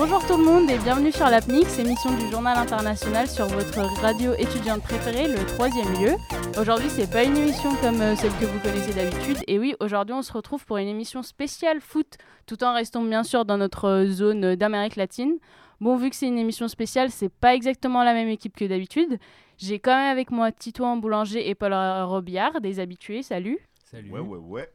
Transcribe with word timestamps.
Bonjour 0.00 0.26
tout 0.26 0.38
le 0.38 0.44
monde 0.44 0.70
et 0.70 0.78
bienvenue 0.78 1.12
sur 1.12 1.26
l'APNIX, 1.26 1.78
émission 1.78 2.16
du 2.16 2.30
journal 2.30 2.56
international 2.56 3.28
sur 3.28 3.44
votre 3.48 3.80
radio 4.00 4.32
étudiante 4.32 4.82
préférée, 4.82 5.28
le 5.28 5.44
troisième 5.44 5.92
lieu. 5.92 6.14
Aujourd'hui, 6.58 6.88
c'est 6.88 7.12
pas 7.12 7.22
une 7.22 7.36
émission 7.36 7.68
comme 7.82 8.00
euh, 8.00 8.16
celle 8.16 8.32
que 8.40 8.46
vous 8.46 8.58
connaissez 8.60 8.94
d'habitude. 8.94 9.44
Et 9.46 9.58
oui, 9.58 9.74
aujourd'hui, 9.78 10.14
on 10.14 10.22
se 10.22 10.32
retrouve 10.32 10.64
pour 10.64 10.78
une 10.78 10.88
émission 10.88 11.22
spéciale 11.22 11.82
foot, 11.82 12.16
tout 12.46 12.64
en 12.64 12.72
restant 12.72 13.02
bien 13.02 13.22
sûr 13.22 13.44
dans 13.44 13.58
notre 13.58 13.84
euh, 13.84 14.06
zone 14.06 14.56
d'Amérique 14.56 14.96
latine. 14.96 15.36
Bon, 15.82 15.98
vu 15.98 16.08
que 16.08 16.16
c'est 16.16 16.28
une 16.28 16.38
émission 16.38 16.66
spéciale, 16.66 17.10
c'est 17.10 17.28
pas 17.28 17.54
exactement 17.54 18.02
la 18.02 18.14
même 18.14 18.28
équipe 18.28 18.56
que 18.56 18.64
d'habitude. 18.64 19.18
J'ai 19.58 19.80
quand 19.80 19.94
même 19.94 20.10
avec 20.10 20.30
moi 20.30 20.50
Titouan 20.50 20.96
Boulanger 20.96 21.46
et 21.46 21.54
Paul 21.54 21.74
Robillard, 21.74 22.62
des 22.62 22.80
habitués. 22.80 23.22
Salut. 23.22 23.58
Salut. 23.84 24.10
Ouais, 24.10 24.20
ouais, 24.20 24.38
ouais. 24.38 24.70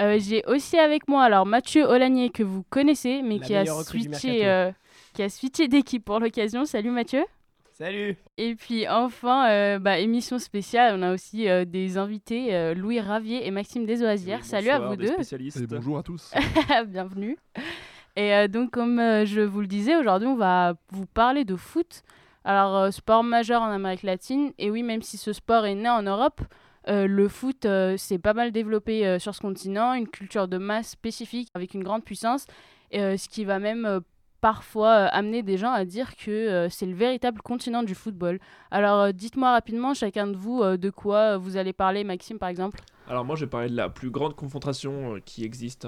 Euh, 0.00 0.18
j'ai 0.18 0.42
aussi 0.46 0.78
avec 0.78 1.08
moi 1.08 1.24
alors 1.24 1.44
Mathieu 1.44 1.84
Olanier 1.84 2.30
que 2.30 2.42
vous 2.42 2.64
connaissez, 2.70 3.20
mais 3.22 3.38
qui 3.38 3.54
a, 3.54 3.66
switché, 3.66 4.48
euh, 4.48 4.70
qui 5.12 5.22
a 5.22 5.28
switché 5.28 5.68
d'équipe 5.68 6.04
pour 6.04 6.20
l'occasion. 6.20 6.64
Salut 6.64 6.90
Mathieu. 6.90 7.24
Salut. 7.72 8.16
Et 8.38 8.54
puis 8.54 8.88
enfin, 8.88 9.50
euh, 9.50 9.78
bah, 9.78 9.98
émission 9.98 10.38
spéciale, 10.38 10.96
on 10.98 11.02
a 11.02 11.12
aussi 11.12 11.46
des 11.66 11.98
invités, 11.98 12.74
Louis 12.74 13.00
Ravier 13.00 13.46
et 13.46 13.50
Maxime 13.50 13.84
Desoisières. 13.86 14.44
Salut 14.44 14.70
à 14.70 14.78
vous 14.78 14.96
deux. 14.96 15.12
Et 15.12 15.66
bonjour 15.66 15.98
à 15.98 16.02
tous. 16.02 16.32
Bienvenue. 16.86 17.36
Et 18.16 18.48
donc 18.48 18.70
comme 18.70 18.98
je 18.98 19.40
vous 19.40 19.60
le 19.60 19.66
disais, 19.66 19.96
aujourd'hui 19.96 20.28
on 20.28 20.36
va 20.36 20.74
vous 20.90 21.06
parler 21.06 21.44
de 21.44 21.56
foot. 21.56 22.02
Alors 22.44 22.90
sport 22.90 23.22
majeur 23.22 23.60
en 23.60 23.70
Amérique 23.70 24.02
latine, 24.02 24.52
et 24.58 24.70
oui 24.70 24.82
même 24.82 25.02
si 25.02 25.18
ce 25.18 25.34
sport 25.34 25.66
est 25.66 25.74
né 25.74 25.90
en 25.90 26.02
Europe, 26.02 26.40
euh, 26.88 27.06
le 27.06 27.28
foot 27.28 27.66
euh, 27.66 27.96
s'est 27.96 28.18
pas 28.18 28.34
mal 28.34 28.52
développé 28.52 29.06
euh, 29.06 29.18
sur 29.18 29.34
ce 29.34 29.40
continent, 29.40 29.94
une 29.94 30.08
culture 30.08 30.48
de 30.48 30.58
masse 30.58 30.90
spécifique 30.90 31.48
avec 31.54 31.74
une 31.74 31.82
grande 31.82 32.04
puissance, 32.04 32.46
ce 32.92 33.28
qui 33.28 33.44
va 33.44 33.58
même 33.58 34.00
parfois 34.40 34.92
amener 34.92 35.42
des 35.42 35.58
gens 35.58 35.72
à 35.72 35.84
dire 35.84 36.16
que 36.16 36.66
c'est 36.70 36.86
le 36.86 36.94
véritable 36.94 37.42
continent 37.42 37.82
du 37.82 37.94
football. 37.94 38.40
Alors 38.70 39.12
dites-moi 39.12 39.52
rapidement, 39.52 39.94
chacun 39.94 40.26
de 40.26 40.36
vous, 40.36 40.64
de 40.76 40.90
quoi 40.90 41.36
vous 41.36 41.56
allez 41.56 41.72
parler, 41.72 42.04
Maxime 42.04 42.38
par 42.38 42.48
exemple? 42.48 42.80
Alors 43.06 43.24
moi 43.24 43.36
je 43.36 43.44
vais 43.44 43.50
parler 43.50 43.68
de 43.68 43.76
la 43.76 43.90
plus 43.90 44.10
grande 44.10 44.34
confrontation 44.34 45.20
qui 45.24 45.44
existe 45.44 45.86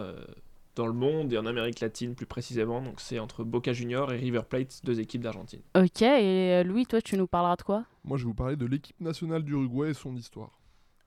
dans 0.76 0.86
le 0.86 0.92
monde 0.92 1.32
et 1.32 1.38
en 1.38 1.46
Amérique 1.46 1.80
latine 1.80 2.14
plus 2.14 2.26
précisément. 2.26 2.80
Donc 2.82 3.00
c'est 3.00 3.18
entre 3.18 3.42
Boca 3.42 3.72
Juniors 3.72 4.12
et 4.12 4.16
River 4.18 4.42
Plate, 4.48 4.80
deux 4.84 5.00
équipes 5.00 5.22
d'Argentine. 5.22 5.62
Ok, 5.74 6.02
et 6.02 6.62
Louis, 6.62 6.86
toi 6.86 7.00
tu 7.00 7.16
nous 7.16 7.26
parleras 7.26 7.56
de 7.56 7.62
quoi? 7.62 7.84
Moi 8.04 8.16
je 8.16 8.24
vais 8.24 8.28
vous 8.28 8.34
parler 8.34 8.56
de 8.56 8.66
l'équipe 8.66 9.00
nationale 9.00 9.42
d'Uruguay 9.42 9.90
et 9.90 9.94
son 9.94 10.14
histoire. 10.14 10.50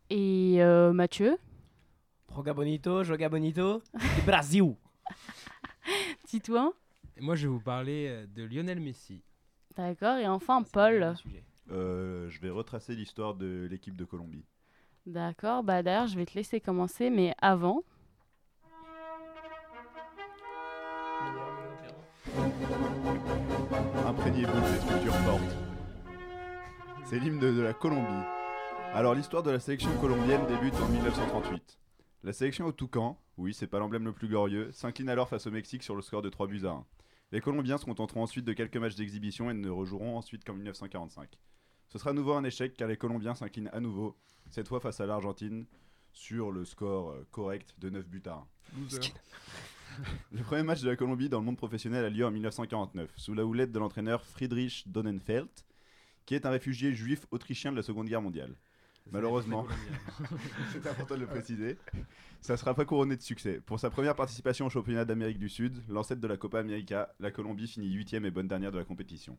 Et 0.09 0.57
euh, 0.59 0.93
Mathieu 0.93 1.37
Joga 2.35 2.53
bonito, 2.53 3.03
joga 3.03 3.29
bonito, 3.29 3.81
Brasil. 4.25 4.75
Titouan 6.27 6.73
Et 7.15 7.21
moi, 7.21 7.35
je 7.35 7.43
vais 7.47 7.53
vous 7.53 7.61
parler 7.61 8.07
euh, 8.09 8.27
de 8.27 8.43
Lionel 8.43 8.81
Messi. 8.81 9.23
D'accord, 9.75 10.17
et 10.17 10.27
enfin 10.27 10.63
Paul. 10.63 11.15
Euh, 11.71 12.29
je 12.29 12.41
vais 12.41 12.49
retracer 12.49 12.93
l'histoire 12.93 13.35
de 13.35 13.67
l'équipe 13.71 13.95
de 13.95 14.03
Colombie. 14.05 14.45
D'accord, 15.05 15.63
bah 15.63 15.81
d'ailleurs, 15.81 16.07
je 16.07 16.17
vais 16.17 16.25
te 16.25 16.33
laisser 16.35 16.59
commencer, 16.59 17.09
mais 17.09 17.33
avant. 17.41 17.83
Imprégnez-vous 24.05 24.59
de 24.59 24.65
cette 24.65 24.87
culture 24.87 25.15
forte. 25.15 25.55
C'est 27.05 27.19
l'hymne 27.19 27.39
de 27.39 27.61
la 27.61 27.73
Colombie. 27.73 28.34
Alors 28.95 29.13
l'histoire 29.13 29.43
de 29.43 29.51
la 29.51 29.59
sélection 29.59 29.93
colombienne 29.99 30.47
débute 30.47 30.73
en 30.75 30.87
1938. 30.87 31.79
La 32.23 32.31
sélection 32.31 32.65
au 32.65 32.71
Toucan, 32.71 33.21
oui 33.35 33.53
c'est 33.53 33.67
pas 33.67 33.77
l'emblème 33.77 34.05
le 34.05 34.13
plus 34.13 34.29
glorieux, 34.29 34.71
s'incline 34.71 35.09
alors 35.09 35.27
face 35.27 35.47
au 35.47 35.51
Mexique 35.51 35.83
sur 35.83 35.97
le 35.97 36.01
score 36.01 36.21
de 36.21 36.29
3 36.29 36.47
buts 36.47 36.61
à 36.63 36.69
1. 36.69 36.85
Les 37.33 37.41
Colombiens 37.41 37.77
se 37.77 37.83
contenteront 37.83 38.23
ensuite 38.23 38.45
de 38.45 38.53
quelques 38.53 38.77
matchs 38.77 38.95
d'exhibition 38.95 39.51
et 39.51 39.53
ne 39.53 39.69
rejoueront 39.69 40.15
ensuite 40.17 40.45
qu'en 40.45 40.53
1945. 40.53 41.27
Ce 41.89 41.97
sera 41.97 42.11
à 42.11 42.13
nouveau 42.13 42.35
un 42.35 42.45
échec 42.45 42.77
car 42.77 42.87
les 42.87 42.95
Colombiens 42.95 43.35
s'inclinent 43.35 43.69
à 43.73 43.81
nouveau, 43.81 44.15
cette 44.49 44.69
fois 44.69 44.79
face 44.79 45.01
à 45.01 45.05
l'Argentine, 45.05 45.65
sur 46.13 46.53
le 46.53 46.63
score 46.63 47.09
euh, 47.09 47.27
correct 47.31 47.75
de 47.77 47.89
9 47.89 48.07
buts 48.07 48.23
à 48.27 48.35
1. 48.35 48.47
le 50.31 50.43
premier 50.43 50.63
match 50.63 50.79
de 50.79 50.89
la 50.89 50.95
Colombie 50.95 51.27
dans 51.27 51.39
le 51.39 51.45
monde 51.45 51.57
professionnel 51.57 52.05
a 52.05 52.09
lieu 52.09 52.25
en 52.25 52.31
1949, 52.31 53.11
sous 53.17 53.33
la 53.33 53.45
houlette 53.45 53.73
de 53.73 53.79
l'entraîneur 53.79 54.23
Friedrich 54.23 54.87
Donnenfeld, 54.87 55.49
qui 56.25 56.33
est 56.33 56.45
un 56.45 56.49
réfugié 56.49 56.93
juif 56.93 57.25
autrichien 57.31 57.73
de 57.73 57.75
la 57.75 57.83
Seconde 57.83 58.07
Guerre 58.07 58.21
mondiale. 58.21 58.55
Malheureusement, 59.11 59.67
c'est 60.71 60.87
important 60.87 61.15
de 61.15 61.21
le 61.21 61.27
préciser, 61.27 61.77
ça 62.41 62.53
ne 62.53 62.57
sera 62.57 62.73
pas 62.73 62.85
couronné 62.85 63.15
de 63.15 63.21
succès. 63.21 63.61
Pour 63.65 63.79
sa 63.79 63.89
première 63.89 64.15
participation 64.15 64.65
au 64.65 64.69
championnat 64.69 65.05
d'Amérique 65.05 65.37
du 65.37 65.49
Sud, 65.49 65.83
l'ancêtre 65.87 66.21
de 66.21 66.27
la 66.27 66.37
Copa 66.37 66.59
América, 66.59 67.13
la 67.19 67.31
Colombie 67.31 67.67
finit 67.67 67.91
8 67.91 68.13
et 68.15 68.31
bonne 68.31 68.47
dernière 68.47 68.71
de 68.71 68.77
la 68.77 68.83
compétition. 68.83 69.37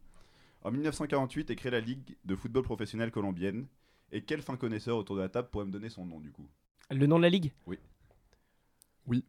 En 0.63 0.71
1948 0.71 1.51
est 1.51 1.57
créée 1.57 1.73
la 1.73 1.81
Ligue 1.81 2.17
de 2.25 2.37
football 2.37 2.63
professionnel 2.63 3.11
colombienne. 3.11 3.67
Et 4.13 4.23
quel 4.23 4.41
fin 4.41 4.57
connaisseur 4.57 4.97
autour 4.97 5.17
de 5.17 5.21
la 5.21 5.29
table 5.29 5.49
pourrait 5.51 5.65
me 5.65 5.73
donner 5.73 5.89
son 5.89 6.07
nom 6.07 6.21
du 6.21 6.31
coup? 6.31 6.49
Le 6.91 7.07
nom 7.07 7.19
de 7.19 7.23
la 7.23 7.29
ligue? 7.29 7.53
Oui. 7.67 7.79
Oui. 9.07 9.25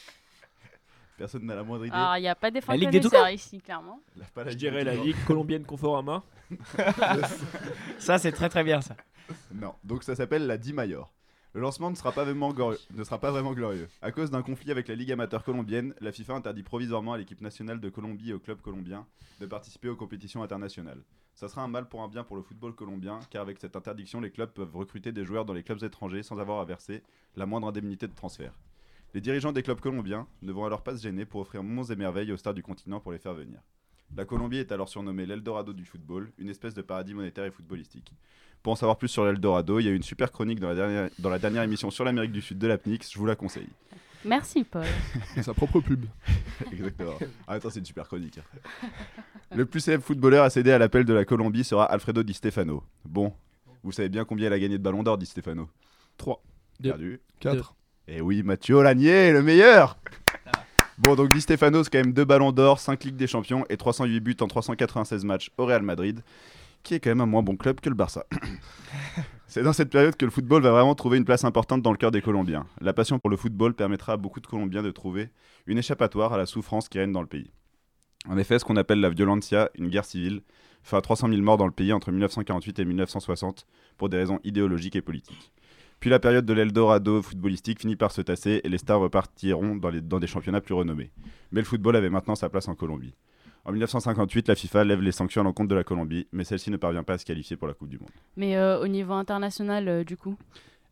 Personne 1.18 1.44
n'a 1.44 1.54
la 1.54 1.62
moindre 1.62 1.84
idée. 1.84 1.94
Alors, 1.94 2.16
il 2.16 2.22
n'y 2.22 2.28
a 2.28 2.34
pas 2.34 2.50
des 2.50 2.62
fins 2.62 2.78
connaisseurs 2.78 3.30
ici, 3.30 3.60
clairement. 3.60 4.00
Je 4.46 4.54
dirais 4.54 4.84
la 4.84 4.94
Ligue 4.94 5.22
colombienne 5.26 5.64
Conforama. 5.64 6.22
ça, 7.98 8.18
c'est 8.18 8.32
très 8.32 8.48
très 8.48 8.64
bien 8.64 8.80
ça. 8.80 8.96
Non, 9.54 9.74
donc 9.84 10.02
ça 10.02 10.14
s'appelle 10.14 10.46
la 10.46 10.58
Di 10.58 10.72
Mayor. 10.72 11.12
Le 11.52 11.60
lancement 11.60 11.90
ne 11.90 11.96
sera, 11.96 12.12
pas 12.12 12.22
vraiment 12.22 12.54
ne 12.54 13.04
sera 13.04 13.18
pas 13.18 13.32
vraiment 13.32 13.52
glorieux. 13.54 13.88
À 14.02 14.12
cause 14.12 14.30
d'un 14.30 14.42
conflit 14.42 14.70
avec 14.70 14.86
la 14.86 14.94
Ligue 14.94 15.10
amateur 15.10 15.42
colombienne, 15.42 15.94
la 16.00 16.12
FIFA 16.12 16.34
interdit 16.34 16.62
provisoirement 16.62 17.14
à 17.14 17.18
l'équipe 17.18 17.40
nationale 17.40 17.80
de 17.80 17.88
Colombie 17.88 18.30
et 18.30 18.34
au 18.34 18.38
club 18.38 18.60
colombien 18.60 19.04
de 19.40 19.46
participer 19.46 19.88
aux 19.88 19.96
compétitions 19.96 20.44
internationales. 20.44 21.02
Ça 21.34 21.48
sera 21.48 21.62
un 21.62 21.68
mal 21.68 21.88
pour 21.88 22.02
un 22.02 22.08
bien 22.08 22.22
pour 22.22 22.36
le 22.36 22.42
football 22.42 22.74
colombien, 22.74 23.18
car 23.30 23.42
avec 23.42 23.58
cette 23.58 23.74
interdiction, 23.74 24.20
les 24.20 24.30
clubs 24.30 24.52
peuvent 24.52 24.76
recruter 24.76 25.10
des 25.10 25.24
joueurs 25.24 25.44
dans 25.44 25.54
les 25.54 25.64
clubs 25.64 25.82
étrangers 25.82 26.22
sans 26.22 26.38
avoir 26.38 26.60
à 26.60 26.64
verser 26.64 27.02
la 27.34 27.46
moindre 27.46 27.66
indemnité 27.66 28.06
de 28.06 28.14
transfert. 28.14 28.52
Les 29.12 29.20
dirigeants 29.20 29.50
des 29.50 29.64
clubs 29.64 29.80
colombiens 29.80 30.28
ne 30.42 30.52
vont 30.52 30.66
alors 30.66 30.84
pas 30.84 30.96
se 30.96 31.02
gêner 31.02 31.24
pour 31.24 31.40
offrir 31.40 31.64
monts 31.64 31.82
et 31.82 31.96
merveilles 31.96 32.30
aux 32.30 32.36
stars 32.36 32.54
du 32.54 32.62
continent 32.62 33.00
pour 33.00 33.10
les 33.10 33.18
faire 33.18 33.34
venir. 33.34 33.60
La 34.16 34.24
Colombie 34.24 34.58
est 34.58 34.72
alors 34.72 34.88
surnommée 34.88 35.24
l'Eldorado 35.24 35.72
du 35.72 35.84
football, 35.84 36.30
une 36.38 36.48
espèce 36.48 36.74
de 36.74 36.82
paradis 36.82 37.14
monétaire 37.14 37.44
et 37.44 37.50
footballistique. 37.50 38.12
Pour 38.62 38.72
en 38.72 38.76
savoir 38.76 38.98
plus 38.98 39.08
sur 39.08 39.24
l'Eldorado, 39.24 39.78
il 39.78 39.86
y 39.86 39.88
a 39.88 39.92
une 39.92 40.02
super 40.02 40.32
chronique 40.32 40.58
dans 40.60 40.68
la 40.68 40.74
dernière, 40.74 41.10
dans 41.18 41.30
la 41.30 41.38
dernière 41.38 41.62
émission 41.62 41.90
sur 41.90 42.04
l'Amérique 42.04 42.32
du 42.32 42.42
Sud 42.42 42.58
de 42.58 42.66
l'APNIX, 42.66 43.10
je 43.10 43.18
vous 43.18 43.26
la 43.26 43.36
conseille. 43.36 43.68
Merci 44.24 44.64
Paul. 44.64 44.84
Sa 45.42 45.54
propre 45.54 45.80
pub. 45.80 46.04
Exactement. 46.72 47.18
Ah, 47.46 47.54
attends, 47.54 47.70
c'est 47.70 47.78
une 47.78 47.86
super 47.86 48.06
chronique. 48.06 48.38
Hein. 48.38 48.88
Le 49.54 49.64
plus 49.64 49.80
célèbre 49.80 50.04
footballeur 50.04 50.44
à 50.44 50.50
céder 50.50 50.72
à 50.72 50.78
l'appel 50.78 51.04
de 51.04 51.14
la 51.14 51.24
Colombie 51.24 51.64
sera 51.64 51.84
Alfredo 51.84 52.22
Di 52.22 52.34
Stefano. 52.34 52.82
Bon, 53.04 53.32
vous 53.82 53.92
savez 53.92 54.08
bien 54.10 54.24
combien 54.24 54.48
il 54.48 54.52
a 54.52 54.58
gagné 54.58 54.76
de 54.76 54.82
ballons 54.82 55.02
d'or, 55.02 55.16
Di 55.16 55.24
Stefano? 55.24 55.70
3. 56.18 56.42
Perdu. 56.82 57.20
4. 57.40 57.74
Et 58.08 58.20
oui, 58.20 58.42
Mathieu 58.42 58.74
Olanier, 58.74 59.32
le 59.32 59.42
meilleur 59.42 59.96
Bon, 61.00 61.14
donc 61.14 61.30
Di 61.32 61.40
Stefano, 61.40 61.82
quand 61.84 61.98
même 61.98 62.12
deux 62.12 62.26
ballons 62.26 62.52
d'or, 62.52 62.78
5 62.78 63.04
Ligues 63.04 63.16
des 63.16 63.26
Champions 63.26 63.64
et 63.70 63.78
308 63.78 64.20
buts 64.20 64.36
en 64.42 64.48
396 64.48 65.24
matchs 65.24 65.50
au 65.56 65.64
Real 65.64 65.80
Madrid, 65.80 66.20
qui 66.82 66.92
est 66.92 67.00
quand 67.00 67.08
même 67.08 67.22
un 67.22 67.26
moins 67.26 67.42
bon 67.42 67.56
club 67.56 67.80
que 67.80 67.88
le 67.88 67.94
Barça. 67.94 68.26
c'est 69.46 69.62
dans 69.62 69.72
cette 69.72 69.88
période 69.88 70.14
que 70.16 70.26
le 70.26 70.30
football 70.30 70.62
va 70.62 70.72
vraiment 70.72 70.94
trouver 70.94 71.16
une 71.16 71.24
place 71.24 71.42
importante 71.44 71.80
dans 71.80 71.90
le 71.90 71.96
cœur 71.96 72.10
des 72.10 72.20
Colombiens. 72.20 72.66
La 72.82 72.92
passion 72.92 73.18
pour 73.18 73.30
le 73.30 73.38
football 73.38 73.72
permettra 73.72 74.12
à 74.12 74.16
beaucoup 74.18 74.40
de 74.40 74.46
Colombiens 74.46 74.82
de 74.82 74.90
trouver 74.90 75.30
une 75.66 75.78
échappatoire 75.78 76.34
à 76.34 76.36
la 76.36 76.44
souffrance 76.44 76.90
qui 76.90 76.98
règne 76.98 77.12
dans 77.12 77.22
le 77.22 77.26
pays. 77.26 77.50
En 78.28 78.36
effet, 78.36 78.58
ce 78.58 78.66
qu'on 78.66 78.76
appelle 78.76 79.00
la 79.00 79.08
violencia, 79.08 79.70
une 79.76 79.88
guerre 79.88 80.04
civile, 80.04 80.42
fait 80.82 80.96
à 80.96 81.00
300 81.00 81.28
000 81.30 81.40
morts 81.40 81.56
dans 81.56 81.64
le 81.64 81.72
pays 81.72 81.94
entre 81.94 82.10
1948 82.10 82.78
et 82.78 82.84
1960 82.84 83.66
pour 83.96 84.10
des 84.10 84.18
raisons 84.18 84.38
idéologiques 84.44 84.96
et 84.96 85.02
politiques. 85.02 85.50
Puis 86.00 86.08
la 86.08 86.18
période 86.18 86.46
de 86.46 86.52
l'Eldorado 86.54 87.20
footballistique 87.20 87.80
finit 87.80 87.94
par 87.96 88.10
se 88.10 88.22
tasser 88.22 88.62
et 88.64 88.68
les 88.68 88.78
stars 88.78 89.00
repartiront 89.00 89.76
dans, 89.76 89.90
les, 89.90 90.00
dans 90.00 90.18
des 90.18 90.26
championnats 90.26 90.62
plus 90.62 90.74
renommés. 90.74 91.10
Mais 91.52 91.60
le 91.60 91.66
football 91.66 91.94
avait 91.94 92.08
maintenant 92.08 92.34
sa 92.34 92.48
place 92.48 92.68
en 92.68 92.74
Colombie. 92.74 93.14
En 93.66 93.72
1958, 93.72 94.48
la 94.48 94.54
FIFA 94.54 94.84
lève 94.84 95.02
les 95.02 95.12
sanctions 95.12 95.42
à 95.42 95.44
l'encontre 95.44 95.68
de 95.68 95.74
la 95.74 95.84
Colombie, 95.84 96.26
mais 96.32 96.44
celle-ci 96.44 96.70
ne 96.70 96.78
parvient 96.78 97.02
pas 97.02 97.14
à 97.14 97.18
se 97.18 97.26
qualifier 97.26 97.58
pour 97.58 97.68
la 97.68 97.74
Coupe 97.74 97.90
du 97.90 97.98
Monde. 97.98 98.08
Mais 98.36 98.56
euh, 98.56 98.80
au 98.80 98.88
niveau 98.88 99.12
international, 99.12 99.88
euh, 99.88 100.02
du 100.02 100.16
coup? 100.16 100.36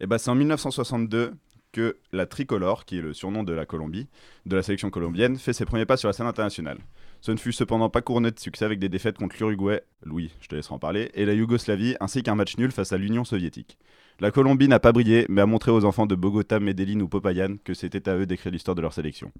Eh 0.00 0.06
ben, 0.06 0.18
C'est 0.18 0.30
en 0.30 0.34
1962 0.34 1.32
que 1.72 1.96
la 2.12 2.26
tricolore, 2.26 2.84
qui 2.84 2.98
est 2.98 3.02
le 3.02 3.12
surnom 3.12 3.44
de 3.44 3.52
la 3.52 3.66
Colombie, 3.66 4.08
de 4.46 4.56
la 4.56 4.62
sélection 4.62 4.90
colombienne, 4.90 5.36
fait 5.36 5.52
ses 5.52 5.64
premiers 5.64 5.86
pas 5.86 5.96
sur 5.96 6.08
la 6.08 6.12
scène 6.12 6.26
internationale. 6.26 6.78
Ce 7.20 7.32
ne 7.32 7.36
fut 7.36 7.52
cependant 7.52 7.90
pas 7.90 8.00
couronné 8.00 8.30
de 8.30 8.38
succès 8.38 8.64
avec 8.64 8.78
des 8.78 8.88
défaites 8.88 9.18
contre 9.18 9.36
l'Uruguay, 9.38 9.82
Louis, 10.04 10.30
je 10.40 10.48
te 10.48 10.54
laisserai 10.54 10.74
en 10.74 10.78
parler, 10.78 11.10
et 11.14 11.26
la 11.26 11.34
Yougoslavie, 11.34 11.96
ainsi 12.00 12.22
qu'un 12.22 12.36
match 12.36 12.56
nul 12.56 12.70
face 12.70 12.92
à 12.92 12.96
l'Union 12.96 13.24
soviétique. 13.24 13.76
La 14.20 14.30
Colombie 14.30 14.68
n'a 14.68 14.80
pas 14.80 14.92
brillé, 14.92 15.26
mais 15.28 15.42
a 15.42 15.46
montré 15.46 15.70
aux 15.70 15.84
enfants 15.84 16.06
de 16.06 16.14
Bogota, 16.14 16.58
Medellín 16.58 17.00
ou 17.02 17.08
Popayan 17.08 17.56
que 17.64 17.74
c'était 17.74 18.08
à 18.08 18.16
eux 18.16 18.26
d'écrire 18.26 18.52
l'histoire 18.52 18.74
de 18.74 18.82
leur 18.82 18.92
sélection. 18.92 19.32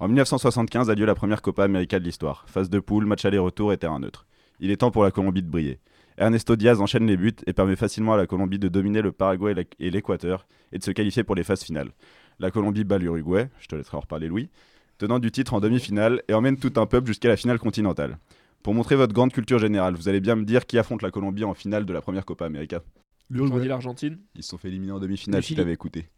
En 0.00 0.06
1975 0.06 0.90
a 0.90 0.94
lieu 0.94 1.06
la 1.06 1.14
première 1.14 1.42
Copa 1.42 1.64
América 1.64 1.98
de 1.98 2.04
l'histoire. 2.04 2.44
Phase 2.48 2.70
de 2.70 2.78
poule, 2.78 3.06
match 3.06 3.24
aller-retour 3.24 3.72
et 3.72 3.78
terrain 3.78 3.98
neutre. 3.98 4.26
Il 4.60 4.70
est 4.70 4.78
temps 4.78 4.90
pour 4.90 5.02
la 5.02 5.10
Colombie 5.10 5.42
de 5.42 5.48
briller. 5.48 5.78
Ernesto 6.18 6.56
Diaz 6.56 6.80
enchaîne 6.80 7.06
les 7.06 7.16
buts 7.16 7.32
et 7.46 7.52
permet 7.52 7.76
facilement 7.76 8.14
à 8.14 8.16
la 8.16 8.26
Colombie 8.26 8.58
de 8.58 8.66
dominer 8.68 9.02
le 9.02 9.12
Paraguay 9.12 9.54
et 9.78 9.90
l'Équateur 9.90 10.46
et 10.72 10.78
de 10.78 10.82
se 10.82 10.90
qualifier 10.90 11.22
pour 11.22 11.36
les 11.36 11.44
phases 11.44 11.62
finales. 11.62 11.92
La 12.40 12.50
Colombie 12.50 12.82
bat 12.84 12.98
l'Uruguay, 12.98 13.48
je 13.60 13.68
te 13.68 13.76
laisserai 13.76 13.96
en 13.96 14.00
reparler 14.00 14.26
Louis, 14.28 14.50
tenant 14.98 15.20
du 15.20 15.30
titre 15.30 15.54
en 15.54 15.60
demi-finale, 15.60 16.22
et 16.28 16.34
emmène 16.34 16.58
tout 16.58 16.72
un 16.76 16.86
peuple 16.86 17.06
jusqu'à 17.06 17.28
la 17.28 17.36
finale 17.36 17.58
continentale. 17.60 18.18
Pour 18.64 18.74
montrer 18.74 18.96
votre 18.96 19.12
grande 19.14 19.32
culture 19.32 19.60
générale, 19.60 19.94
vous 19.94 20.08
allez 20.08 20.20
bien 20.20 20.34
me 20.34 20.44
dire 20.44 20.66
qui 20.66 20.76
affronte 20.76 21.02
la 21.02 21.12
Colombie 21.12 21.44
en 21.44 21.54
finale 21.54 21.86
de 21.86 21.92
la 21.92 22.00
première 22.00 22.24
Copa 22.24 22.46
América. 22.46 22.82
L'Uruguay. 23.30 23.66
l'Argentine? 23.68 24.18
Ils 24.34 24.42
se 24.42 24.48
sont 24.50 24.58
fait 24.58 24.68
éliminer 24.68 24.92
en 24.92 24.98
demi-finale 24.98 25.38
Le 25.40 25.44
si 25.44 25.54
t'avais 25.54 25.72
écouté. 25.72 26.08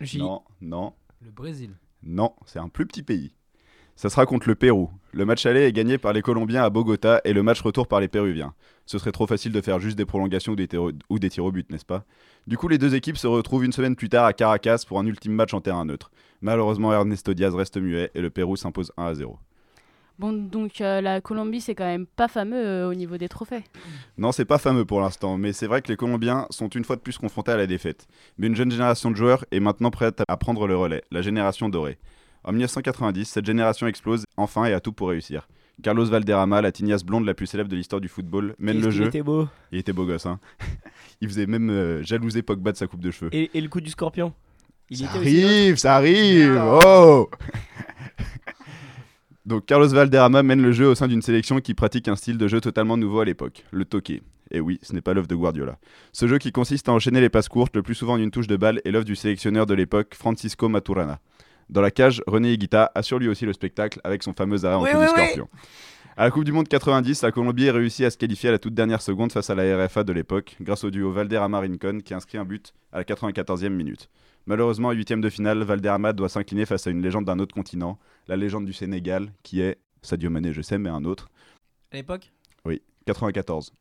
Le 0.00 0.06
Chili. 0.06 0.22
Non, 0.22 0.42
non, 0.62 0.94
Le 1.22 1.30
Brésil. 1.30 1.70
non, 2.02 2.32
c'est 2.46 2.60
un 2.60 2.68
plus 2.68 2.86
petit 2.86 3.02
pays. 3.02 3.34
Ça 3.96 4.08
sera 4.08 4.26
contre 4.26 4.48
le 4.48 4.54
Pérou. 4.54 4.90
Le 5.12 5.24
match 5.24 5.44
aller 5.44 5.62
est 5.62 5.72
gagné 5.72 5.98
par 5.98 6.12
les 6.12 6.22
Colombiens 6.22 6.62
à 6.62 6.70
Bogota 6.70 7.20
et 7.24 7.32
le 7.32 7.42
match 7.42 7.60
retour 7.60 7.88
par 7.88 7.98
les 8.00 8.06
Péruviens. 8.06 8.54
Ce 8.90 8.96
serait 8.98 9.12
trop 9.12 9.26
facile 9.26 9.52
de 9.52 9.60
faire 9.60 9.80
juste 9.80 9.98
des 9.98 10.06
prolongations 10.06 10.52
ou 10.52 10.56
des, 10.56 10.66
tirs 10.66 10.82
au- 10.82 10.92
ou 11.10 11.18
des 11.18 11.28
tirs 11.28 11.44
au 11.44 11.52
but, 11.52 11.70
n'est-ce 11.70 11.84
pas? 11.84 12.04
Du 12.46 12.56
coup, 12.56 12.68
les 12.68 12.78
deux 12.78 12.94
équipes 12.94 13.18
se 13.18 13.26
retrouvent 13.26 13.62
une 13.66 13.72
semaine 13.72 13.94
plus 13.96 14.08
tard 14.08 14.24
à 14.24 14.32
Caracas 14.32 14.84
pour 14.88 14.98
un 14.98 15.04
ultime 15.04 15.32
match 15.34 15.52
en 15.52 15.60
terrain 15.60 15.84
neutre. 15.84 16.10
Malheureusement, 16.40 16.90
Ernesto 16.94 17.34
Diaz 17.34 17.54
reste 17.54 17.76
muet 17.76 18.10
et 18.14 18.22
le 18.22 18.30
Pérou 18.30 18.56
s'impose 18.56 18.90
1 18.96 19.04
à 19.04 19.14
0. 19.14 19.38
Bon, 20.18 20.32
donc 20.32 20.80
euh, 20.80 21.02
la 21.02 21.20
Colombie, 21.20 21.60
c'est 21.60 21.74
quand 21.74 21.84
même 21.84 22.06
pas 22.06 22.28
fameux 22.28 22.56
euh, 22.56 22.88
au 22.88 22.94
niveau 22.94 23.18
des 23.18 23.28
trophées. 23.28 23.62
Non, 24.16 24.32
c'est 24.32 24.46
pas 24.46 24.56
fameux 24.56 24.86
pour 24.86 25.02
l'instant, 25.02 25.36
mais 25.36 25.52
c'est 25.52 25.66
vrai 25.66 25.82
que 25.82 25.88
les 25.88 25.96
Colombiens 25.96 26.46
sont 26.48 26.68
une 26.70 26.82
fois 26.84 26.96
de 26.96 27.02
plus 27.02 27.18
confrontés 27.18 27.52
à 27.52 27.56
la 27.58 27.66
défaite. 27.66 28.08
Mais 28.38 28.46
une 28.46 28.56
jeune 28.56 28.70
génération 28.70 29.10
de 29.10 29.16
joueurs 29.16 29.44
est 29.52 29.60
maintenant 29.60 29.90
prête 29.90 30.22
à 30.26 30.36
prendre 30.38 30.66
le 30.66 30.76
relais, 30.76 31.02
la 31.10 31.20
génération 31.20 31.68
dorée. 31.68 31.98
En 32.42 32.52
1990, 32.52 33.26
cette 33.26 33.44
génération 33.44 33.86
explose 33.86 34.24
enfin 34.38 34.64
et 34.64 34.72
a 34.72 34.80
tout 34.80 34.92
pour 34.92 35.10
réussir. 35.10 35.46
Carlos 35.82 36.06
Valderrama, 36.06 36.60
la 36.60 36.72
tignasse 36.72 37.04
blonde 37.04 37.24
la 37.24 37.34
plus 37.34 37.46
célèbre 37.46 37.70
de 37.70 37.76
l'histoire 37.76 38.00
du 38.00 38.08
football, 38.08 38.54
mène 38.58 38.80
le 38.80 38.90
jeu. 38.90 39.06
était 39.06 39.22
beau. 39.22 39.46
Il 39.70 39.78
était 39.78 39.92
beau 39.92 40.06
gosse, 40.06 40.26
hein. 40.26 40.40
Il 41.20 41.28
faisait 41.28 41.46
même 41.46 41.70
euh, 41.70 42.02
jalouser 42.02 42.42
Pogba 42.42 42.72
de 42.72 42.76
sa 42.76 42.86
coupe 42.86 43.00
de 43.00 43.10
cheveux. 43.10 43.30
Et, 43.32 43.50
et 43.54 43.60
le 43.60 43.68
coup 43.68 43.80
du 43.80 43.90
scorpion 43.90 44.32
Il 44.90 44.98
ça 44.98 45.04
était 45.04 45.16
arrive, 45.18 45.76
ça 45.76 45.96
arrive 45.96 46.60
Oh 46.84 47.28
Donc 49.46 49.64
Carlos 49.66 49.88
Valderrama 49.88 50.42
mène 50.42 50.60
le 50.60 50.72
jeu 50.72 50.88
au 50.88 50.94
sein 50.94 51.08
d'une 51.08 51.22
sélection 51.22 51.60
qui 51.60 51.74
pratique 51.74 52.06
un 52.08 52.16
style 52.16 52.36
de 52.38 52.48
jeu 52.48 52.60
totalement 52.60 52.96
nouveau 52.96 53.20
à 53.20 53.24
l'époque, 53.24 53.64
le 53.70 53.84
toqué. 53.84 54.22
Et 54.50 54.60
oui, 54.60 54.78
ce 54.82 54.92
n'est 54.92 55.00
pas 55.00 55.14
l'œuvre 55.14 55.26
de 55.26 55.34
Guardiola. 55.34 55.78
Ce 56.12 56.26
jeu 56.26 56.38
qui 56.38 56.52
consiste 56.52 56.88
à 56.88 56.92
enchaîner 56.92 57.20
les 57.20 57.28
passes 57.28 57.48
courtes, 57.48 57.74
le 57.76 57.82
plus 57.82 57.94
souvent 57.94 58.14
en 58.14 58.18
une 58.18 58.30
touche 58.30 58.46
de 58.46 58.56
balle, 58.56 58.80
est 58.84 58.90
l'œuvre 58.90 59.04
du 59.04 59.16
sélectionneur 59.16 59.66
de 59.66 59.74
l'époque, 59.74 60.14
Francisco 60.14 60.68
Maturana. 60.68 61.20
Dans 61.70 61.80
la 61.80 61.90
cage, 61.90 62.22
René 62.26 62.52
Higuita 62.52 62.90
assure 62.94 63.18
lui 63.18 63.28
aussi 63.28 63.44
le 63.46 63.52
spectacle 63.52 64.00
avec 64.04 64.22
son 64.22 64.32
fameux 64.32 64.64
arrêt 64.64 64.74
en 64.76 64.82
Oui, 64.82 64.90
coup 64.90 64.98
oui, 64.98 65.04
du 65.06 65.10
oui. 65.12 65.16
scorpion. 65.24 65.48
À 66.16 66.24
la 66.24 66.30
Coupe 66.30 66.44
du 66.44 66.52
Monde 66.52 66.66
90, 66.66 67.22
la 67.22 67.30
Colombie 67.30 67.70
réussit 67.70 68.04
à 68.04 68.10
se 68.10 68.16
qualifier 68.18 68.48
à 68.48 68.52
la 68.52 68.58
toute 68.58 68.74
dernière 68.74 69.02
seconde 69.02 69.30
face 69.30 69.50
à 69.50 69.54
la 69.54 69.84
RFA 69.86 70.02
de 70.02 70.12
l'époque, 70.12 70.56
grâce 70.60 70.82
au 70.82 70.90
duo 70.90 71.12
Valderrama-Rincon 71.12 71.98
qui 72.04 72.12
inscrit 72.14 72.38
un 72.38 72.44
but 72.44 72.72
à 72.92 72.98
la 72.98 73.04
94e 73.04 73.68
minute. 73.68 74.08
Malheureusement, 74.46 74.88
en 74.88 74.92
huitième 74.92 75.20
de 75.20 75.28
finale, 75.28 75.62
Valderrama 75.62 76.12
doit 76.12 76.28
s'incliner 76.28 76.66
face 76.66 76.86
à 76.86 76.90
une 76.90 77.02
légende 77.02 77.26
d'un 77.26 77.38
autre 77.38 77.54
continent, 77.54 77.98
la 78.26 78.36
légende 78.36 78.64
du 78.64 78.72
Sénégal, 78.72 79.32
qui 79.42 79.60
est 79.60 79.78
Sadio 80.02 80.30
Mané, 80.30 80.52
je 80.52 80.62
sais, 80.62 80.78
mais 80.78 80.88
un 80.90 81.04
autre. 81.04 81.28
À 81.92 81.96
l'époque? 81.96 82.32
94. 83.06 83.72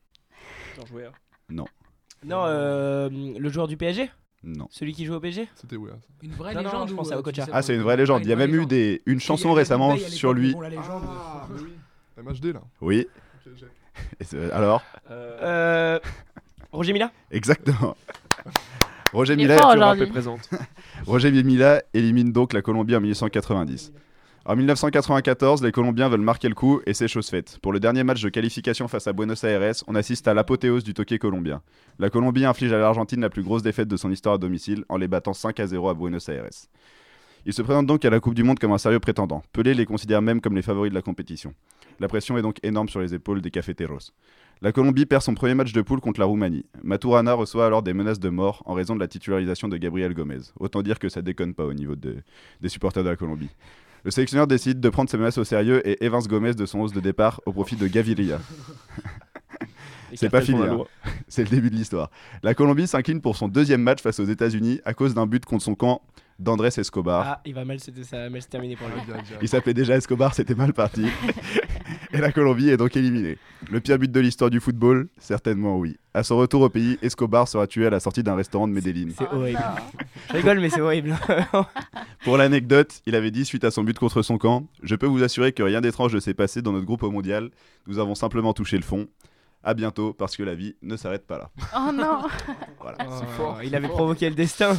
Jean 0.78 0.86
Jouer. 0.86 1.10
Non, 1.50 1.66
euh, 2.46 3.10
le 3.12 3.50
joueur 3.50 3.68
du 3.68 3.76
PSG 3.76 4.10
Non. 4.50 4.68
Celui 4.72 4.94
qui 4.94 5.04
joue 5.06 5.14
au 5.14 5.20
PSG 5.20 5.48
C'était 5.56 5.76
ouais. 5.76 5.90
ça. 5.92 5.98
Une 6.24 6.32
vraie 6.32 6.54
Non, 6.54 6.62
non, 6.62 6.66
légende 6.70 6.88
je 6.88 6.94
ou, 6.94 6.96
pensais 6.98 7.12
à 7.14 7.18
euh, 7.18 7.22
tu 7.22 7.30
Okocha. 7.30 7.44
sais 7.46 7.52
Ah, 7.52 7.56
pas, 7.58 7.62
c'est 7.62 7.76
une 7.76 7.82
vraie 7.82 7.98
légende. 7.98 8.22
Il 8.24 8.30
y 8.30 8.34
a 8.34 8.36
même 8.38 8.56
eu 8.56 8.66
des... 8.66 9.02
une 9.06 9.20
chanson 9.20 9.52
récemment 9.52 9.98
sur 9.98 10.32
lui. 10.34 10.56
Ah, 10.58 11.48
mais 11.52 11.60
oui. 11.62 11.74
MHD 12.24 12.54
là. 12.54 12.62
Oui. 12.80 13.08
Ok, 13.46 13.52
j'ai- 13.58 13.66
Et 14.20 14.24
c'est- 14.24 14.52
Alors 14.52 14.84
Euh, 15.12 15.40
Euh, 15.42 16.00
Roger 16.72 16.94
Mila 16.94 17.12
Exactement. 17.30 17.98
Roger 19.14 19.34
Il 19.34 19.40
est 19.42 19.44
Mila, 19.44 19.58
fort 19.58 19.72
je 19.72 19.78
aujourd'hui. 19.78 20.06
présente. 20.08 20.50
Roger 21.06 21.32
Mila 21.32 21.82
élimine 21.94 22.32
donc 22.32 22.54
la 22.54 22.62
Colombie 22.62 22.96
en 22.96 23.02
1990. 23.02 23.92
En 24.50 24.56
1994, 24.56 25.62
les 25.62 25.74
Colombiens 25.74 26.08
veulent 26.08 26.22
marquer 26.22 26.48
le 26.48 26.56
coup 26.56 26.80
et 26.86 26.94
c'est 26.94 27.10
chose 27.10 27.28
faite. 27.28 27.60
Pour 27.62 27.74
le 27.74 27.82
dernier 27.82 28.06
match 28.06 28.22
de 28.22 28.30
qualification 28.30 28.88
face 28.88 29.06
à 29.06 29.12
Buenos 29.12 29.44
Aires, 29.44 29.74
on 29.88 29.96
assiste 29.96 30.26
à 30.30 30.34
l'apothéose 30.34 30.86
du 30.86 30.94
toqué 30.94 31.20
colombien. 31.20 31.62
La 32.00 32.10
Colombie 32.10 32.46
inflige 32.46 32.72
à 32.72 32.78
l'Argentine 32.78 33.20
la 33.20 33.30
plus 33.30 33.44
grosse 33.44 33.62
défaite 33.62 33.90
de 33.90 33.98
son 33.98 34.10
histoire 34.10 34.36
à 34.36 34.38
domicile 34.38 34.86
en 34.88 34.96
les 34.96 35.10
battant 35.10 35.34
5 35.34 35.60
à 35.60 35.68
0 35.68 35.90
à 35.90 35.94
Buenos 35.94 36.30
Aires. 36.30 36.48
Ils 37.46 37.52
se 37.52 37.62
présentent 37.62 37.88
donc 37.88 38.06
à 38.06 38.10
la 38.10 38.22
Coupe 38.22 38.36
du 38.36 38.44
Monde 38.44 38.58
comme 38.58 38.72
un 38.72 38.78
sérieux 38.78 39.02
prétendant. 39.02 39.44
Pelé 39.52 39.74
les 39.74 39.86
considère 39.86 40.22
même 40.22 40.40
comme 40.40 40.56
les 40.56 40.62
favoris 40.62 40.92
de 40.92 40.96
la 40.96 41.02
compétition. 41.02 41.54
La 42.00 42.08
pression 42.08 42.38
est 42.38 42.42
donc 42.42 42.58
énorme 42.64 42.88
sur 42.88 43.02
les 43.02 43.14
épaules 43.14 43.42
des 43.42 43.52
cafeteros. 43.52 44.12
La 44.62 44.72
Colombie 44.72 45.06
perd 45.06 45.24
son 45.24 45.34
premier 45.36 45.56
match 45.56 45.74
de 45.74 45.82
poule 45.82 46.00
contre 46.00 46.22
la 46.22 46.26
Roumanie. 46.26 46.66
Maturana 46.84 47.34
reçoit 47.34 47.66
alors 47.66 47.84
des 47.84 47.94
menaces 47.94 48.20
de 48.20 48.30
mort 48.30 48.64
en 48.66 48.74
raison 48.76 48.96
de 48.96 49.00
la 49.02 49.08
titularisation 49.10 49.68
de 49.68 49.76
Gabriel 49.76 50.14
Gomez. 50.14 50.40
Autant 50.58 50.82
dire 50.84 51.00
que 51.00 51.10
ça 51.10 51.22
déconne 51.22 51.54
pas 51.54 51.66
au 51.66 51.74
niveau 51.74 51.98
de- 51.98 52.16
des 52.62 52.70
supporters 52.70 53.04
de 53.04 53.10
la 53.10 53.18
Colombie. 53.18 53.50
Le 54.04 54.12
sélectionneur 54.12 54.48
décide 54.48 54.80
de 54.80 54.90
prendre 54.90 55.10
ses 55.10 55.18
menaces 55.18 55.38
au 55.38 55.44
sérieux 55.44 55.88
et 55.88 56.06
évince 56.06 56.28
Gomez 56.28 56.54
de 56.54 56.66
son 56.66 56.80
hausse 56.80 56.94
de 56.94 57.00
départ 57.00 57.42
au 57.46 57.52
profit 57.52 57.76
de 57.76 57.88
Gaviria. 57.88 58.40
C'est 60.16 60.30
pas 60.30 60.42
fini, 60.42 60.62
hein. 60.62 60.84
C'est 61.28 61.44
le 61.44 61.50
début 61.50 61.70
de 61.70 61.76
l'histoire. 61.76 62.10
La 62.42 62.54
Colombie 62.54 62.88
s'incline 62.88 63.22
pour 63.22 63.36
son 63.36 63.48
deuxième 63.48 63.82
match 63.82 64.02
face 64.02 64.20
aux 64.20 64.26
États-Unis 64.26 64.80
à 64.86 64.94
cause 64.94 65.14
d'un 65.14 65.28
but 65.28 65.46
contre 65.46 65.64
son 65.64 65.76
camp 65.76 66.02
d'Andrés 66.40 66.70
Escobar. 66.78 67.24
Ah, 67.28 67.42
il 67.46 67.54
va 67.54 67.66
mal, 67.66 67.80
se- 67.80 67.92
ça 68.04 68.18
va 68.18 68.30
mal 68.30 68.42
se 68.42 68.48
terminer 68.48 68.76
pour 68.76 68.88
lui. 68.88 68.96
Il 69.42 69.48
s'appelait 69.48 69.74
déjà 69.74 69.96
Escobar, 69.96 70.34
c'était 70.34 70.56
mal 70.56 70.74
parti. 70.74 71.06
et 72.14 72.18
la 72.20 72.32
Colombie 72.32 72.70
est 72.70 72.78
donc 72.78 72.96
éliminée. 72.96 73.38
Le 73.72 73.80
pire 73.80 73.98
but 73.98 74.12
de 74.12 74.20
l'histoire 74.20 74.50
du 74.50 74.60
football 74.60 75.08
Certainement 75.18 75.78
oui. 75.78 75.98
À 76.14 76.24
son 76.24 76.38
retour 76.38 76.62
au 76.62 76.70
pays, 76.70 76.98
Escobar 77.02 77.48
sera 77.48 77.68
tué 77.68 77.88
à 77.88 77.90
la 77.90 78.00
sortie 78.00 78.24
d'un 78.24 78.36
restaurant 78.36 78.68
de 78.68 78.74
Medellín. 78.74 79.10
C'est 79.18 79.28
horrible. 79.32 79.60
Je 80.30 80.34
rigole, 80.34 80.60
mais 80.60 80.70
c'est 80.70 80.82
horrible. 80.82 81.16
Pour 82.24 82.38
l'anecdote, 82.38 83.02
il 83.06 83.16
avait 83.16 83.32
dit 83.32 83.46
suite 83.46 83.64
à 83.64 83.72
son 83.72 83.84
but 83.84 83.98
contre 83.98 84.22
son 84.22 84.38
camp 84.38 84.68
Je 84.84 84.96
peux 84.96 85.06
vous 85.08 85.24
assurer 85.24 85.52
que 85.54 85.64
rien 85.64 85.82
d'étrange 85.82 86.14
ne 86.14 86.20
s'est 86.20 86.34
passé 86.34 86.62
dans 86.62 86.72
notre 86.72 86.86
groupe 86.86 87.04
au 87.04 87.12
mondial. 87.12 87.50
Nous 87.88 88.00
avons 88.00 88.16
simplement 88.16 88.54
touché 88.54 88.78
le 88.78 88.84
fond. 88.84 89.08
À 89.64 89.74
bientôt, 89.74 90.14
parce 90.14 90.38
que 90.38 90.44
la 90.44 90.56
vie 90.56 90.76
ne 90.82 90.96
s'arrête 90.96 91.26
pas 91.28 91.38
là. 91.40 91.50
Oh 91.76 91.92
non 91.92 92.22
Voilà. 92.80 92.98
Oh, 93.10 93.24
fort, 93.36 93.60
il 93.64 93.76
avait 93.76 93.88
fort. 93.88 93.98
provoqué 93.98 94.30
le 94.30 94.36
destin. 94.36 94.78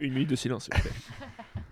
Une 0.00 0.12
minute 0.12 0.30
de 0.30 0.36
silence. 0.36 0.64
s'il 0.64 0.74
vous 0.74 0.80
plaît. 0.82 0.92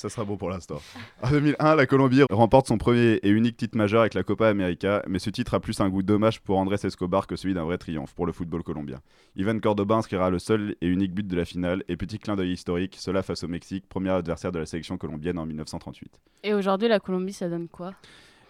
Ça 0.00 0.08
sera 0.08 0.24
bon 0.24 0.38
pour 0.38 0.48
l'instant. 0.48 0.80
En 1.20 1.30
2001, 1.30 1.74
la 1.74 1.84
Colombie 1.84 2.22
remporte 2.30 2.66
son 2.68 2.78
premier 2.78 3.16
et 3.22 3.28
unique 3.28 3.58
titre 3.58 3.76
majeur 3.76 4.00
avec 4.00 4.14
la 4.14 4.22
Copa 4.22 4.48
América, 4.48 5.02
mais 5.06 5.18
ce 5.18 5.28
titre 5.28 5.52
a 5.52 5.60
plus 5.60 5.78
un 5.80 5.90
goût 5.90 6.02
dommage 6.02 6.40
pour 6.40 6.56
Andrés 6.56 6.78
Escobar 6.82 7.26
que 7.26 7.36
celui 7.36 7.52
d'un 7.52 7.64
vrai 7.64 7.76
triomphe 7.76 8.14
pour 8.14 8.24
le 8.24 8.32
football 8.32 8.62
colombien. 8.62 9.00
Ivan 9.36 9.58
Cordoba 9.58 9.96
inscrira 9.96 10.30
le 10.30 10.38
seul 10.38 10.74
et 10.80 10.88
unique 10.88 11.12
but 11.12 11.26
de 11.26 11.36
la 11.36 11.44
finale, 11.44 11.84
et 11.86 11.98
petit 11.98 12.18
clin 12.18 12.34
d'œil 12.34 12.52
historique, 12.52 12.96
cela 12.98 13.22
face 13.22 13.44
au 13.44 13.48
Mexique, 13.48 13.86
premier 13.90 14.08
adversaire 14.08 14.52
de 14.52 14.58
la 14.58 14.64
sélection 14.64 14.96
colombienne 14.96 15.38
en 15.38 15.44
1938. 15.44 16.18
Et 16.44 16.54
aujourd'hui, 16.54 16.88
la 16.88 16.98
Colombie, 16.98 17.34
ça 17.34 17.50
donne 17.50 17.68
quoi? 17.68 17.92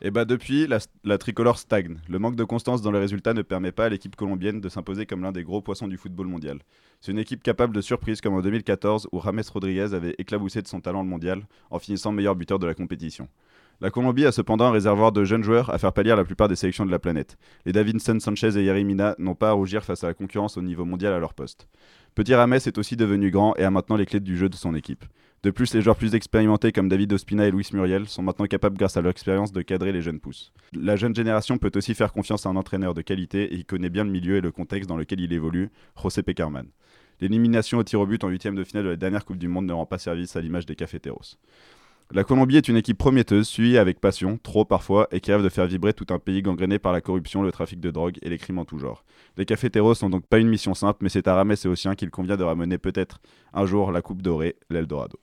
Et 0.03 0.11
bah 0.11 0.25
depuis, 0.25 0.67
la, 0.67 1.19
tricolore 1.19 1.59
stagne. 1.59 1.99
Le 2.09 2.19
manque 2.19 2.35
de 2.35 2.45
constance 2.45 2.81
dans 2.81 2.91
les 2.91 2.99
résultats 2.99 3.35
ne 3.35 3.43
permet 3.43 3.71
pas 3.71 3.85
à 3.85 3.89
l'équipe 3.91 4.17
colombienne 4.17 4.63
de 4.63 4.69
s'imposer 4.71 5.05
comme 5.05 5.23
l'un 5.23 5.33
des 5.33 5.45
gros 5.45 5.61
poissons 5.61 5.89
du 5.89 5.99
football 5.99 6.27
mondial. 6.27 6.61
C'est 7.03 7.13
une 7.13 7.19
équipe 7.19 7.43
capable 7.43 7.75
de 7.75 7.83
surprises 7.83 8.23
comme 8.23 8.33
en 8.33 8.41
2014 8.41 9.09
où 9.13 9.21
James 9.23 9.43
Rodriguez 9.53 9.93
avait 9.93 10.15
éclaboussé 10.17 10.63
de 10.63 10.69
son 10.69 10.81
talent 10.81 11.03
le 11.03 11.09
mondial 11.09 11.43
en 11.71 11.79
finissant 11.79 12.13
meilleur 12.13 12.35
buteur 12.35 12.59
de 12.59 12.67
la 12.67 12.73
compétition. 12.73 13.29
La 13.83 13.91
Colombie 13.91 14.25
a 14.25 14.33
cependant 14.33 14.67
un 14.67 14.73
réservoir 14.73 15.13
de 15.13 15.25
jeunes 15.25 15.43
joueurs 15.43 15.71
à 15.71 15.79
faire 15.79 15.93
pâlir 15.93 16.17
la 16.17 16.25
plupart 16.25 16.49
des 16.49 16.57
sélections 16.57 16.87
de 16.87 16.91
la 16.91 16.99
planète. 16.99 17.37
Les 17.67 17.73
Davinson 17.73 18.21
Sanchez 18.21 18.59
et 18.59 18.65
Yerry 18.65 18.85
Mina 18.85 19.15
n'ont 19.19 19.35
pas 19.35 19.51
à 19.51 19.53
rougir 19.53 19.85
face 19.85 20.05
à 20.05 20.07
la 20.07 20.15
concurrence 20.15 20.57
au 20.57 20.63
niveau 20.63 20.85
mondial 20.87 21.13
à 21.13 21.19
leur 21.19 21.35
poste. 21.35 21.67
Petit 22.15 22.35
Rames 22.35 22.55
est 22.55 22.79
aussi 22.79 22.97
devenu 22.97 23.31
grand 23.31 23.55
et 23.57 23.65
a 23.65 23.71
maintenant 23.71 23.97
les 23.97 24.07
clés 24.07 24.21
du 24.21 24.37
jeu 24.37 24.49
de 24.49 24.55
son 24.55 24.75
équipe. 24.75 25.05
De 25.43 25.51
plus, 25.51 25.73
les 25.73 25.81
joueurs 25.81 25.97
plus 25.97 26.15
expérimentés 26.15 26.71
comme 26.71 26.91
David 26.91 27.15
Ospina 27.15 27.47
et 27.47 27.51
Luis 27.51 27.67
Muriel 27.73 28.07
sont 28.07 28.23
maintenant 28.23 28.45
capables, 28.45 28.77
grâce 28.77 28.99
à 28.99 29.01
leur 29.01 29.11
expérience, 29.11 29.53
de 29.53 29.63
cadrer 29.63 29.91
les 29.91 30.03
jeunes 30.03 30.21
pousses. 30.21 30.53
La 30.75 30.97
jeune 30.97 31.15
génération 31.15 31.57
peut 31.57 31.73
aussi 31.77 31.95
faire 31.95 32.13
confiance 32.13 32.45
à 32.45 32.51
un 32.51 32.57
entraîneur 32.57 32.93
de 32.93 33.01
qualité 33.01 33.45
et 33.45 33.55
il 33.55 33.65
connaît 33.65 33.89
bien 33.89 34.05
le 34.05 34.11
milieu 34.11 34.37
et 34.37 34.43
le 34.43 34.51
contexte 34.51 34.87
dans 34.87 34.99
lequel 34.99 35.21
il 35.21 35.33
évolue, 35.33 35.71
José 36.01 36.23
Pecarman. 36.23 36.67
L'élimination 37.21 37.79
au 37.79 37.85
tir 37.85 38.01
au 38.01 38.07
but 38.07 38.23
en 38.23 38.29
huitième 38.29 38.55
de 38.55 38.65
finale 38.65 38.85
de 38.85 38.91
la 38.91 38.97
dernière 38.97 39.25
Coupe 39.25 39.39
du 39.39 39.49
Monde 39.49 39.65
ne 39.65 39.73
rend 39.73 39.87
pas 39.87 39.97
service 39.97 40.37
à 40.37 40.43
l'image 40.43 40.67
des 40.67 40.77
cafeteros. 40.77 41.39
La 42.13 42.25
Colombie 42.25 42.57
est 42.57 42.69
une 42.69 42.77
équipe 42.77 42.99
prometteuse, 42.99 43.49
suivie 43.49 43.79
avec 43.79 43.99
passion, 43.99 44.39
trop 44.43 44.67
parfois, 44.67 45.09
et 45.11 45.21
qui 45.21 45.33
rêve 45.33 45.45
de 45.45 45.49
faire 45.49 45.67
vibrer 45.67 45.95
tout 45.95 46.13
un 46.13 46.19
pays 46.19 46.43
gangréné 46.43 46.79
par 46.79 46.93
la 46.93 47.01
corruption, 47.01 47.43
le 47.43 47.53
trafic 47.53 47.81
de 47.81 47.91
drogue 47.91 48.19
et 48.21 48.29
les 48.29 48.37
crimes 48.37 48.59
en 48.59 48.65
tout 48.67 48.79
genre. 48.79 49.05
Les 49.39 49.47
cafeteros 49.47 49.95
sont 49.95 50.11
donc 50.11 50.27
pas 50.27 50.39
une 50.39 50.49
mission 50.49 50.75
simple, 50.75 50.99
mais 51.03 51.09
c'est 51.09 51.29
à 51.29 51.35
Rames 51.35 51.55
et 51.65 51.69
aux 51.69 51.77
siens 51.77 51.95
qu'il 51.95 52.11
convient 52.11 52.37
de 52.37 52.43
ramener 52.43 52.77
peut-être 52.79 53.21
un 53.55 53.65
jour 53.65 53.91
la 53.93 54.03
Coupe 54.03 54.21
dorée, 54.21 54.57
l'Eldorado. 54.69 55.19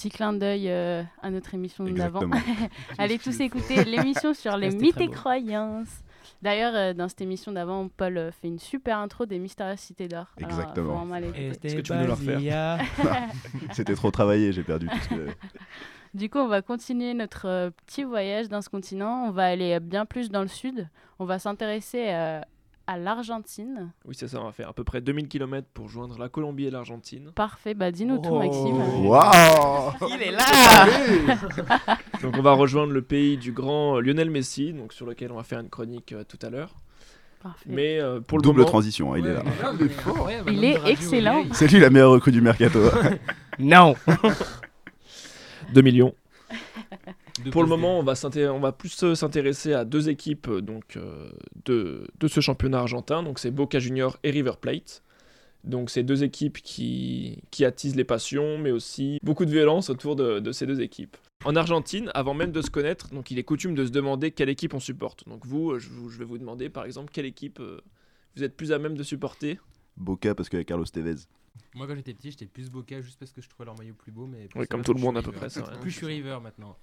Petit 0.00 0.08
clin 0.08 0.32
d'œil 0.32 0.70
euh, 0.70 1.02
à 1.20 1.28
notre 1.28 1.52
émission 1.52 1.84
d'avant. 1.84 2.22
Allez 2.98 3.18
tous 3.18 3.38
écouter 3.40 3.84
l'émission 3.84 4.32
sur 4.32 4.56
les 4.56 4.70
mythes 4.70 4.98
et 4.98 5.10
croyances. 5.10 6.02
D'ailleurs, 6.40 6.72
euh, 6.74 6.94
dans 6.94 7.06
cette 7.06 7.20
émission 7.20 7.52
d'avant, 7.52 7.86
Paul 7.94 8.16
euh, 8.16 8.30
fait 8.32 8.48
une 8.48 8.58
super 8.58 8.96
intro 8.96 9.26
des 9.26 9.38
Mystérieuses 9.38 9.78
Cités 9.78 10.08
d'Or. 10.08 10.24
Exactement. 10.38 11.06
Est-ce 11.16 11.76
que 11.76 11.82
tu 11.82 11.92
veux 11.92 11.98
nous 11.98 12.06
le 12.06 12.12
refaire. 12.12 12.80
C'était 13.72 13.92
trop 13.92 14.10
travaillé, 14.10 14.54
j'ai 14.54 14.62
perdu 14.62 14.88
tout 14.88 14.98
ce 15.02 15.08
que. 15.10 15.26
Du 16.14 16.28
coup, 16.28 16.38
on 16.38 16.48
va 16.48 16.60
continuer 16.60 17.14
notre 17.14 17.46
euh, 17.46 17.70
petit 17.86 18.02
voyage 18.02 18.48
dans 18.48 18.62
ce 18.62 18.68
continent. 18.68 19.26
On 19.26 19.30
va 19.30 19.44
aller 19.44 19.78
bien 19.80 20.06
plus 20.06 20.28
dans 20.28 20.42
le 20.42 20.48
sud. 20.48 20.88
On 21.20 21.24
va 21.24 21.38
s'intéresser 21.38 22.06
euh, 22.08 22.40
à 22.90 22.98
l'Argentine. 22.98 23.92
Oui, 24.04 24.16
c'est 24.18 24.26
ça, 24.26 24.40
on 24.40 24.46
va 24.46 24.52
faire 24.52 24.68
à 24.68 24.72
peu 24.72 24.82
près 24.82 25.00
2000 25.00 25.28
km 25.28 25.68
pour 25.72 25.88
joindre 25.88 26.18
la 26.18 26.28
Colombie 26.28 26.64
et 26.66 26.70
l'Argentine. 26.72 27.30
Parfait, 27.36 27.72
bah 27.72 27.92
dis-nous 27.92 28.18
tout, 28.18 28.30
Oh. 28.32 28.38
Maxime. 28.40 29.06
Waouh 29.06 29.92
Il 30.08 30.22
est 30.22 30.32
là 30.32 31.36
Donc 32.22 32.36
on 32.36 32.42
va 32.42 32.50
rejoindre 32.52 32.92
le 32.92 33.02
pays 33.02 33.36
du 33.36 33.52
grand 33.52 33.96
euh, 33.96 34.00
Lionel 34.00 34.28
Messi, 34.28 34.72
donc 34.72 34.92
sur 34.92 35.06
lequel 35.06 35.30
on 35.30 35.36
va 35.36 35.44
faire 35.44 35.60
une 35.60 35.68
chronique 35.68 36.12
euh, 36.12 36.24
tout 36.24 36.38
à 36.44 36.50
l'heure. 36.50 36.74
Parfait. 37.40 37.64
Mais 37.68 38.00
euh, 38.00 38.18
pour 38.18 38.38
le 38.38 38.42
Double 38.42 38.58
moment, 38.58 38.70
transition, 38.70 39.14
hein, 39.14 39.18
il 39.18 39.26
est 39.28 39.34
là. 39.34 39.44
Il 39.78 39.86
est 39.86 39.88
fort. 39.90 40.28
Il 40.48 40.64
est 40.64 40.80
excellent. 40.86 41.44
C'est 41.52 41.68
lui 41.68 41.78
la 41.78 41.90
meilleure 41.90 42.10
recrue 42.10 42.32
du 42.32 42.40
mercato. 42.40 42.80
Non 43.60 43.94
2 45.72 45.80
millions. 45.82 46.12
Pour 47.50 47.62
le 47.62 47.68
moment, 47.68 47.98
on 47.98 48.02
va, 48.02 48.14
s'inté- 48.14 48.48
on 48.48 48.60
va 48.60 48.72
plus 48.72 49.02
euh, 49.02 49.14
s'intéresser 49.14 49.72
à 49.72 49.84
deux 49.84 50.08
équipes 50.08 50.48
euh, 50.48 50.60
donc, 50.60 50.96
euh, 50.96 51.30
de, 51.64 52.06
de 52.18 52.28
ce 52.28 52.40
championnat 52.40 52.80
argentin. 52.80 53.22
Donc 53.22 53.38
c'est 53.38 53.50
Boca 53.50 53.78
Juniors 53.78 54.18
et 54.22 54.30
River 54.30 54.52
Plate. 54.60 55.02
Donc 55.64 55.90
c'est 55.90 56.02
deux 56.02 56.24
équipes 56.24 56.58
qui, 56.58 57.42
qui 57.50 57.64
attisent 57.64 57.96
les 57.96 58.04
passions, 58.04 58.56
mais 58.58 58.70
aussi 58.70 59.18
beaucoup 59.22 59.44
de 59.44 59.50
violence 59.50 59.90
autour 59.90 60.16
de, 60.16 60.40
de 60.40 60.52
ces 60.52 60.66
deux 60.66 60.80
équipes. 60.80 61.16
En 61.44 61.56
Argentine, 61.56 62.10
avant 62.14 62.34
même 62.34 62.52
de 62.52 62.62
se 62.62 62.70
connaître, 62.70 63.08
donc 63.14 63.30
il 63.30 63.38
est 63.38 63.44
coutume 63.44 63.74
de 63.74 63.84
se 63.84 63.90
demander 63.90 64.30
quelle 64.30 64.48
équipe 64.48 64.74
on 64.74 64.80
supporte. 64.80 65.28
Donc 65.28 65.46
vous, 65.46 65.78
je, 65.78 65.88
vais 66.18 66.24
vous 66.24 66.38
demander 66.38 66.68
par 66.70 66.84
exemple 66.84 67.10
quelle 67.12 67.26
équipe 67.26 67.60
euh, 67.60 67.80
vous 68.36 68.42
êtes 68.44 68.56
plus 68.56 68.72
à 68.72 68.78
même 68.78 68.94
de 68.96 69.02
supporter? 69.02 69.58
Boca 69.96 70.34
parce 70.34 70.48
qu'il 70.48 70.58
y 70.58 70.62
a 70.62 70.64
Carlos 70.64 70.84
Tevez. 70.84 71.16
Moi, 71.74 71.86
quand 71.86 71.94
j'étais 71.94 72.14
petit, 72.14 72.30
j'étais 72.30 72.46
plus 72.46 72.70
Boca 72.70 73.00
juste 73.00 73.18
parce 73.18 73.32
que 73.32 73.40
je 73.42 73.48
trouvais 73.48 73.66
leur 73.66 73.76
maillot 73.76 73.94
plus 73.94 74.12
beau. 74.12 74.26
Mais 74.26 74.48
Oui, 74.54 74.66
comme 74.66 74.82
tout 74.82 74.94
le 74.94 75.00
monde 75.00 75.18
à 75.18 75.22
peu 75.22 75.32
près. 75.32 75.48
Plus 75.80 75.90
je 75.90 75.96
suis 75.96 76.06
River 76.06 76.38
maintenant. 76.42 76.76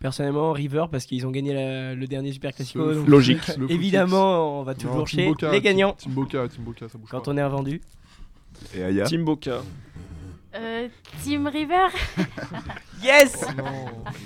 Personnellement, 0.00 0.52
River, 0.52 0.84
parce 0.90 1.04
qu'ils 1.06 1.26
ont 1.26 1.30
gagné 1.30 1.52
la- 1.52 1.94
le 1.94 2.06
dernier 2.06 2.30
Super 2.32 2.52
Classico. 2.54 2.94
Donc 2.94 3.08
Logique. 3.08 3.40
le 3.56 3.70
Évidemment, 3.70 4.60
on 4.60 4.62
va 4.62 4.74
toujours 4.74 5.04
Team 5.04 5.18
chez 5.20 5.26
Boca, 5.28 5.46
les 5.50 5.56
Team- 5.58 5.64
gagnants. 5.64 5.92
Team 5.94 6.12
Boca, 6.12 6.48
Team 6.48 6.62
Boca, 6.64 6.88
ça 6.88 6.98
bouge 6.98 7.08
Quand 7.10 7.20
pas. 7.24 7.30
on 7.32 7.36
est 7.36 7.40
invendu. 7.40 7.80
Et 8.76 8.82
Aya 8.84 9.04
Team 9.04 9.24
Boca. 9.24 9.62
Euh, 10.54 10.88
Team 11.22 11.46
River 11.46 11.86
Yes 13.02 13.44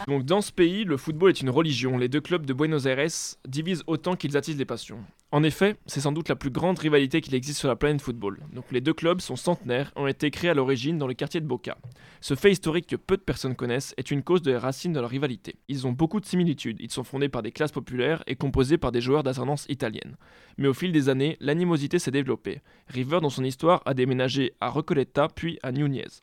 Donc 0.07 0.25
dans 0.25 0.41
ce 0.41 0.53
pays, 0.53 0.85
le 0.85 0.97
football 0.97 1.31
est 1.31 1.41
une 1.41 1.51
religion. 1.51 1.99
Les 1.99 2.09
deux 2.09 2.21
clubs 2.21 2.47
de 2.47 2.53
Buenos 2.53 2.87
Aires 2.87 3.09
divisent 3.49 3.83
autant 3.87 4.15
qu'ils 4.15 4.37
attisent 4.37 4.57
les 4.59 4.65
passions. 4.65 5.01
En 5.35 5.43
effet, 5.45 5.77
c'est 5.87 6.03
sans 6.03 6.13
doute 6.13 6.29
la 6.29 6.37
plus 6.37 6.51
grande 6.51 6.79
rivalité 6.79 7.23
qu'il 7.23 7.35
existe 7.35 7.59
sur 7.59 7.69
la 7.69 7.75
planète 7.75 8.03
football. 8.03 8.39
Donc 8.53 8.67
les 8.71 8.83
deux 8.83 8.93
clubs 8.93 9.23
sont 9.23 9.35
centenaires 9.35 9.91
et 9.97 10.01
ont 10.01 10.07
été 10.07 10.31
créés 10.31 10.51
à 10.51 10.55
l'origine 10.55 10.99
dans 10.99 11.07
le 11.07 11.15
quartier 11.15 11.41
de 11.41 11.47
Boca. 11.47 11.79
Ce 12.21 12.35
fait 12.35 12.53
historique 12.53 12.87
que 12.87 12.97
peu 12.97 13.17
de 13.17 13.23
personnes 13.23 13.55
connaissent 13.55 13.95
est 13.97 14.11
une 14.11 14.23
cause 14.23 14.43
de 14.43 14.53
la 14.53 14.61
racine 14.61 14.93
de 14.93 15.01
leur 15.01 15.09
rivalité. 15.09 15.57
Ils 15.69 15.87
ont 15.87 15.93
beaucoup 15.93 16.21
de 16.21 16.27
similitudes. 16.27 16.77
Ils 16.81 16.91
sont 16.91 17.03
fondés 17.03 17.31
par 17.31 17.41
des 17.41 17.51
classes 17.51 17.73
populaires 17.73 18.23
et 18.27 18.37
composés 18.37 18.77
par 18.77 18.93
des 18.93 19.01
joueurs 19.01 19.23
d'ascendance 19.23 19.65
italienne. 19.71 20.17
Mais 20.59 20.69
au 20.69 20.75
fil 20.75 20.93
des 20.93 21.09
années, 21.09 21.39
l'animosité 21.41 21.99
s'est 21.99 22.11
développée. 22.11 22.61
River, 22.89 23.21
dans 23.23 23.31
son 23.31 23.43
histoire, 23.43 23.81
a 23.87 23.95
déménagé 23.95 24.53
à 24.61 24.69
Recoleta 24.69 25.29
puis 25.35 25.59
à 25.63 25.73
Núñez. 25.73 26.21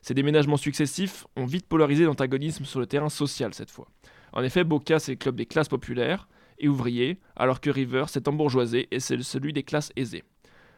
Ces 0.00 0.14
déménagements 0.14 0.56
successifs 0.56 1.26
ont 1.36 1.44
vite 1.44 1.66
polarisé 1.66 2.04
l'antagonisme 2.04 2.64
sur 2.64 2.80
le 2.80 2.86
terrain 2.86 3.10
social 3.10 3.52
cette 3.52 3.70
fois. 3.70 3.88
En 4.32 4.42
effet, 4.42 4.64
Boca, 4.64 4.98
c'est 5.00 5.12
le 5.12 5.18
club 5.18 5.36
des 5.36 5.44
classes 5.44 5.68
populaires 5.68 6.28
et 6.58 6.68
ouvriers, 6.68 7.18
alors 7.36 7.60
que 7.60 7.70
River, 7.70 8.04
c'est 8.08 8.28
embourgeoisé 8.28 8.88
et 8.90 9.00
c'est 9.00 9.22
celui 9.22 9.52
des 9.52 9.62
classes 9.62 9.92
aisées. 9.96 10.24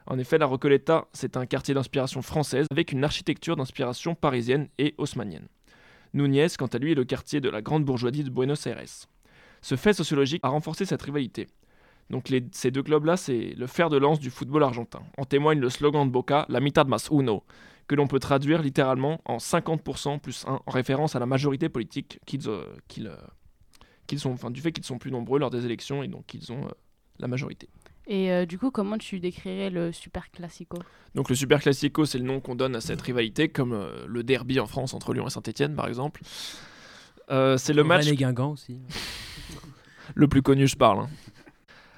En 0.06 0.18
effet, 0.18 0.38
la 0.38 0.46
Recoleta, 0.46 1.06
c'est 1.12 1.36
un 1.36 1.46
quartier 1.46 1.74
d'inspiration 1.74 2.22
française 2.22 2.66
avec 2.70 2.92
une 2.92 3.04
architecture 3.04 3.56
d'inspiration 3.56 4.14
parisienne 4.14 4.68
et 4.78 4.94
haussmannienne. 4.98 5.46
Núñez, 6.14 6.48
quant 6.58 6.66
à 6.66 6.78
lui, 6.78 6.92
est 6.92 6.96
le 6.96 7.04
quartier 7.04 7.40
de 7.40 7.48
la 7.48 7.62
grande 7.62 7.84
bourgeoisie 7.84 8.24
de 8.24 8.30
Buenos 8.30 8.66
Aires. 8.66 8.82
Ce 9.62 9.76
fait 9.76 9.92
sociologique 9.92 10.40
a 10.42 10.48
renforcé 10.48 10.84
cette 10.84 11.02
rivalité. 11.02 11.46
Donc 12.08 12.32
ces 12.50 12.70
deux 12.72 12.82
clubs-là, 12.82 13.16
c'est 13.16 13.54
le 13.56 13.66
fer 13.68 13.88
de 13.88 13.96
lance 13.96 14.18
du 14.18 14.30
football 14.30 14.64
argentin. 14.64 15.02
En 15.16 15.24
témoigne 15.24 15.60
le 15.60 15.70
slogan 15.70 16.06
de 16.06 16.12
Boca, 16.12 16.44
la 16.48 16.58
mitad 16.58 16.88
más 16.88 17.08
uno, 17.12 17.44
que 17.86 17.94
l'on 17.94 18.08
peut 18.08 18.18
traduire 18.18 18.62
littéralement 18.62 19.20
en 19.24 19.36
50% 19.36 20.18
plus 20.18 20.44
1, 20.46 20.60
en 20.66 20.70
référence 20.70 21.14
à 21.14 21.20
la 21.20 21.26
majorité 21.26 21.68
politique 21.68 22.18
qu'ils 22.26 22.48
euh, 22.48 22.64
euh, 22.98 23.16
qu'ils 24.10 24.20
sont, 24.20 24.30
enfin, 24.32 24.50
du 24.50 24.60
fait 24.60 24.72
qu'ils 24.72 24.84
sont 24.84 24.98
plus 24.98 25.10
nombreux 25.10 25.38
lors 25.38 25.50
des 25.50 25.64
élections 25.64 26.02
et 26.02 26.08
donc 26.08 26.26
qu'ils 26.26 26.52
ont 26.52 26.66
euh, 26.66 26.70
la 27.18 27.28
majorité. 27.28 27.68
Et 28.06 28.32
euh, 28.32 28.44
du 28.44 28.58
coup, 28.58 28.70
comment 28.70 28.98
tu 28.98 29.20
décrirais 29.20 29.70
le 29.70 29.92
Super 29.92 30.30
Classico? 30.30 30.78
Donc 31.14 31.28
le 31.28 31.34
Super 31.36 31.60
Classico, 31.60 32.04
c'est 32.04 32.18
le 32.18 32.24
nom 32.24 32.40
qu'on 32.40 32.54
donne 32.56 32.74
à 32.76 32.80
cette 32.80 33.00
rivalité, 33.02 33.48
comme 33.48 33.72
euh, 33.72 34.04
le 34.06 34.22
derby 34.22 34.58
en 34.60 34.66
France 34.66 34.94
entre 34.94 35.14
Lyon 35.14 35.26
et 35.26 35.30
Saint-Etienne 35.30 35.74
par 35.76 35.86
exemple. 35.86 36.22
Euh, 37.30 37.56
c'est 37.56 37.72
le 37.72 37.84
match 37.84 38.04
Rennes 38.04 38.14
et 38.14 38.16
Guingamp 38.16 38.50
aussi. 38.52 38.78
le 40.14 40.26
plus 40.28 40.42
connu, 40.42 40.66
je 40.66 40.76
parle. 40.76 41.00
hein. 41.00 41.08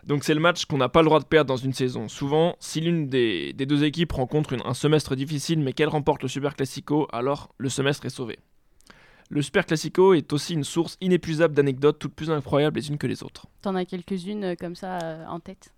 Donc 0.04 0.24
c'est 0.24 0.34
le 0.34 0.40
match 0.40 0.64
qu'on 0.66 0.78
n'a 0.78 0.88
pas 0.88 1.00
le 1.00 1.06
droit 1.06 1.20
de 1.20 1.24
perdre 1.24 1.48
dans 1.48 1.56
une 1.56 1.72
saison. 1.72 2.08
Souvent, 2.08 2.56
si 2.58 2.80
l'une 2.80 3.08
des, 3.08 3.52
des 3.52 3.66
deux 3.66 3.84
équipes 3.84 4.12
rencontre 4.12 4.52
une- 4.52 4.62
un 4.64 4.74
semestre 4.74 5.14
difficile 5.14 5.60
mais 5.60 5.72
qu'elle 5.72 5.88
remporte 5.88 6.22
le 6.22 6.28
Super 6.28 6.56
Classico, 6.56 7.06
alors 7.12 7.54
le 7.56 7.68
semestre 7.68 8.04
est 8.04 8.10
sauvé. 8.10 8.38
Le 9.34 9.40
Super 9.40 9.64
Classico 9.64 10.12
est 10.12 10.30
aussi 10.34 10.52
une 10.52 10.62
source 10.62 10.98
inépuisable 11.00 11.54
d'anecdotes 11.54 11.98
toutes 11.98 12.12
plus 12.12 12.30
incroyables 12.30 12.78
les 12.78 12.90
unes 12.90 12.98
que 12.98 13.06
les 13.06 13.22
autres. 13.22 13.46
T'en 13.62 13.74
as 13.74 13.86
quelques-unes 13.86 14.44
euh, 14.44 14.54
comme 14.60 14.76
ça 14.76 14.98
euh, 15.02 15.24
en 15.26 15.40
tête 15.40 15.72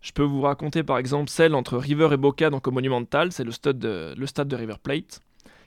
Je 0.00 0.10
peux 0.10 0.24
vous 0.24 0.40
raconter 0.40 0.82
par 0.82 0.98
exemple 0.98 1.30
celle 1.30 1.54
entre 1.54 1.78
River 1.78 2.08
et 2.10 2.16
Boca 2.16 2.50
donc 2.50 2.66
au 2.66 2.72
Monumental, 2.72 3.30
c'est 3.30 3.44
le 3.44 3.52
stade 3.52 3.78
de, 3.78 4.16
le 4.18 4.26
stade 4.26 4.48
de 4.48 4.56
River 4.56 4.74
Plate, 4.82 5.20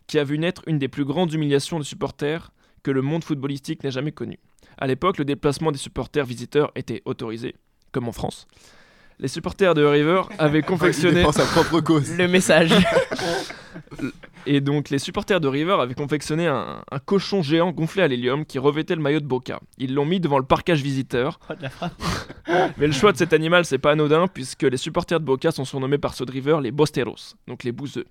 qui 0.08 0.20
a 0.20 0.26
vu 0.26 0.38
naître 0.38 0.62
une 0.68 0.78
des 0.78 0.90
plus 0.90 1.06
grandes 1.06 1.32
humiliations 1.32 1.80
de 1.80 1.86
supporters 1.86 2.52
que 2.84 2.92
le 2.92 3.02
monde 3.02 3.24
footballistique 3.24 3.86
n'ait 3.86 3.92
jamais 3.92 4.12
connue. 4.12 4.40
À 4.78 4.86
l'époque, 4.86 5.18
le 5.18 5.24
déplacement 5.24 5.72
des 5.72 5.78
supporters 5.78 6.26
visiteurs 6.26 6.74
était 6.76 7.02
autorisé, 7.06 7.56
comme 7.94 8.10
en 8.10 8.12
France. 8.12 8.46
Les 9.22 9.28
supporters 9.28 9.76
de 9.76 9.86
River 9.86 10.24
avaient 10.40 10.62
confectionné 10.64 11.24
sa 11.32 11.46
propre 11.46 11.80
cause. 11.80 12.18
Le 12.18 12.28
message. 12.28 12.74
et 14.48 14.62
donc 14.62 14.90
les 14.90 14.98
supporters 14.98 15.40
de 15.40 15.48
River 15.48 15.78
avaient 15.80 15.94
confectionné 15.94 16.48
un, 16.48 16.84
un 16.90 17.00
cochon 17.00 17.44
géant 17.44 17.72
gonflé 17.72 18.02
à 18.02 18.08
l'hélium 18.08 18.46
qui 18.46 18.58
revêtait 18.58 18.96
le 18.96 19.02
maillot 19.02 19.20
de 19.20 19.28
Boca. 19.28 19.60
Ils 19.78 19.94
l'ont 19.94 20.06
mis 20.06 20.20
devant 20.20 20.40
le 20.40 20.44
parcage 20.44 20.82
visiteur 20.82 21.40
Oh, 21.50 21.54
de 21.54 21.62
la 21.62 21.70
frappe. 21.70 21.94
Mais 22.78 22.88
le 22.88 22.94
choix 22.94 23.12
de 23.12 23.18
cet 23.18 23.32
animal, 23.32 23.64
c'est 23.64 23.78
pas 23.78 23.92
anodin, 23.92 24.28
puisque 24.28 24.64
les 24.64 24.78
supporters 24.78 25.20
de 25.20 25.26
Boca 25.26 25.52
sont 25.52 25.66
surnommés 25.66 26.00
par 26.00 26.16
ceux 26.16 26.26
de 26.26 26.32
River 26.32 26.58
les 26.60 26.72
Bosteros, 26.72 27.36
donc 27.48 27.64
les 27.64 27.72
bouseux. 27.72 28.08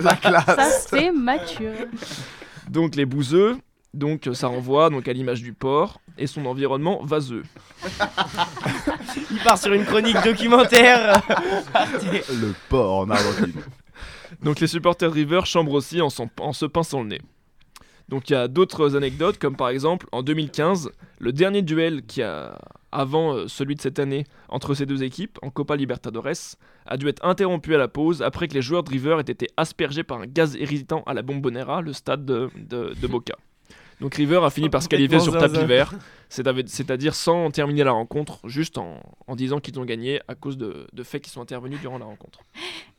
La 0.00 0.16
classe. 0.16 0.46
Ça, 0.46 0.68
c'est 0.70 1.12
mature. 1.12 1.86
Donc 2.68 2.96
les 2.96 3.06
bouseux, 3.06 3.56
donc 3.94 4.26
euh, 4.26 4.34
ça 4.34 4.48
renvoie 4.48 4.90
donc 4.90 5.08
à 5.08 5.12
l'image 5.12 5.42
du 5.42 5.52
porc 5.52 6.00
et 6.18 6.26
son 6.26 6.44
environnement 6.46 7.00
vaseux. 7.04 7.42
Il 9.30 9.38
part 9.42 9.58
sur 9.58 9.72
une 9.72 9.84
chronique 9.84 10.16
documentaire. 10.24 11.20
Le 12.30 12.54
porc 12.68 12.98
en 13.00 13.10
Argentine. 13.10 13.52
Donc 14.42 14.60
les 14.60 14.66
supporters 14.66 15.08
de 15.10 15.14
River 15.14 15.40
chambrent 15.44 15.72
aussi 15.74 16.00
en, 16.00 16.10
s'en- 16.10 16.28
en 16.40 16.52
se 16.52 16.66
pinçant 16.66 17.02
le 17.02 17.08
nez. 17.08 17.20
Donc 18.08 18.28
il 18.28 18.34
y 18.34 18.36
a 18.36 18.48
d'autres 18.48 18.96
anecdotes, 18.96 19.38
comme 19.38 19.56
par 19.56 19.68
exemple 19.70 20.06
en 20.12 20.22
2015, 20.22 20.90
le 21.18 21.32
dernier 21.32 21.62
duel 21.62 22.02
qui 22.04 22.22
a 22.22 22.58
avant 22.92 23.34
euh, 23.34 23.48
celui 23.48 23.74
de 23.74 23.80
cette 23.80 23.98
année 23.98 24.24
entre 24.48 24.74
ces 24.74 24.86
deux 24.86 25.02
équipes 25.02 25.38
en 25.42 25.50
Copa 25.50 25.74
Libertadores 25.74 26.56
a 26.86 26.96
dû 26.96 27.08
être 27.08 27.24
interrompu 27.24 27.74
à 27.74 27.78
la 27.78 27.88
pause 27.88 28.22
après 28.22 28.46
que 28.46 28.54
les 28.54 28.62
joueurs 28.62 28.84
de 28.84 28.90
River 28.90 29.16
aient 29.18 29.32
été 29.32 29.48
aspergés 29.56 30.04
par 30.04 30.20
un 30.20 30.26
gaz 30.26 30.54
irritant 30.60 31.02
à 31.06 31.14
la 31.14 31.22
Bombonera, 31.22 31.80
le 31.80 31.92
stade 31.92 32.24
de, 32.24 32.50
de- 32.56 32.94
de 33.00 33.06
Boca. 33.06 33.34
Donc 34.00 34.14
River 34.16 34.40
a 34.42 34.50
fini 34.50 34.68
par 34.68 34.82
se 34.82 34.88
qualifier 34.88 35.18
sur 35.20 35.32
tapis 35.38 35.64
vert, 35.66 35.94
c'est-à- 36.28 36.52
c'est-à-dire 36.66 37.14
sans 37.14 37.50
terminer 37.50 37.84
la 37.84 37.92
rencontre, 37.92 38.40
juste 38.48 38.76
en, 38.78 39.00
en 39.26 39.36
disant 39.36 39.60
qu'ils 39.60 39.78
ont 39.78 39.84
gagné 39.84 40.20
à 40.28 40.34
cause 40.34 40.58
de, 40.58 40.86
de 40.92 41.02
faits 41.02 41.22
qui 41.22 41.30
sont 41.30 41.40
intervenus 41.40 41.80
durant 41.80 41.98
la 41.98 42.04
rencontre. 42.04 42.40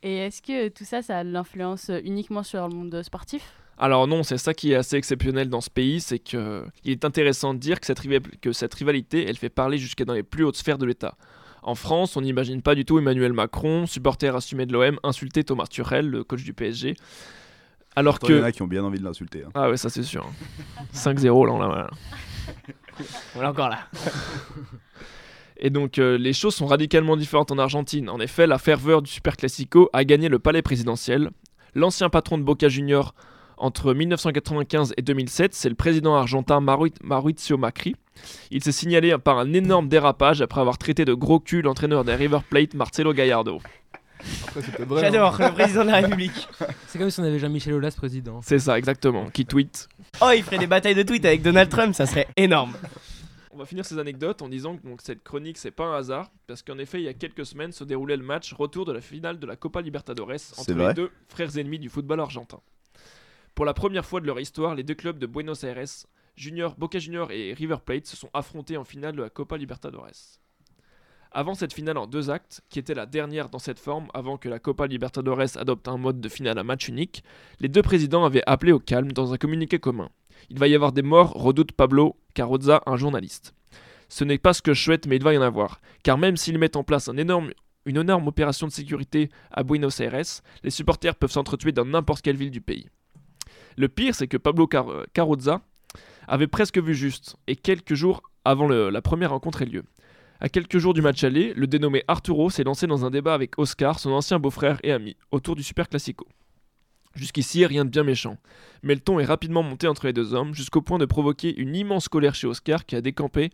Et 0.02 0.16
est-ce 0.18 0.40
que 0.42 0.68
tout 0.68 0.84
ça, 0.84 1.02
ça 1.02 1.18
a 1.18 1.24
de 1.24 1.30
l'influence 1.30 1.90
uniquement 2.04 2.42
sur 2.42 2.66
le 2.68 2.74
monde 2.74 3.02
sportif? 3.02 3.42
Alors 3.78 4.06
non, 4.06 4.22
c'est 4.22 4.38
ça 4.38 4.54
qui 4.54 4.72
est 4.72 4.74
assez 4.74 4.96
exceptionnel 4.96 5.50
dans 5.50 5.60
ce 5.60 5.68
pays, 5.68 6.00
c'est 6.00 6.18
que 6.18 6.64
il 6.84 6.92
est 6.92 7.04
intéressant 7.04 7.52
de 7.52 7.58
dire 7.58 7.78
que 7.78 7.84
cette, 7.86 8.00
que 8.40 8.52
cette 8.52 8.72
rivalité, 8.72 9.26
elle 9.28 9.36
fait 9.36 9.50
parler 9.50 9.76
jusqu'à 9.76 10.06
dans 10.06 10.14
les 10.14 10.22
plus 10.22 10.44
hautes 10.44 10.56
sphères 10.56 10.78
de 10.78 10.86
l'État. 10.86 11.14
En 11.62 11.74
France, 11.74 12.16
on 12.16 12.22
n'imagine 12.22 12.62
pas 12.62 12.74
du 12.74 12.84
tout 12.86 12.98
Emmanuel 12.98 13.34
Macron, 13.34 13.86
supporter 13.86 14.34
assumé 14.34 14.64
de 14.64 14.72
l'OM, 14.72 14.98
insulter 15.02 15.44
Thomas 15.44 15.66
Tuchel, 15.66 16.08
le 16.08 16.24
coach 16.24 16.42
du 16.44 16.54
PSG. 16.54 16.94
Alors 17.96 18.18
Il 18.22 18.30
y 18.30 18.34
en 18.34 18.40
que... 18.40 18.44
a 18.44 18.52
qui 18.52 18.62
ont 18.62 18.66
bien 18.66 18.84
envie 18.84 18.98
de 18.98 19.04
l'insulter. 19.04 19.42
hein. 19.46 19.50
Ah 19.54 19.70
ouais, 19.70 19.76
ça 19.76 19.88
c'est 19.88 20.02
sûr. 20.02 20.24
5-0 20.94 21.46
là, 21.46 21.52
on 21.52 21.58
l'a- 21.58 21.90
On 23.36 23.42
est 23.42 23.46
encore 23.46 23.70
là. 23.70 23.78
Et 25.58 25.70
donc 25.70 25.98
euh, 25.98 26.18
les 26.18 26.32
choses 26.34 26.54
sont 26.54 26.66
radicalement 26.66 27.16
différentes 27.16 27.50
en 27.50 27.58
Argentine. 27.58 28.10
En 28.10 28.20
effet, 28.20 28.46
la 28.46 28.58
ferveur 28.58 29.00
du 29.02 29.10
Super 29.10 29.36
Classico 29.36 29.88
a 29.92 30.04
gagné 30.04 30.28
le 30.28 30.38
palais 30.38 30.62
présidentiel. 30.62 31.30
L'ancien 31.74 32.10
patron 32.10 32.36
de 32.38 32.42
Boca 32.42 32.68
Juniors 32.68 33.14
entre 33.58 33.94
1995 33.94 34.92
et 34.98 35.02
2007, 35.02 35.54
c'est 35.54 35.70
le 35.70 35.74
président 35.74 36.14
argentin 36.14 36.60
Mauri- 36.60 36.92
Mauricio 37.02 37.56
Macri. 37.56 37.94
Il 38.50 38.62
s'est 38.62 38.72
signalé 38.72 39.16
par 39.16 39.38
un 39.38 39.52
énorme 39.54 39.88
dérapage 39.88 40.42
après 40.42 40.60
avoir 40.60 40.76
traité 40.76 41.06
de 41.06 41.14
gros 41.14 41.40
cul 41.40 41.62
l'entraîneur 41.62 42.04
des 42.04 42.14
River 42.14 42.40
Plate, 42.48 42.74
Marcelo 42.74 43.14
Gallardo. 43.14 43.60
Hein. 44.56 44.86
J'adore, 45.00 45.36
le 45.38 45.52
président 45.52 45.84
de 45.84 45.90
la 45.90 45.96
République. 45.96 46.48
C'est 46.86 46.98
comme 46.98 47.10
si 47.10 47.20
on 47.20 47.24
avait 47.24 47.38
Jean-Michel 47.38 47.74
Aulas 47.74 47.94
président. 47.96 48.40
C'est 48.42 48.58
ça, 48.58 48.78
exactement, 48.78 49.30
qui 49.30 49.46
tweet. 49.46 49.88
Oh, 50.20 50.30
il 50.34 50.42
ferait 50.42 50.58
des 50.58 50.66
batailles 50.66 50.94
de 50.94 51.02
tweets 51.02 51.24
avec 51.24 51.42
Donald 51.42 51.70
Trump, 51.70 51.94
ça 51.94 52.06
serait 52.06 52.28
énorme. 52.36 52.74
on 53.52 53.58
va 53.58 53.66
finir 53.66 53.84
ces 53.84 53.98
anecdotes 53.98 54.42
en 54.42 54.48
disant 54.48 54.76
que 54.76 54.86
donc, 54.86 55.00
cette 55.02 55.22
chronique, 55.22 55.58
c'est 55.58 55.70
pas 55.70 55.84
un 55.84 55.96
hasard, 55.96 56.30
parce 56.46 56.62
qu'en 56.62 56.78
effet, 56.78 57.00
il 57.00 57.04
y 57.04 57.08
a 57.08 57.14
quelques 57.14 57.46
semaines 57.46 57.72
se 57.72 57.84
déroulait 57.84 58.16
le 58.16 58.24
match 58.24 58.52
retour 58.52 58.84
de 58.84 58.92
la 58.92 59.00
finale 59.00 59.38
de 59.38 59.46
la 59.46 59.56
Copa 59.56 59.80
Libertadores 59.80 60.32
entre 60.56 60.72
les 60.72 60.94
deux 60.94 61.10
frères 61.28 61.56
ennemis 61.56 61.78
du 61.78 61.88
football 61.88 62.20
argentin. 62.20 62.60
Pour 63.54 63.64
la 63.64 63.72
première 63.72 64.04
fois 64.04 64.20
de 64.20 64.26
leur 64.26 64.38
histoire, 64.38 64.74
les 64.74 64.82
deux 64.82 64.94
clubs 64.94 65.18
de 65.18 65.26
Buenos 65.26 65.64
Aires, 65.64 65.82
Junior, 66.36 66.74
Boca 66.76 66.98
Junior 66.98 67.30
et 67.32 67.54
River 67.54 67.78
Plate, 67.84 68.06
se 68.06 68.16
sont 68.16 68.28
affrontés 68.34 68.76
en 68.76 68.84
finale 68.84 69.16
de 69.16 69.22
la 69.22 69.30
Copa 69.30 69.56
Libertadores. 69.56 70.38
Avant 71.38 71.52
cette 71.52 71.74
finale 71.74 71.98
en 71.98 72.06
deux 72.06 72.30
actes, 72.30 72.62
qui 72.70 72.78
était 72.78 72.94
la 72.94 73.04
dernière 73.04 73.50
dans 73.50 73.58
cette 73.58 73.78
forme 73.78 74.08
avant 74.14 74.38
que 74.38 74.48
la 74.48 74.58
Copa 74.58 74.86
Libertadores 74.86 75.58
adopte 75.58 75.86
un 75.86 75.98
mode 75.98 76.18
de 76.18 76.30
finale 76.30 76.58
à 76.58 76.64
match 76.64 76.88
unique, 76.88 77.22
les 77.60 77.68
deux 77.68 77.82
présidents 77.82 78.24
avaient 78.24 78.42
appelé 78.46 78.72
au 78.72 78.78
calme 78.78 79.12
dans 79.12 79.34
un 79.34 79.36
communiqué 79.36 79.78
commun. 79.78 80.08
Il 80.48 80.58
va 80.58 80.66
y 80.66 80.74
avoir 80.74 80.92
des 80.92 81.02
morts, 81.02 81.32
redoute 81.34 81.72
Pablo 81.72 82.16
Carrozza, 82.32 82.82
un 82.86 82.96
journaliste. 82.96 83.52
Ce 84.08 84.24
n'est 84.24 84.38
pas 84.38 84.54
ce 84.54 84.62
que 84.62 84.72
je 84.72 84.82
souhaite, 84.82 85.06
mais 85.06 85.16
il 85.16 85.22
va 85.22 85.34
y 85.34 85.36
en 85.36 85.42
avoir. 85.42 85.82
Car 86.02 86.16
même 86.16 86.38
s'ils 86.38 86.58
mettent 86.58 86.76
en 86.76 86.84
place 86.84 87.10
une 87.10 87.18
énorme 87.18 88.28
opération 88.28 88.66
de 88.66 88.72
sécurité 88.72 89.28
à 89.50 89.62
Buenos 89.62 90.00
Aires, 90.00 90.22
les 90.64 90.70
supporters 90.70 91.16
peuvent 91.16 91.30
s'entretuer 91.30 91.72
dans 91.72 91.84
n'importe 91.84 92.22
quelle 92.22 92.38
ville 92.38 92.50
du 92.50 92.62
pays. 92.62 92.88
Le 93.76 93.90
pire, 93.90 94.14
c'est 94.14 94.26
que 94.26 94.38
Pablo 94.38 94.66
Car- 94.66 95.04
avait 96.28 96.46
presque 96.46 96.78
vu 96.78 96.94
juste, 96.94 97.36
et 97.46 97.56
quelques 97.56 97.92
jours 97.92 98.22
avant 98.46 98.68
la 98.68 99.02
première 99.02 99.32
rencontre 99.32 99.60
ait 99.60 99.66
lieu. 99.66 99.84
À 100.40 100.48
quelques 100.48 100.78
jours 100.78 100.92
du 100.92 101.00
match 101.00 101.24
aller, 101.24 101.54
le 101.54 101.66
dénommé 101.66 102.04
Arturo 102.08 102.50
s'est 102.50 102.64
lancé 102.64 102.86
dans 102.86 103.06
un 103.06 103.10
débat 103.10 103.32
avec 103.32 103.58
Oscar, 103.58 103.98
son 103.98 104.10
ancien 104.10 104.38
beau-frère 104.38 104.78
et 104.82 104.92
ami, 104.92 105.16
autour 105.30 105.56
du 105.56 105.62
Super 105.62 105.88
Classico. 105.88 106.26
Jusqu'ici, 107.14 107.64
rien 107.64 107.86
de 107.86 107.90
bien 107.90 108.02
méchant. 108.02 108.36
Mais 108.82 108.94
le 108.94 109.00
ton 109.00 109.18
est 109.18 109.24
rapidement 109.24 109.62
monté 109.62 109.88
entre 109.88 110.06
les 110.06 110.12
deux 110.12 110.34
hommes, 110.34 110.54
jusqu'au 110.54 110.82
point 110.82 110.98
de 110.98 111.06
provoquer 111.06 111.58
une 111.58 111.74
immense 111.74 112.08
colère 112.08 112.34
chez 112.34 112.46
Oscar 112.46 112.84
qui 112.84 112.94
a 112.96 113.00
décampé 113.00 113.50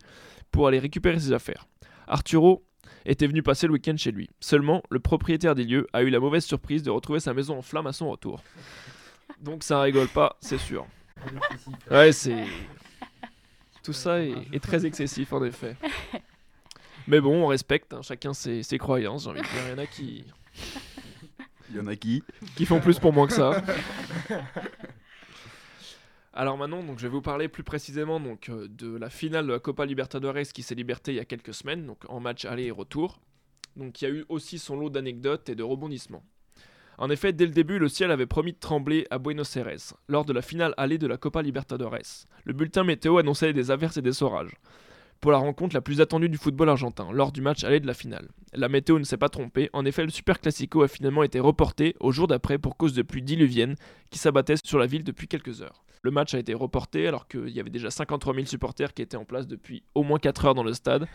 pour 0.51 0.67
aller 0.67 0.79
récupérer 0.79 1.17
ses 1.19 1.31
affaires. 1.31 1.67
Arturo 2.07 2.65
était 3.05 3.27
venu 3.27 3.41
passer 3.41 3.67
le 3.67 3.73
week-end 3.73 3.95
chez 3.95 4.11
lui. 4.11 4.29
Seulement, 4.41 4.83
le 4.89 4.99
propriétaire 4.99 5.55
des 5.55 5.63
lieux 5.63 5.87
a 5.93 6.03
eu 6.03 6.09
la 6.09 6.19
mauvaise 6.19 6.43
surprise 6.43 6.83
de 6.83 6.91
retrouver 6.91 7.21
sa 7.21 7.33
maison 7.33 7.57
en 7.57 7.61
flammes 7.61 7.87
à 7.87 7.93
son 7.93 8.09
retour. 8.09 8.43
Donc 9.39 9.63
ça 9.63 9.79
rigole 9.81 10.09
pas, 10.09 10.35
c'est 10.41 10.57
sûr. 10.57 10.85
Ouais, 11.89 12.11
c'est. 12.11 12.43
Tout 13.83 13.93
ça 13.93 14.21
est, 14.21 14.33
est 14.51 14.61
très 14.61 14.85
excessif 14.85 15.31
en 15.31 15.43
effet. 15.43 15.77
Mais 17.07 17.19
bon, 17.19 17.43
on 17.43 17.47
respecte, 17.47 17.93
hein, 17.93 18.01
chacun 18.01 18.33
ses, 18.33 18.63
ses 18.63 18.77
croyances, 18.77 19.23
j'ai 19.23 19.29
envie 19.29 19.41
de 19.41 19.45
dire. 19.45 19.61
Il 19.65 19.71
y 19.71 19.73
en 19.73 19.77
a 19.77 19.85
qui, 19.85 20.23
Il 21.69 21.75
y 21.75 21.79
en 21.79 21.87
a 21.87 21.95
qui 21.95 22.23
qui 22.55 22.65
font 22.65 22.79
plus 22.79 22.99
pour 22.99 23.13
moi 23.13 23.27
que 23.27 23.33
ça. 23.33 23.61
Alors 26.35 26.57
maintenant, 26.57 26.81
donc, 26.81 26.97
je 26.97 27.03
vais 27.03 27.11
vous 27.11 27.21
parler 27.21 27.47
plus 27.47 27.63
précisément 27.63 28.19
donc, 28.19 28.49
euh, 28.49 28.67
de 28.67 28.97
la 28.97 29.11
finale 29.11 29.45
de 29.45 29.51
la 29.51 29.59
Copa 29.59 29.85
Libertadores 29.85 30.41
qui 30.51 30.63
s'est 30.63 30.73
libertée 30.73 31.11
il 31.11 31.17
y 31.17 31.19
a 31.19 31.25
quelques 31.25 31.53
semaines, 31.53 31.85
donc 31.85 31.99
en 32.09 32.19
match 32.19 32.45
aller 32.45 32.65
et 32.65 32.71
retour. 32.71 33.19
Donc 33.75 34.01
il 34.01 34.05
y 34.05 34.07
a 34.07 34.11
eu 34.11 34.25
aussi 34.29 34.57
son 34.57 34.75
lot 34.75 34.89
d'anecdotes 34.89 35.49
et 35.49 35.55
de 35.55 35.63
rebondissements. 35.63 36.23
En 36.97 37.09
effet, 37.09 37.33
dès 37.33 37.45
le 37.45 37.51
début, 37.51 37.79
le 37.79 37.87
ciel 37.87 38.11
avait 38.11 38.25
promis 38.25 38.53
de 38.53 38.59
trembler 38.59 39.07
à 39.09 39.17
Buenos 39.17 39.55
Aires, 39.57 39.95
lors 40.07 40.25
de 40.25 40.33
la 40.33 40.41
finale 40.41 40.73
aller 40.77 40.97
de 40.97 41.07
la 41.07 41.17
Copa 41.17 41.41
Libertadores. 41.41 42.27
Le 42.45 42.53
bulletin 42.53 42.83
météo 42.83 43.17
annonçait 43.17 43.53
des 43.53 43.71
averses 43.71 43.97
et 43.97 44.01
des 44.01 44.21
orages. 44.21 44.55
Pour 45.23 45.31
la 45.31 45.37
rencontre 45.37 45.73
la 45.73 45.79
plus 45.79 46.01
attendue 46.01 46.27
du 46.27 46.37
football 46.37 46.67
argentin, 46.67 47.07
lors 47.13 47.31
du 47.31 47.39
match 47.39 47.63
aller 47.63 47.79
de 47.79 47.87
la 47.87 47.93
finale. 47.93 48.27
La 48.51 48.67
météo 48.67 48.99
ne 48.99 49.05
s'est 49.05 49.15
pas 49.15 49.29
trompée, 49.29 49.69
en 49.71 49.85
effet, 49.85 50.03
le 50.03 50.09
Super 50.09 50.41
Classico 50.41 50.83
a 50.83 50.89
finalement 50.89 51.23
été 51.23 51.39
reporté 51.39 51.95
au 52.01 52.11
jour 52.11 52.27
d'après 52.27 52.57
pour 52.57 52.75
cause 52.75 52.91
de 52.91 53.03
pluies 53.03 53.21
diluviennes 53.21 53.75
qui 54.09 54.19
s'abattaient 54.19 54.57
sur 54.61 54.79
la 54.79 54.85
ville 54.85 55.05
depuis 55.05 55.29
quelques 55.29 55.61
heures. 55.61 55.85
Le 56.01 56.11
match 56.11 56.33
a 56.33 56.39
été 56.39 56.53
reporté 56.53 57.07
alors 57.07 57.29
qu'il 57.29 57.47
y 57.51 57.61
avait 57.61 57.69
déjà 57.69 57.89
53 57.89 58.33
000 58.33 58.47
supporters 58.47 58.93
qui 58.93 59.01
étaient 59.01 59.15
en 59.15 59.23
place 59.23 59.47
depuis 59.47 59.83
au 59.95 60.03
moins 60.03 60.19
4 60.19 60.43
heures 60.43 60.55
dans 60.55 60.63
le 60.65 60.73
stade. 60.73 61.07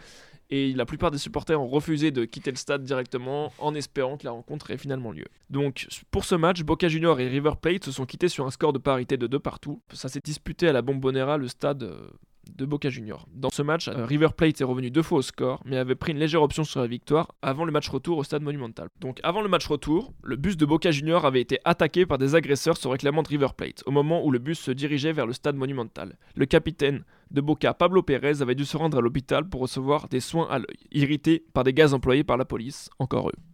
Et 0.49 0.73
la 0.73 0.87
plupart 0.87 1.11
des 1.11 1.19
supporters 1.19 1.61
ont 1.61 1.69
refusé 1.69 2.11
de 2.11 2.25
quitter 2.25 2.51
le 2.51 2.57
stade 2.57 2.85
directement 2.85 3.53
en 3.59 3.75
espérant 3.75 4.17
que 4.17 4.25
la 4.25 4.31
rencontre 4.31 4.71
ait 4.71 4.79
finalement 4.79 5.13
lieu. 5.13 5.27
Donc 5.51 5.87
pour 6.11 6.25
ce 6.25 6.35
match, 6.35 6.63
Boca 6.63 6.89
Junior 6.89 7.21
et 7.21 7.29
River 7.29 7.53
Plate 7.61 7.85
se 7.85 7.93
sont 7.93 8.07
quittés 8.07 8.29
sur 8.29 8.47
un 8.47 8.51
score 8.51 8.73
de 8.73 8.79
parité 8.79 9.19
de 9.19 9.27
2 9.27 9.39
partout. 9.39 9.83
Ça 9.93 10.09
s'est 10.09 10.23
disputé 10.25 10.67
à 10.67 10.73
la 10.73 10.81
Bombonera, 10.81 11.37
le 11.37 11.49
stade 11.49 11.83
euh, 11.83 12.09
de 12.49 12.65
Boca 12.65 12.91
Junior. 12.91 13.27
Dans 13.33 13.51
ce 13.51 13.63
match, 13.63 13.89
euh, 13.89 14.05
River 14.05 14.29
Plate 14.37 14.61
est 14.61 14.65
revenu 14.65 14.91
deux 14.91 15.03
fois 15.03 15.19
au 15.19 15.23
score, 15.23 15.63
mais 15.65 15.77
avait 15.77 15.95
pris 15.95 16.13
une 16.13 16.19
légère 16.19 16.43
option 16.43 16.65
sur 16.65 16.81
la 16.81 16.87
victoire 16.87 17.35
avant 17.43 17.65
le 17.65 17.73
match 17.73 17.89
retour 17.89 18.19
au 18.19 18.25
stade 18.25 18.43
monumental. 18.43 18.89
Donc 19.01 19.21
avant 19.23 19.43
le 19.43 19.49
match 19.49 19.67
retour, 19.67 20.13
le 20.23 20.37
bus 20.37 20.57
de 20.57 20.67
Boca 20.67 20.91
Junior 20.91 21.25
avait 21.25 21.41
été 21.41 21.59
attaqué 21.65 22.07
par 22.07 22.19
des 22.19 22.35
agresseurs 22.35 22.77
se 22.77 22.89
réclamant 22.89 23.23
de 23.23 23.29
River 23.29 23.49
Plate, 23.57 23.83
au 23.87 23.91
moment 23.91 24.25
où 24.25 24.31
le 24.31 24.39
bus 24.39 24.59
se 24.59 24.71
dirigeait 24.71 25.13
vers 25.13 25.27
le 25.27 25.33
stade 25.33 25.57
monumental. 25.57 26.17
Le 26.35 26.47
capitaine 26.47 27.05
de 27.31 27.41
Boca, 27.41 27.75
Pablo 27.75 28.03
Pérez, 28.03 28.41
avait 28.41 28.55
dû 28.55 28.65
se 28.65 28.77
rendre 28.77 28.99
à 28.99 29.01
l'hôpital 29.01 29.49
pour 29.49 29.61
recevoir 29.61 30.09
des 30.09 30.21
soins 30.21 30.49
à 30.51 30.59
l'œil, 30.59 30.79
irrité 30.93 31.45
par 31.53 31.65
des 31.65 31.75
gaz 31.75 31.95
employés 31.95 32.25
par 32.25 32.37
la 32.37 32.45
police, 32.45 32.89
encore 32.99 33.29
eux. 33.29 33.48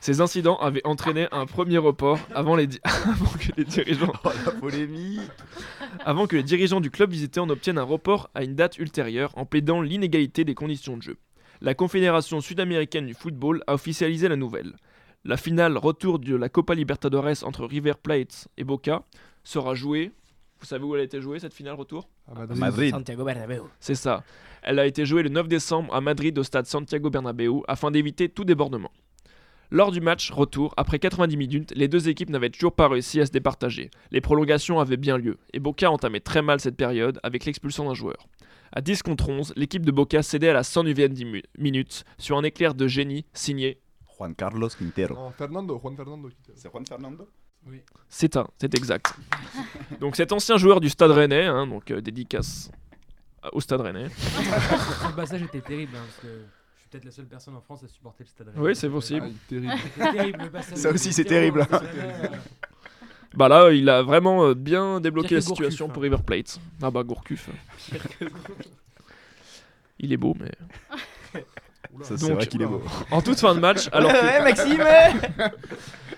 Ces 0.00 0.20
incidents 0.22 0.56
avaient 0.56 0.80
entraîné 0.86 1.28
un 1.30 1.44
premier 1.46 1.76
report 1.78 2.18
avant, 2.34 2.56
les 2.56 2.66
di- 2.66 2.80
avant 2.84 3.26
que 3.38 3.52
les 3.56 3.64
dirigeants 3.64 4.12
Oh 4.24 4.30
la 4.46 4.52
polémique 4.52 5.20
avant 6.04 6.26
que 6.26 6.36
les 6.36 6.42
dirigeants 6.42 6.80
du 6.80 6.90
club 6.90 7.10
visités 7.10 7.38
en 7.40 7.50
obtiennent 7.50 7.76
un 7.78 7.82
report 7.82 8.30
à 8.34 8.42
une 8.42 8.54
date 8.54 8.78
ultérieure 8.78 9.32
en 9.36 9.44
plaidant 9.44 9.82
l'inégalité 9.82 10.44
des 10.44 10.54
conditions 10.54 10.96
de 10.96 11.02
jeu. 11.02 11.16
La 11.60 11.74
Confédération 11.74 12.40
sud-américaine 12.40 13.04
du 13.06 13.12
football 13.14 13.62
a 13.66 13.74
officialisé 13.74 14.28
la 14.28 14.36
nouvelle. 14.36 14.72
La 15.24 15.36
finale 15.36 15.76
retour 15.76 16.18
de 16.18 16.34
la 16.34 16.48
Copa 16.48 16.74
Libertadores 16.74 17.44
entre 17.44 17.66
River 17.66 17.92
Plate 18.02 18.48
et 18.56 18.64
Boca 18.64 19.02
sera 19.44 19.74
jouée. 19.74 20.12
Vous 20.60 20.66
savez 20.66 20.84
où 20.84 20.94
elle 20.94 21.02
a 21.02 21.04
été 21.04 21.20
jouée 21.20 21.38
cette 21.40 21.52
finale 21.52 21.74
retour? 21.74 22.08
À 22.30 22.34
Madrid. 22.38 22.58
Madrid. 22.58 22.90
Santiago 22.94 23.24
Bernabéu. 23.24 23.62
C'est 23.80 23.94
ça. 23.94 24.24
Elle 24.62 24.78
a 24.78 24.86
été 24.86 25.04
jouée 25.04 25.22
le 25.22 25.28
9 25.28 25.48
décembre 25.48 25.94
à 25.94 26.00
Madrid 26.00 26.38
au 26.38 26.42
stade 26.42 26.64
Santiago 26.64 27.10
Bernabéu 27.10 27.60
afin 27.68 27.90
d'éviter 27.90 28.30
tout 28.30 28.44
débordement. 28.44 28.90
Lors 29.72 29.92
du 29.92 30.00
match 30.00 30.32
retour, 30.32 30.74
après 30.76 30.98
90 30.98 31.36
minutes, 31.36 31.72
les 31.76 31.86
deux 31.86 32.08
équipes 32.08 32.30
n'avaient 32.30 32.50
toujours 32.50 32.72
pas 32.72 32.88
réussi 32.88 33.20
à 33.20 33.26
se 33.26 33.30
départager. 33.30 33.92
Les 34.10 34.20
prolongations 34.20 34.80
avaient 34.80 34.96
bien 34.96 35.16
lieu, 35.16 35.38
et 35.52 35.60
Boca 35.60 35.88
entamait 35.92 36.18
très 36.18 36.42
mal 36.42 36.58
cette 36.58 36.76
période 36.76 37.20
avec 37.22 37.44
l'expulsion 37.44 37.86
d'un 37.86 37.94
joueur. 37.94 38.26
À 38.72 38.80
10 38.80 39.04
contre 39.04 39.28
11, 39.28 39.52
l'équipe 39.54 39.86
de 39.86 39.92
Boca 39.92 40.24
cédait 40.24 40.48
à 40.48 40.54
la 40.54 40.62
109e 40.62 41.42
minute 41.56 42.04
sur 42.18 42.36
un 42.36 42.42
éclair 42.42 42.74
de 42.74 42.88
génie 42.88 43.26
signé. 43.32 43.80
Juan 44.18 44.34
Carlos 44.34 44.70
Quintero. 44.76 45.14
Non, 45.14 45.30
Fernando, 45.30 45.78
Juan 45.78 45.94
Fernando. 45.94 46.30
C'est 46.56 46.68
Juan 46.68 46.84
Fernando? 46.84 47.28
C'est 48.08 48.36
un, 48.36 48.48
c'est 48.60 48.74
exact. 48.74 49.14
donc 50.00 50.16
cet 50.16 50.32
ancien 50.32 50.56
joueur 50.56 50.80
du 50.80 50.88
Stade 50.88 51.12
Rennais, 51.12 51.46
hein, 51.46 51.68
donc 51.68 51.92
euh, 51.92 52.00
dédicace 52.00 52.72
au 53.52 53.60
Stade 53.60 53.82
Rennais. 53.82 54.08
Le 54.08 55.14
passage 55.14 55.42
était 55.42 55.60
terrible 55.60 55.92
hein, 55.94 56.02
parce 56.04 56.16
que 56.18 56.44
peut-être 56.90 57.04
la 57.04 57.10
seule 57.10 57.26
personne 57.26 57.54
en 57.56 57.60
France 57.60 57.84
à 57.84 57.88
supporter 57.88 58.24
le 58.24 58.28
stade. 58.28 58.48
Rennais. 58.48 58.60
Oui, 58.60 58.76
c'est 58.76 58.88
possible. 58.88 59.26
Ah, 59.30 59.38
terrible. 59.48 59.72
C'était 59.94 60.12
terrible 60.12 60.42
le 60.44 60.50
passage. 60.50 60.78
Ça 60.78 60.90
aussi, 60.90 61.12
c'est 61.12 61.24
terrible. 61.24 61.66
Bah 63.32 63.46
là, 63.48 63.70
il 63.70 63.88
a 63.88 64.02
vraiment 64.02 64.44
euh, 64.44 64.54
bien 64.54 64.98
débloqué 65.00 65.36
la 65.36 65.40
Gourcuff, 65.40 65.58
situation 65.58 65.86
hein. 65.86 65.90
pour 65.92 66.02
River 66.02 66.16
Plate. 66.26 66.58
Ah 66.82 66.90
bah 66.90 67.04
Gourcuff. 67.04 67.48
Il 70.00 70.12
est 70.12 70.16
beau, 70.16 70.34
mais. 70.40 70.50
Ça, 72.02 72.16
c'est 72.16 72.26
Donc- 72.26 72.32
vrai 72.32 72.46
qu'il 72.48 72.60
est 72.62 72.66
beau. 72.66 72.82
En 73.12 73.22
toute 73.22 73.38
fin 73.38 73.54
de 73.54 73.60
match, 73.60 73.88
alors 73.92 74.10
que- 74.10 74.16
Ouais, 74.26 74.42
Maxime 74.42 74.82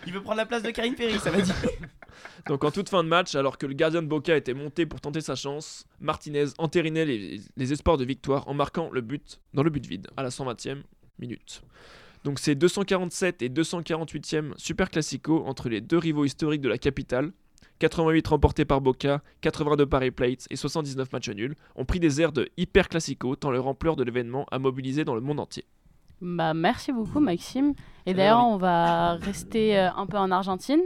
Il 0.07 0.12
veut 0.12 0.23
prendre 0.23 0.38
la 0.38 0.47
place 0.47 0.62
de 0.62 0.71
Karine 0.71 0.97
Ferry, 0.97 1.19
ça 1.19 1.31
va 1.31 1.41
dire. 1.41 1.55
donc 2.47 2.65
en 2.65 2.71
toute 2.71 2.88
fin 2.88 3.05
de 3.05 3.09
match, 3.09 3.35
alors 3.35 3.59
que 3.59 3.67
le 3.67 3.75
gardien 3.75 4.03
de 4.03 4.07
Boca 4.07 4.37
était 4.37 4.55
monté 4.55 4.87
pour 4.87 5.01
tenter 5.01 5.21
sa 5.21 5.35
chance, 5.35 5.87
Martinez 6.01 6.47
entérinait 6.59 7.05
les, 7.05 7.73
espoirs 7.73 7.97
de 7.97 8.05
victoire 8.05 8.49
en 8.49 8.55
marquant 8.55 8.91
le 8.91 9.01
but 9.01 9.41
dans 9.55 9.62
le 9.62 9.71
but 9.71 9.87
vide 9.87 10.09
à 10.17 10.23
la 10.23 10.31
120e 10.31 10.83
minute. 11.19 11.62
Donc 12.25 12.38
c'est 12.38 12.55
247 12.55 13.43
et 13.43 13.49
248e 13.49 14.53
Super 14.57 14.91
Classico 14.91 15.45
entre 15.47 15.69
les 15.69 15.81
deux 15.81 15.99
rivaux 15.99 16.25
historiques 16.25 16.61
de 16.61 16.69
la 16.69 16.79
capitale. 16.79 17.33
88 17.81 18.29
remportés 18.29 18.65
par 18.65 18.81
Boca, 18.81 19.23
82 19.41 19.87
par 19.87 20.01
River 20.01 20.12
Plate 20.12 20.47
et 20.51 20.57
79 20.57 21.12
matchs 21.12 21.31
nuls 21.31 21.57
ont 21.75 21.85
pris 21.85 21.99
des 21.99 22.21
airs 22.21 22.31
de 22.31 22.49
hyper 22.57 22.88
classico 22.88 23.35
tant 23.35 23.51
leur 23.51 23.67
ampleur 23.67 23.97
de 23.97 24.05
l'événement 24.05 24.47
a 24.53 24.61
mobilisé 24.61 25.05
dans 25.05 25.17
le 25.17 25.21
monde 25.21 25.41
entier. 25.41 25.65
Bah, 26.22 26.54
merci 26.54 26.92
beaucoup, 26.92 27.18
Maxime. 27.18 27.74
Et 28.06 28.14
d'ailleurs, 28.14 28.46
on 28.46 28.56
va 28.56 29.14
rester 29.14 29.76
euh, 29.76 29.90
un 29.96 30.06
peu 30.06 30.16
en 30.16 30.30
Argentine 30.30 30.80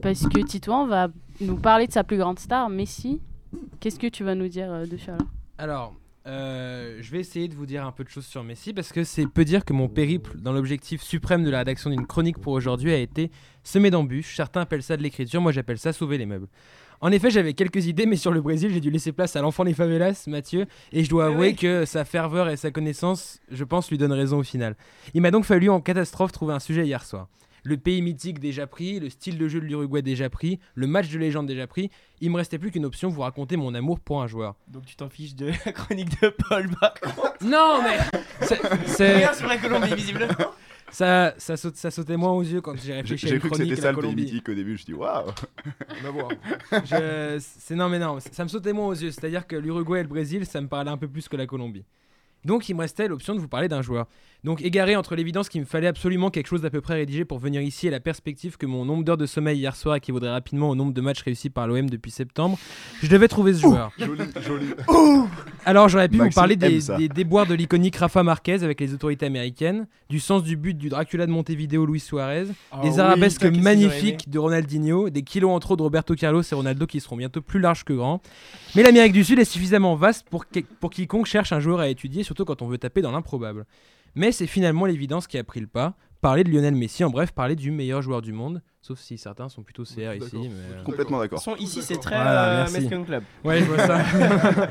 parce 0.00 0.28
que 0.28 0.40
Titouan 0.40 0.86
va 0.86 1.08
nous 1.40 1.56
parler 1.56 1.88
de 1.88 1.92
sa 1.92 2.04
plus 2.04 2.16
grande 2.16 2.38
star, 2.38 2.68
Messi. 2.68 3.20
Qu'est-ce 3.80 3.98
que 3.98 4.06
tu 4.06 4.22
vas 4.22 4.36
nous 4.36 4.46
dire 4.46 4.70
euh, 4.72 4.86
dessus 4.86 5.10
alors 5.10 5.26
Alors, 5.58 5.94
euh, 6.28 6.98
je 7.00 7.10
vais 7.10 7.18
essayer 7.18 7.48
de 7.48 7.54
vous 7.54 7.66
dire 7.66 7.84
un 7.84 7.90
peu 7.90 8.04
de 8.04 8.08
choses 8.08 8.26
sur 8.26 8.44
Messi 8.44 8.72
parce 8.72 8.92
que 8.92 9.02
c'est 9.02 9.26
peu 9.26 9.44
dire 9.44 9.64
que 9.64 9.72
mon 9.72 9.88
périple 9.88 10.38
dans 10.38 10.52
l'objectif 10.52 11.02
suprême 11.02 11.42
de 11.42 11.50
la 11.50 11.58
rédaction 11.58 11.90
d'une 11.90 12.06
chronique 12.06 12.38
pour 12.38 12.52
aujourd'hui 12.52 12.92
a 12.92 12.98
été 12.98 13.32
semé 13.64 13.90
d'embûches. 13.90 14.36
Certains 14.36 14.60
appellent 14.60 14.82
ça 14.82 14.96
de 14.96 15.02
l'écriture, 15.02 15.40
moi 15.40 15.50
j'appelle 15.50 15.78
ça 15.78 15.92
sauver 15.92 16.18
les 16.18 16.26
meubles. 16.26 16.48
En 17.00 17.12
effet, 17.12 17.30
j'avais 17.30 17.54
quelques 17.54 17.86
idées, 17.86 18.06
mais 18.06 18.16
sur 18.16 18.32
le 18.32 18.40
Brésil, 18.40 18.70
j'ai 18.72 18.80
dû 18.80 18.90
laisser 18.90 19.12
place 19.12 19.36
à 19.36 19.40
l'enfant 19.40 19.64
des 19.64 19.74
favelas, 19.74 20.24
Mathieu, 20.26 20.66
et 20.92 21.04
je 21.04 21.10
dois 21.10 21.24
Ah 21.26 21.28
avouer 21.28 21.48
oui. 21.48 21.56
que 21.56 21.84
sa 21.84 22.04
ferveur 22.04 22.48
et 22.48 22.56
sa 22.56 22.70
connaissance, 22.70 23.38
je 23.50 23.62
pense, 23.64 23.88
lui 23.90 23.98
donnent 23.98 24.12
raison 24.12 24.38
au 24.38 24.42
final. 24.42 24.76
Il 25.14 25.20
m'a 25.22 25.30
donc 25.30 25.44
fallu 25.44 25.70
en 25.70 25.80
catastrophe 25.80 26.32
trouver 26.32 26.54
un 26.54 26.58
sujet 26.60 26.84
hier 26.86 27.04
soir. 27.04 27.28
le 27.64 27.76
pays 27.76 28.00
mythique 28.02 28.38
déjà 28.38 28.66
pris, 28.66 28.98
le 28.98 29.10
style 29.10 29.36
de 29.36 29.46
jeu 29.46 29.60
de 29.60 29.66
l'Uruguay 29.66 30.00
déjà 30.00 30.30
pris, 30.30 30.58
le 30.74 30.86
match 30.86 31.10
de 31.10 31.18
légende 31.18 31.46
déjà 31.46 31.66
pris. 31.66 31.90
Il 32.20 32.30
me 32.30 32.36
restait 32.36 32.56
plus 32.58 32.70
qu'une 32.70 32.86
option, 32.86 33.10
vous 33.10 33.20
raconter 33.20 33.56
mon 33.56 33.74
amour 33.74 34.00
pour 34.00 34.22
un 34.22 34.26
joueur. 34.26 34.54
Donc 34.68 34.86
tu 34.86 34.96
t'en 34.96 35.08
fiches 35.10 35.34
de 35.34 35.50
la 35.66 35.72
chronique 35.72 36.20
de 36.22 36.28
Paul 36.48 36.68
par 36.80 36.94
contre? 36.94 37.34
Non 37.44 37.80
mais 37.82 37.98
c'est- 38.46 38.60
c'est- 38.86 39.16
Rien 39.18 39.34
sur 39.34 39.48
la 39.48 39.58
Colombie 39.58 39.94
visiblement. 39.94 40.32
Ça, 40.90 41.34
ça, 41.38 41.56
saute- 41.56 41.76
ça 41.76 41.90
sautait 41.90 42.16
moins 42.16 42.32
aux 42.32 42.42
yeux 42.42 42.60
quand 42.60 42.76
j'ai 42.76 42.94
réfléchi 42.94 43.26
à 43.26 43.28
j'ai 43.30 43.38
cru 43.38 43.50
que 43.50 43.56
c'était 43.56 43.76
ça 43.76 43.82
la 43.82 43.90
le 43.92 43.96
pays 43.96 44.02
Colombie. 44.02 44.22
mythique 44.24 44.48
au 44.48 44.54
début. 44.54 44.76
Je 44.76 44.84
dis 44.84 44.94
waouh. 44.94 45.30
On 46.00 46.02
va 46.04 46.10
voir. 46.10 46.30
Je- 46.84 47.74
non 47.74 47.88
mais 47.88 47.98
non, 47.98 48.18
ça 48.20 48.44
me 48.44 48.48
sautait 48.48 48.72
moins 48.72 48.86
aux 48.88 48.94
yeux. 48.94 49.10
C'est-à-dire 49.10 49.46
que 49.46 49.56
l'Uruguay 49.56 50.00
et 50.00 50.02
le 50.02 50.08
Brésil, 50.08 50.46
ça 50.46 50.60
me 50.60 50.68
parlait 50.68 50.90
un 50.90 50.96
peu 50.96 51.08
plus 51.08 51.28
que 51.28 51.36
la 51.36 51.46
Colombie. 51.46 51.84
Donc 52.44 52.68
il 52.68 52.74
me 52.74 52.80
restait 52.80 53.08
l'option 53.08 53.34
de 53.34 53.40
vous 53.40 53.48
parler 53.48 53.68
d'un 53.68 53.82
joueur. 53.82 54.06
Donc 54.44 54.62
égaré 54.62 54.94
entre 54.94 55.16
l'évidence 55.16 55.48
qu'il 55.48 55.60
me 55.60 55.66
fallait 55.66 55.88
absolument 55.88 56.30
quelque 56.30 56.46
chose 56.46 56.62
d'à 56.62 56.70
peu 56.70 56.80
près 56.80 56.94
rédigé 56.94 57.24
pour 57.24 57.40
venir 57.40 57.60
ici 57.60 57.88
et 57.88 57.90
la 57.90 57.98
perspective 57.98 58.56
que 58.56 58.66
mon 58.66 58.84
nombre 58.84 59.02
d'heures 59.02 59.16
de 59.16 59.26
sommeil 59.26 59.58
hier 59.58 59.74
soir 59.74 59.96
équivaudrait 59.96 60.30
rapidement 60.30 60.70
au 60.70 60.76
nombre 60.76 60.92
de 60.92 61.00
matchs 61.00 61.22
réussis 61.22 61.50
par 61.50 61.66
l'OM 61.66 61.90
depuis 61.90 62.12
septembre, 62.12 62.56
je 63.02 63.08
devais 63.08 63.26
trouver 63.26 63.52
ce 63.54 63.62
joueur. 63.62 63.90
Joli, 63.98 64.22
joli. 64.46 64.66
Alors 65.64 65.88
j'aurais 65.88 66.08
pu 66.08 66.18
vous 66.18 66.30
parler 66.30 66.54
des, 66.56 67.08
déboires 67.08 67.46
de 67.46 67.54
l'iconique 67.54 67.96
Rafa 67.96 68.22
Marquez 68.22 68.62
avec 68.62 68.80
les 68.80 68.94
autorités 68.94 69.26
américaines, 69.26 69.86
du 70.08 70.20
sens 70.20 70.42
du 70.44 70.56
but 70.56 70.74
du 70.78 70.88
Dracula 70.88 71.26
de 71.26 71.32
Montevideo 71.32 71.84
Luis 71.84 72.00
Suarez, 72.00 72.46
Ah 72.70 72.80
des 72.82 73.00
arabesques 73.00 73.44
magnifiques 73.44 74.30
de 74.30 74.38
Ronaldinho, 74.38 75.10
des 75.10 75.22
kilos 75.22 75.50
en 75.50 75.58
trop 75.58 75.76
de 75.76 75.82
Roberto 75.82 76.14
Carlos 76.14 76.42
et 76.42 76.54
Ronaldo 76.54 76.86
qui 76.86 77.00
seront 77.00 77.16
bientôt 77.16 77.42
plus 77.42 77.58
larges 77.60 77.84
que 77.84 77.92
grands. 77.92 78.20
Mais 78.76 78.82
l'Amérique 78.84 79.12
du 79.12 79.24
Sud 79.24 79.38
est 79.40 79.44
suffisamment 79.44 79.96
vaste 79.96 80.26
pour, 80.30 80.48
que- 80.48 80.60
pour 80.80 80.90
quiconque 80.90 81.26
cherche 81.26 81.52
un 81.52 81.60
joueur 81.60 81.80
à 81.80 81.88
étudier, 81.88 82.22
surtout 82.28 82.44
quand 82.44 82.62
on 82.62 82.66
veut 82.68 82.78
taper 82.78 83.02
dans 83.02 83.10
l'improbable. 83.10 83.64
Mais 84.14 84.32
c'est 84.32 84.46
finalement 84.46 84.86
l'évidence 84.86 85.26
qui 85.26 85.38
a 85.38 85.44
pris 85.44 85.60
le 85.60 85.66
pas. 85.66 85.96
Parler 86.20 86.42
de 86.42 86.50
Lionel 86.50 86.74
Messi, 86.74 87.04
en 87.04 87.10
bref, 87.10 87.30
parler 87.32 87.54
du 87.54 87.70
meilleur 87.70 88.02
joueur 88.02 88.22
du 88.22 88.32
monde, 88.32 88.60
sauf 88.82 88.98
si 88.98 89.18
certains 89.18 89.48
sont 89.48 89.62
plutôt 89.62 89.84
CR 89.84 90.14
ici. 90.16 90.30
mais, 90.34 90.48
euh, 90.48 90.82
Complètement 90.82 91.20
d'accord. 91.20 91.40
ici 91.60 91.80
c'est 91.80 91.98
très 91.98 92.16
Voilà, 92.16 92.44
euh, 92.44 92.56
merci. 92.58 92.74
Mexican 92.74 93.04
Club. 93.04 93.22
Ouais, 93.44 93.60
je 93.60 93.64
vois 93.64 93.86
ça. 93.86 94.02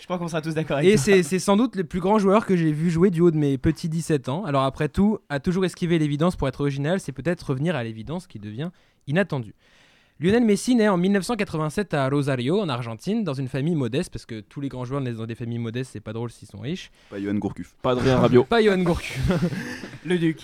Je 0.00 0.04
crois 0.04 0.18
qu'on 0.18 0.28
sera 0.28 0.40
tous 0.40 0.54
d'accord 0.54 0.78
avec 0.78 0.88
Et 0.88 0.96
c'est 0.96 1.38
sans 1.38 1.58
doute 1.58 1.76
le 1.76 1.84
plus 1.84 2.00
grand 2.00 2.18
joueur 2.18 2.46
que 2.46 2.56
j'ai 2.56 2.72
vu 2.72 2.88
jouer 2.88 3.10
du 3.10 3.20
haut 3.20 3.30
de 3.30 3.36
mes 3.36 3.58
petits 3.58 3.90
17 3.90 4.30
ans. 4.30 4.44
Alors 4.46 4.62
après 4.62 4.88
tout, 4.88 5.18
à 5.28 5.38
toujours 5.38 5.66
esquiver 5.66 5.98
l'évidence 5.98 6.34
pour 6.34 6.48
être 6.48 6.62
original, 6.62 6.98
c'est 6.98 7.12
peut-être 7.12 7.50
revenir 7.50 7.76
à 7.76 7.84
l'évidence 7.84 8.26
qui 8.26 8.38
devient 8.38 8.70
inattendue. 9.06 9.54
Lionel 10.20 10.42
Messi 10.42 10.74
naît 10.74 10.88
en 10.88 10.96
1987 10.96 11.94
à 11.94 12.08
Rosario, 12.08 12.60
en 12.60 12.68
Argentine, 12.68 13.22
dans 13.22 13.34
une 13.34 13.46
famille 13.46 13.76
modeste, 13.76 14.12
parce 14.12 14.26
que 14.26 14.40
tous 14.40 14.60
les 14.60 14.68
grands 14.68 14.84
joueurs 14.84 15.00
naissent 15.00 15.18
dans 15.18 15.26
des 15.26 15.36
familles 15.36 15.60
modestes, 15.60 15.92
c'est 15.92 16.00
pas 16.00 16.12
drôle 16.12 16.32
s'ils 16.32 16.48
sont 16.48 16.58
riches. 16.58 16.90
Pas 17.08 17.20
Johan 17.20 17.34
Gourcuff. 17.34 17.76
Pas 17.80 17.92
Adrien 17.92 18.18
Rabiot. 18.18 18.42
Pas 18.42 18.60
Johan 18.60 18.78
Gourcuff. 18.78 19.16
Le 20.04 20.18
Duc. 20.18 20.42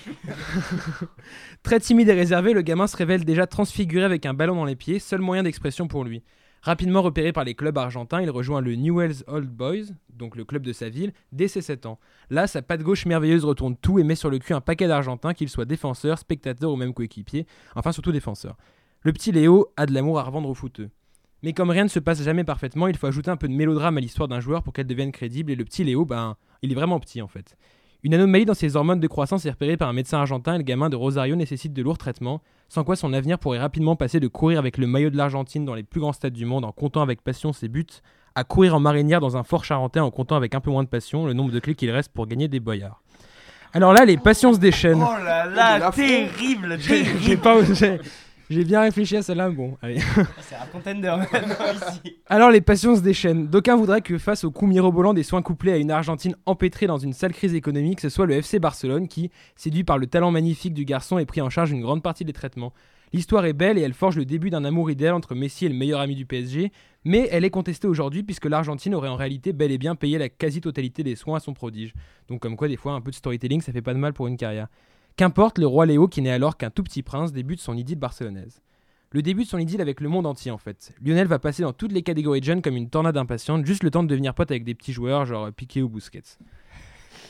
Très 1.65 1.81
timide 1.81 2.09
et 2.09 2.13
réservé, 2.13 2.53
le 2.53 2.63
gamin 2.63 2.87
se 2.87 2.97
révèle 2.97 3.25
déjà 3.25 3.49
transfiguré 3.49 4.05
avec 4.05 4.27
un 4.27 4.33
ballon 4.33 4.55
dans 4.55 4.65
les 4.65 4.77
pieds, 4.77 5.01
seul 5.01 5.21
moyen 5.21 5.43
d'expression 5.43 5.89
pour 5.89 6.05
lui. 6.05 6.23
Rapidement 6.63 7.03
repéré 7.03 7.33
par 7.33 7.43
les 7.43 7.57
clubs 7.57 7.77
argentins, 7.77 8.23
il 8.23 8.31
rejoint 8.31 8.61
le 8.61 8.77
Newell's 8.77 9.25
Old 9.27 9.51
Boys, 9.51 9.87
donc 10.09 10.37
le 10.37 10.45
club 10.45 10.63
de 10.63 10.73
sa 10.73 10.89
ville, 10.89 11.13
dès 11.33 11.49
ses 11.49 11.63
7 11.63 11.87
ans. 11.87 11.99
Là, 12.31 12.47
sa 12.47 12.63
patte 12.63 12.83
gauche 12.85 13.07
merveilleuse 13.07 13.45
retourne 13.45 13.77
tout 13.77 13.99
et 13.99 14.05
met 14.05 14.15
sur 14.15 14.31
le 14.31 14.39
cul 14.39 14.53
un 14.53 14.61
paquet 14.61 14.87
d'Argentins, 14.87 15.35
qu'ils 15.35 15.49
soient 15.49 15.65
défenseurs, 15.65 16.21
spectateurs 16.21 16.71
ou 16.71 16.77
même 16.77 16.95
coéquipiers, 16.95 17.45
enfin 17.75 17.91
surtout 17.91 18.13
défenseurs. 18.13 18.57
Le 19.05 19.12
petit 19.12 19.33
Léo 19.33 19.69
a 19.77 19.85
de 19.85 19.93
l'amour 19.93 20.19
à 20.19 20.23
revendre 20.23 20.49
aux 20.49 20.55
footeux. 20.55 20.88
Mais 21.43 21.53
comme 21.53 21.69
rien 21.69 21.85
ne 21.85 21.88
se 21.90 21.99
passe 21.99 22.23
jamais 22.23 22.43
parfaitement, 22.43 22.87
il 22.88 22.97
faut 22.97 23.07
ajouter 23.07 23.31
un 23.31 23.37
peu 23.37 23.49
de 23.49 23.53
mélodrame 23.53 23.99
à 23.99 24.01
l'histoire 24.01 24.29
d'un 24.29 24.40
joueur 24.40 24.62
pour 24.62 24.73
qu'elle 24.73 24.87
devienne 24.87 25.12
crédible, 25.12 25.53
et 25.53 25.57
le 25.57 25.64
petit 25.64 25.85
Léo, 25.85 26.07
ben, 26.07 26.37
il 26.62 26.73
est 26.73 26.75
vraiment 26.75 26.99
petit 27.01 27.21
en 27.21 27.29
fait. 27.29 27.57
Une 28.03 28.14
anomalie 28.14 28.47
dans 28.47 28.55
ses 28.55 28.77
hormones 28.77 29.01
de 29.01 29.07
croissance 29.07 29.45
est 29.45 29.51
repérée 29.51 29.77
par 29.77 29.88
un 29.90 29.93
médecin 29.93 30.19
argentin 30.19 30.55
et 30.55 30.59
le 30.59 30.62
gamin 30.64 30.88
de 30.88 30.97
Rosario 30.97 31.37
nécessite 31.37 31.73
de 31.75 31.83
lourds 31.83 31.99
traitements, 31.99 32.40
sans 32.71 32.83
quoi 32.83 32.97
son 32.97 33.12
avenir 33.12 33.38
pourrait 33.38 33.59
rapidement 33.59 33.95
passer 33.97 34.21
de 34.21 34.29
courir 34.29 34.59
avec 34.59 34.79
le 34.79 34.87
maillot 34.87 35.11
de 35.11 35.17
l'Argentine 35.19 35.64
dans 35.67 35.75
les 35.75 35.83
plus 35.83 36.01
grands 36.01 36.12
stades 36.14 36.33
du 36.33 36.47
monde 36.47 36.64
en 36.64 36.73
comptant 36.73 37.03
avec 37.03 37.23
passion 37.23 37.53
ses 37.53 37.69
buts, 37.69 37.87
à 38.35 38.45
courir 38.45 38.75
en 38.75 38.81
marinière 38.81 39.21
dans 39.21 39.37
un 39.37 39.43
fort 39.43 39.64
charentais 39.67 40.01
en 40.01 40.11
comptant 40.11 40.37
avec 40.37 40.55
un 40.55 40.61
peu 40.61 40.71
moins 40.71 40.83
de 40.83 40.88
passion 40.88 41.27
le 41.27 41.35
nombre 41.35 41.51
de 41.53 41.61
clés 41.61 41.75
qu'il 41.75 41.90
reste 41.90 42.11
pour 42.12 42.27
gagner 42.27 42.49
des 42.49 42.61
boyards. 42.61 43.03
Alors 43.75 43.93
là, 43.93 44.05
les 44.05 44.17
passions 44.17 44.53
se 44.55 44.59
déchaînent. 44.59 45.03
Oh 45.03 45.25
là 45.25 45.47
là, 45.47 45.79
l'affront. 45.79 46.03
terrible, 46.03 46.77
J'ai 46.79 47.05
terrible. 47.05 47.43
pas 47.43 47.57
osé. 47.57 48.01
J'ai 48.50 48.64
bien 48.64 48.83
réfléchi 48.83 49.16
à 49.16 49.22
celle-là, 49.22 49.48
bon, 49.48 49.76
allez. 49.80 49.98
C'est 50.40 50.54
un 50.54 50.66
contender 50.70 51.14
ici. 51.74 52.16
Alors 52.26 52.50
les 52.50 52.61
passions 52.61 52.94
se 52.94 53.00
déchaînent. 53.00 53.46
D'aucuns 53.46 53.76
voudraient 53.76 54.02
que 54.02 54.18
face 54.18 54.44
au 54.44 54.50
coup 54.50 54.66
mirobolant 54.66 55.14
des 55.14 55.22
soins 55.22 55.42
couplés 55.42 55.72
à 55.72 55.76
une 55.76 55.90
Argentine 55.90 56.37
empêtrée 56.44 56.87
dans 56.87 56.98
une 56.98 57.14
sale 57.14 57.33
crise 57.33 57.54
économique, 57.54 58.00
ce 58.00 58.11
soit 58.11 58.26
le 58.26 58.35
FC 58.35 58.59
Barcelone 58.59 59.09
qui, 59.09 59.30
séduit 59.57 59.85
par 59.85 59.98
le 59.98 60.07
talent 60.07 60.30
magnifique 60.30 60.74
du 60.74 60.85
garçon, 60.85 61.18
ait 61.18 61.24
pris 61.24 61.40
en 61.40 61.48
charge 61.48 61.70
une 61.70 61.80
grande 61.80 62.02
partie 62.02 62.24
des 62.24 62.35
traitements. 62.35 62.72
L'histoire 63.14 63.46
est 63.46 63.52
belle 63.52 63.78
et 63.78 63.83
elle 63.83 63.94
forge 63.94 64.16
le 64.16 64.24
début 64.24 64.50
d'un 64.50 64.64
amour 64.64 64.90
idéal 64.90 65.14
entre 65.14 65.37
Messi 65.37 65.66
et 65.66 65.68
le 65.68 65.76
meilleur 65.76 66.00
ami 66.00 66.16
du 66.16 66.26
PSG, 66.26 66.72
mais 67.04 67.28
elle 67.30 67.44
est 67.44 67.50
contestée 67.50 67.87
aujourd'hui 67.87 68.24
puisque 68.24 68.46
l'Argentine 68.46 68.94
aurait 68.94 69.09
en 69.09 69.14
réalité 69.14 69.52
bel 69.52 69.70
et 69.70 69.78
bien 69.78 69.94
payé 69.94 70.18
la 70.18 70.28
quasi-totalité 70.28 71.04
des 71.04 71.14
soins 71.14 71.37
à 71.37 71.40
son 71.40 71.54
prodige. 71.54 71.94
Donc 72.28 72.40
comme 72.40 72.57
quoi 72.57 72.66
des 72.66 72.76
fois 72.76 72.92
un 72.92 73.00
peu 73.00 73.12
de 73.12 73.16
storytelling 73.16 73.61
ça 73.61 73.72
fait 73.72 73.83
pas 73.83 73.94
de 73.94 74.00
mal 74.00 74.14
pour 74.14 74.26
une 74.26 74.37
carrière. 74.37 74.66
Qu'importe, 75.16 75.59
le 75.59 75.66
roi 75.66 75.87
Léo, 75.87 76.09
qui 76.09 76.22
n'est 76.22 76.31
alors 76.31 76.57
qu'un 76.57 76.70
tout 76.70 76.83
petit 76.83 77.03
prince, 77.03 77.33
débute 77.33 77.61
son 77.61 77.77
idylle 77.77 77.98
barcelonaise. 77.98 78.61
Le 79.12 79.22
début 79.22 79.44
de 79.44 79.48
son 79.48 79.59
idylle 79.59 79.81
avec 79.81 80.00
le 80.00 80.09
monde 80.09 80.27
entier 80.27 80.50
en 80.50 80.59
fait. 80.59 80.92
Lionel 81.00 81.29
va 81.29 81.38
passer 81.38 81.62
dans 81.62 81.72
toutes 81.72 81.92
les 81.92 82.03
catégories 82.03 82.40
de 82.40 82.44
jeunes 82.44 82.62
comme 82.62 82.77
une 82.77 82.90
tornade 82.90 83.16
impatiente, 83.16 83.64
juste 83.64 83.85
le 83.85 83.92
temps 83.92 84.03
de 84.03 84.09
devenir 84.09 84.35
pote 84.35 84.50
avec 84.50 84.64
des 84.64 84.74
petits 84.74 84.92
joueurs 84.92 85.24
genre 85.24 85.53
Piqué 85.53 85.83
ou 85.83 85.88
Busquets. 85.88 86.37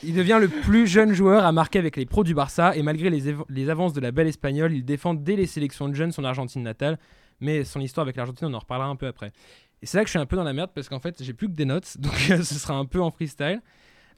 Il 0.03 0.15
devient 0.15 0.39
le 0.41 0.47
plus 0.47 0.87
jeune 0.87 1.13
joueur 1.13 1.45
à 1.45 1.51
marquer 1.51 1.77
avec 1.77 1.95
les 1.95 2.07
pros 2.07 2.23
du 2.23 2.33
Barça 2.33 2.75
et 2.75 2.81
malgré 2.81 3.11
les, 3.11 3.69
avances 3.69 3.93
de 3.93 4.01
la 4.01 4.11
belle 4.11 4.25
espagnole, 4.25 4.73
il 4.73 4.83
défend 4.83 5.13
dès 5.13 5.35
les 5.35 5.45
sélections 5.45 5.87
de 5.87 5.93
jeunes 5.93 6.11
son 6.11 6.23
Argentine 6.23 6.63
natale, 6.63 6.97
mais 7.39 7.63
son 7.63 7.79
histoire 7.79 8.03
avec 8.03 8.15
l'Argentine 8.15 8.47
on 8.47 8.53
en 8.55 8.59
reparlera 8.59 8.89
un 8.89 8.95
peu 8.95 9.05
après. 9.05 9.31
Et 9.83 9.85
c'est 9.85 9.97
là 9.97 10.03
que 10.03 10.07
je 10.07 10.11
suis 10.11 10.19
un 10.19 10.25
peu 10.25 10.37
dans 10.37 10.43
la 10.43 10.53
merde 10.53 10.71
parce 10.73 10.89
qu'en 10.89 10.99
fait 10.99 11.21
j'ai 11.21 11.33
plus 11.33 11.47
que 11.47 11.53
des 11.53 11.65
notes, 11.65 11.97
donc 11.99 12.15
ce 12.15 12.41
sera 12.41 12.73
un 12.73 12.85
peu 12.85 12.99
en 12.99 13.11
freestyle. 13.11 13.61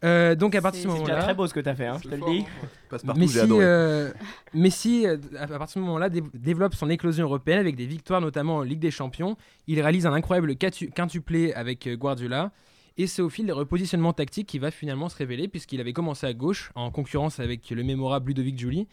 Euh, 0.04 0.36
donc 0.36 0.54
à 0.54 0.62
partir 0.62 0.84
de 0.84 0.88
ce 0.90 0.94
C'est 0.94 1.00
déjà 1.00 1.12
moment-là... 1.14 1.24
très 1.24 1.34
beau 1.34 1.48
ce 1.48 1.54
que 1.54 1.60
t'as 1.60 1.74
fait, 1.76 1.88
hein, 1.88 1.98
je 2.04 2.10
te 2.10 2.16
le 2.16 2.22
dis. 2.30 2.46
Partout, 2.90 3.20
Messi, 3.20 3.40
euh, 3.52 4.12
Messi, 4.54 5.08
euh, 5.08 5.18
à 5.40 5.48
partir 5.48 5.66
de 5.66 5.72
ce 5.72 5.80
moment-là, 5.80 6.10
dé- 6.10 6.24
développe 6.36 6.76
son 6.76 6.90
éclosion 6.90 7.26
européenne 7.26 7.60
avec 7.60 7.76
des 7.76 7.88
victoires, 7.88 8.22
notamment 8.22 8.58
en 8.58 8.62
Ligue 8.62 8.80
des 8.80 8.92
Champions. 8.92 9.38
Il 9.66 9.82
réalise 9.82 10.06
un 10.06 10.14
incroyable 10.14 10.56
quintuplé 10.56 11.52
avec 11.54 11.88
euh, 11.88 11.96
Guardiola. 11.96 12.52
Et 13.00 13.06
c'est 13.06 13.22
au 13.22 13.30
fil 13.30 13.46
des 13.46 13.52
repositionnements 13.52 14.14
tactiques 14.14 14.48
qu'il 14.48 14.62
va 14.62 14.72
finalement 14.72 15.10
se 15.10 15.16
révéler, 15.18 15.48
puisqu'il 15.48 15.80
avait 15.82 15.94
commencé 15.94 16.26
à 16.26 16.34
gauche, 16.34 16.72
en 16.76 16.90
concurrence 16.90 17.40
avec 17.40 17.70
le 17.70 17.84
mémorable 17.84 18.30
Ludovic 18.30 18.58
Julie. 18.58 18.88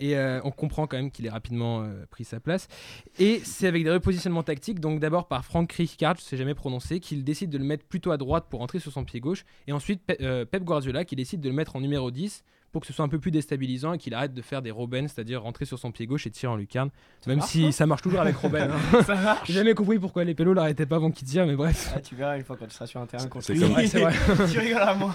Et 0.00 0.16
euh, 0.16 0.40
on 0.44 0.50
comprend 0.50 0.86
quand 0.86 0.96
même 0.96 1.10
qu'il 1.10 1.26
ait 1.26 1.30
rapidement 1.30 1.82
euh, 1.82 2.06
pris 2.10 2.24
sa 2.24 2.40
place. 2.40 2.68
Et 3.18 3.40
c'est 3.44 3.66
avec 3.66 3.84
des 3.84 3.90
repositionnements 3.90 4.42
tactiques, 4.42 4.80
donc 4.80 5.00
d'abord 5.00 5.28
par 5.28 5.44
Frank 5.44 5.70
Rijkaard, 5.72 6.16
je 6.16 6.22
ne 6.22 6.26
sais 6.26 6.36
jamais 6.36 6.54
prononcer, 6.54 7.00
qu'il 7.00 7.24
décide 7.24 7.50
de 7.50 7.58
le 7.58 7.64
mettre 7.64 7.84
plutôt 7.84 8.10
à 8.10 8.16
droite 8.16 8.46
pour 8.48 8.62
entrer 8.62 8.78
sur 8.78 8.92
son 8.92 9.04
pied 9.04 9.20
gauche. 9.20 9.44
Et 9.66 9.72
ensuite 9.72 10.02
euh, 10.20 10.44
Pep 10.44 10.64
Guardiola 10.64 11.04
qui 11.04 11.16
décide 11.16 11.40
de 11.40 11.48
le 11.48 11.54
mettre 11.54 11.76
en 11.76 11.80
numéro 11.80 12.10
10 12.10 12.44
pour 12.72 12.82
que 12.82 12.86
ce 12.86 12.92
soit 12.92 13.04
un 13.04 13.08
peu 13.08 13.18
plus 13.18 13.30
déstabilisant 13.30 13.94
et 13.94 13.98
qu'il 13.98 14.12
arrête 14.14 14.34
de 14.34 14.42
faire 14.42 14.60
des 14.62 14.70
Robben, 14.70 15.08
c'est-à-dire 15.08 15.42
rentrer 15.42 15.64
sur 15.64 15.78
son 15.78 15.90
pied 15.90 16.06
gauche 16.06 16.26
et 16.26 16.30
tirer 16.30 16.52
en 16.52 16.56
lucarne. 16.56 16.90
Même 17.26 17.38
marche, 17.38 17.50
si 17.50 17.72
ça 17.72 17.86
marche 17.86 18.02
toujours 18.02 18.20
avec 18.20 18.36
Robben. 18.36 18.70
hein. 18.70 19.02
Ça 19.06 19.14
marche. 19.14 19.46
J'ai 19.46 19.54
jamais 19.54 19.74
compris 19.74 19.98
pourquoi 19.98 20.24
les 20.24 20.34
pélos 20.34 20.52
l'arrêtaient 20.54 20.84
pas 20.86 20.96
avant 20.96 21.10
qu'il 21.10 21.26
tire, 21.26 21.46
mais 21.46 21.56
bref. 21.56 21.92
Ah, 21.96 22.00
tu 22.00 22.14
verras 22.14 22.36
une 22.36 22.44
fois 22.44 22.56
quand 22.58 22.66
tu 22.66 22.74
seras 22.74 22.86
sur 22.86 23.00
un 23.00 23.06
terrain 23.06 23.26
comme- 23.26 23.40
Ouais, 23.40 23.86
c'est 23.86 24.00
vrai. 24.00 24.12
tu 24.52 24.58
rigoleras 24.58 24.94
moins. 24.94 25.14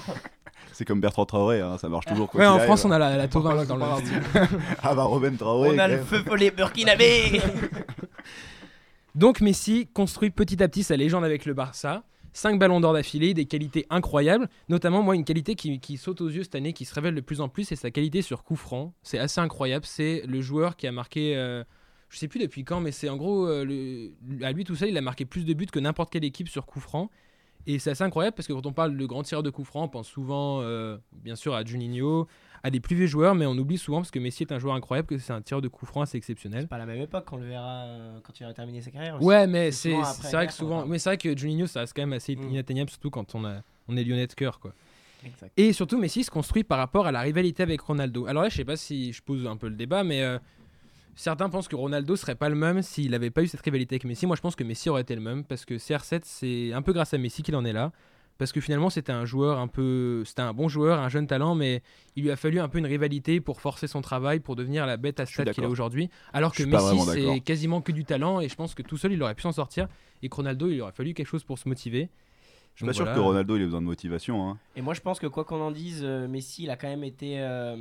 C'est 0.71 0.85
comme 0.85 0.99
Bertrand 1.01 1.25
Traoré, 1.25 1.61
hein, 1.61 1.77
ça 1.77 1.87
marche 1.89 2.05
toujours. 2.05 2.29
quoi 2.29 2.39
Ouais, 2.41 2.47
en 2.47 2.53
arrive. 2.55 2.63
France, 2.65 2.85
on 2.85 2.91
a 2.91 2.97
la, 2.97 3.15
la 3.17 3.27
dans 3.65 3.75
le. 3.77 3.83
Ah 4.81 4.95
bah 4.95 5.03
Robin 5.03 5.35
Traoré. 5.35 5.69
On 5.75 5.77
a 5.77 5.87
le 5.87 5.99
feu 5.99 6.23
follet 6.23 6.49
burkinabé. 6.49 7.39
Donc 9.15 9.41
Messi 9.41 9.87
construit 9.93 10.31
petit 10.31 10.61
à 10.63 10.67
petit 10.67 10.83
sa 10.83 10.95
légende 10.97 11.23
avec 11.23 11.45
le 11.45 11.53
Barça. 11.53 12.03
5 12.33 12.59
ballons 12.59 12.79
d'or 12.79 12.93
d'affilée, 12.93 13.33
des 13.33 13.45
qualités 13.45 13.85
incroyables. 13.89 14.49
Notamment, 14.69 15.01
moi, 15.01 15.15
une 15.15 15.23
qualité 15.23 15.55
qui, 15.55 15.97
saute 15.97 16.21
aux 16.21 16.29
yeux 16.29 16.43
cette 16.43 16.55
année, 16.55 16.73
qui 16.73 16.85
se 16.85 16.93
révèle 16.93 17.15
de 17.15 17.21
plus 17.21 17.41
en 17.41 17.49
plus, 17.49 17.63
c'est 17.63 17.75
sa 17.75 17.91
qualité 17.91 18.21
sur 18.21 18.43
coup 18.43 18.55
franc. 18.55 18.93
C'est 19.03 19.19
assez 19.19 19.39
incroyable. 19.39 19.85
C'est 19.85 20.23
le 20.27 20.41
joueur 20.41 20.75
qui 20.75 20.87
a 20.87 20.91
marqué, 20.91 21.35
euh, 21.35 21.63
je 22.09 22.17
sais 22.17 22.27
plus 22.27 22.39
depuis 22.39 22.63
quand, 22.63 22.79
mais 22.79 22.91
c'est 22.91 23.09
en 23.09 23.17
gros, 23.17 23.47
euh, 23.47 24.09
à 24.41 24.51
lui 24.51 24.63
tout 24.63 24.75
seul, 24.75 24.89
il 24.89 24.97
a 24.97 25.01
marqué 25.01 25.25
plus 25.25 25.45
de 25.45 25.53
buts 25.53 25.67
que 25.67 25.79
n'importe 25.79 26.11
quelle 26.11 26.25
équipe 26.25 26.49
sur 26.49 26.65
coup 26.65 26.79
franc. 26.79 27.09
Et 27.67 27.79
c'est 27.79 27.91
assez 27.91 28.03
incroyable 28.03 28.35
parce 28.35 28.47
que 28.47 28.53
quand 28.53 28.65
on 28.65 28.73
parle 28.73 28.97
de 28.97 29.05
grands 29.05 29.23
tireurs 29.23 29.43
de 29.43 29.49
coup 29.49 29.63
franc, 29.63 29.83
on 29.83 29.87
pense 29.87 30.07
souvent, 30.07 30.59
euh, 30.61 30.97
bien 31.13 31.35
sûr, 31.35 31.53
à 31.53 31.63
Juninho, 31.63 32.27
à 32.61 32.69
des 32.69 32.79
plus 32.79 32.95
vieux 32.95 33.07
joueurs, 33.07 33.35
mais 33.35 33.45
on 33.45 33.57
oublie 33.57 33.77
souvent 33.77 33.99
parce 33.99 34.11
que 34.11 34.19
Messi 34.19 34.43
est 34.43 34.51
un 34.51 34.59
joueur 34.59 34.73
incroyable, 34.75 35.07
que 35.07 35.17
c'est 35.17 35.33
un 35.33 35.41
tireur 35.41 35.61
de 35.61 35.67
coup 35.67 35.85
franc 35.85 36.01
assez 36.01 36.17
exceptionnel. 36.17 36.61
C'est 36.61 36.67
pas 36.67 36.77
la 36.77 36.85
même 36.85 37.01
époque 37.01 37.25
qu'on 37.25 37.37
le 37.37 37.45
verra 37.47 37.83
euh, 37.85 38.19
quand 38.23 38.39
il 38.39 38.43
aura 38.43 38.53
terminé 38.53 38.81
sa 38.81 38.91
carrière. 38.91 39.15
aussi. 39.15 39.25
Ouais, 39.25 39.47
mais 39.47 39.71
C'est 39.71 39.95
c'est 40.21 40.31
vrai 40.33 40.47
que 40.47 40.53
souvent, 40.53 40.85
mais 40.85 40.99
c'est 40.99 41.09
vrai 41.09 41.17
que 41.17 41.37
Juninho 41.37 41.67
ça 41.67 41.81
reste 41.81 41.93
quand 41.95 42.01
même 42.03 42.13
assez 42.13 42.35
Mm. 42.35 42.49
inatteignable, 42.51 42.89
surtout 42.89 43.09
quand 43.09 43.35
on 43.35 43.45
a 43.45 43.61
on 43.87 43.95
est 43.97 44.03
lyonnais 44.03 44.27
de 44.27 44.33
cœur 44.33 44.59
quoi. 44.59 44.73
Exact. 45.25 45.51
Et 45.55 45.71
surtout 45.71 45.97
Messi 45.97 46.23
se 46.25 46.31
construit 46.31 46.63
par 46.65 46.77
rapport 46.79 47.05
à 47.07 47.11
la 47.11 47.21
rivalité 47.21 47.63
avec 47.63 47.79
Ronaldo. 47.81 48.25
Alors 48.27 48.43
là, 48.43 48.49
je 48.49 48.55
sais 48.57 48.65
pas 48.65 48.75
si 48.75 49.13
je 49.13 49.21
pose 49.21 49.45
un 49.47 49.55
peu 49.55 49.67
le 49.69 49.75
débat, 49.75 50.03
mais 50.03 50.21
euh, 50.21 50.37
certains 51.15 51.49
pensent 51.49 51.67
que 51.67 51.75
Ronaldo 51.75 52.15
serait 52.15 52.35
pas 52.35 52.49
le 52.49 52.55
même 52.55 52.81
s'il 52.81 53.11
n'avait 53.11 53.29
pas 53.31 53.43
eu 53.43 53.47
cette 53.47 53.61
rivalité 53.61 53.95
avec 53.95 54.05
Messi. 54.05 54.25
Moi, 54.27 54.35
je 54.35 54.41
pense 54.41 54.55
que 54.55 54.63
Messi 54.63 54.89
aurait 54.89 55.01
été 55.03 55.15
le 55.15 55.21
même 55.21 55.43
parce 55.43 55.65
que 55.65 55.75
CR7 55.75 56.21
c'est 56.23 56.73
un 56.73 56.81
peu 56.81 56.93
grâce 56.93 57.13
à 57.13 57.17
Messi 57.17 57.43
qu'il 57.43 57.55
en 57.55 57.65
est 57.65 57.73
là. 57.73 57.91
parce 58.39 58.51
que 58.51 58.59
finalement 58.61 58.89
c'était 58.89 59.11
un 59.11 59.25
joueur 59.25 59.59
un 59.59 59.67
peu, 59.67 60.23
c'était 60.25 60.41
un 60.41 60.53
bon 60.53 60.67
joueur, 60.67 60.99
un 60.99 61.07
jeune 61.09 61.27
talent, 61.27 61.53
mais 61.55 61.81
il 62.15 62.23
lui 62.23 62.31
a 62.31 62.35
fallu 62.35 62.59
un 62.59 62.67
peu 62.67 62.79
une 62.79 62.87
rivalité 62.87 63.39
pour 63.39 63.61
forcer 63.61 63.87
son 63.87 64.01
travail, 64.01 64.39
pour 64.39 64.55
devenir 64.55 64.85
la 64.87 64.97
bête 64.97 65.19
à 65.19 65.25
stade 65.25 65.51
qu'il 65.51 65.63
est 65.63 65.67
aujourd'hui. 65.67 66.09
Alors 66.33 66.51
que 66.53 66.63
Messi 66.63 66.99
c'est 67.11 67.39
quasiment 67.41 67.81
que 67.81 67.91
du 67.91 68.05
talent 68.05 68.41
et 68.41 68.49
je 68.49 68.55
pense 68.55 68.73
que 68.73 68.81
tout 68.81 68.97
seul 68.97 69.13
il 69.13 69.21
aurait 69.21 69.35
pu 69.35 69.43
s'en 69.43 69.51
sortir. 69.51 69.87
Et 70.23 70.29
que 70.29 70.35
Ronaldo 70.35 70.67
il 70.69 70.81
aurait 70.81 70.91
fallu 70.93 71.13
quelque 71.13 71.27
chose 71.27 71.43
pour 71.43 71.59
se 71.59 71.69
motiver. 71.69 72.09
Je 72.75 72.77
suis 72.79 72.85
Donc 72.87 72.95
pas 72.95 73.03
sûr 73.05 73.13
que 73.13 73.19
Ronaldo 73.19 73.55
il 73.55 73.61
ait 73.61 73.65
besoin 73.65 73.81
de 73.81 73.85
motivation. 73.85 74.49
Hein. 74.49 74.57
Et 74.75 74.81
moi, 74.81 74.95
je 74.95 75.01
pense 75.01 75.19
que 75.19 75.27
quoi 75.27 75.43
qu'on 75.45 75.61
en 75.61 75.69
dise, 75.69 76.01
euh, 76.03 76.27
Messi, 76.27 76.63
il 76.63 76.71
a 76.71 76.75
quand 76.75 76.87
même 76.87 77.03
été. 77.03 77.35
euh, 77.39 77.75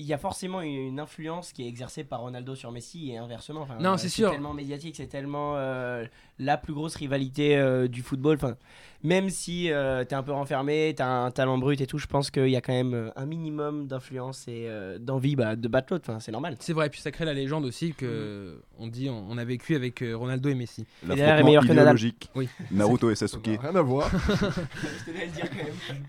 il 0.00 0.06
y 0.06 0.12
a 0.12 0.18
forcément 0.18 0.60
une 0.60 1.00
influence 1.00 1.52
qui 1.52 1.64
est 1.64 1.68
exercée 1.68 2.04
par 2.04 2.20
Ronaldo 2.20 2.54
sur 2.54 2.70
Messi 2.70 3.10
et 3.10 3.16
inversement. 3.18 3.62
Enfin, 3.62 3.76
Non, 3.80 3.94
euh, 3.94 3.96
c'est 3.96 4.08
sûr. 4.08 4.30
tellement 4.30 4.54
médiatique, 4.54 4.94
c'est 4.96 5.08
tellement 5.08 5.54
euh, 5.56 6.04
la 6.38 6.56
plus 6.56 6.72
grosse 6.72 6.94
rivalité 6.94 7.56
euh, 7.56 7.88
du 7.88 8.02
football. 8.02 8.36
Enfin, 8.36 8.56
même 9.02 9.28
si 9.28 9.72
euh, 9.72 10.04
t'es 10.04 10.14
un 10.14 10.22
peu 10.22 10.30
renfermé, 10.32 10.94
t'as 10.96 11.06
un 11.08 11.30
talent 11.32 11.58
brut 11.58 11.80
et 11.80 11.86
tout, 11.86 11.98
je 11.98 12.06
pense 12.06 12.30
qu'il 12.30 12.48
y 12.48 12.54
a 12.56 12.60
quand 12.60 12.72
même 12.72 13.12
un 13.16 13.26
minimum 13.26 13.88
d'influence 13.88 14.46
et 14.46 14.66
euh, 14.68 14.98
d'envie 14.98 15.34
bah, 15.34 15.56
de 15.56 15.66
battre 15.68 15.92
l'autre. 15.92 16.04
Enfin, 16.08 16.20
c'est 16.20 16.32
normal. 16.32 16.56
C'est 16.60 16.72
vrai, 16.72 16.86
et 16.86 16.90
puis 16.90 17.00
ça 17.00 17.10
crée 17.10 17.24
la 17.24 17.34
légende 17.34 17.64
aussi 17.64 17.92
que 17.92 18.62
on 18.78 18.86
dit 18.86 19.10
on, 19.10 19.26
on 19.28 19.36
a 19.36 19.44
vécu 19.44 19.74
avec 19.74 20.04
Ronaldo 20.14 20.48
et 20.48 20.54
Messi. 20.54 20.86
L'affrontement 21.06 21.44
meilleur 21.44 21.66
que 21.66 21.72
idéologique. 21.72 22.30
Oui. 22.36 22.48
Naruto 22.70 23.10
et 23.10 23.16
Sasuke. 23.16 23.46
rien 23.60 23.74
à 23.74 23.82
voir. 23.82 24.08
je 24.28 25.04
tenais 25.10 25.22
à 25.22 25.26
le 25.26 25.32
dire 25.32 25.50
quand 25.50 25.56
même. 25.64 26.02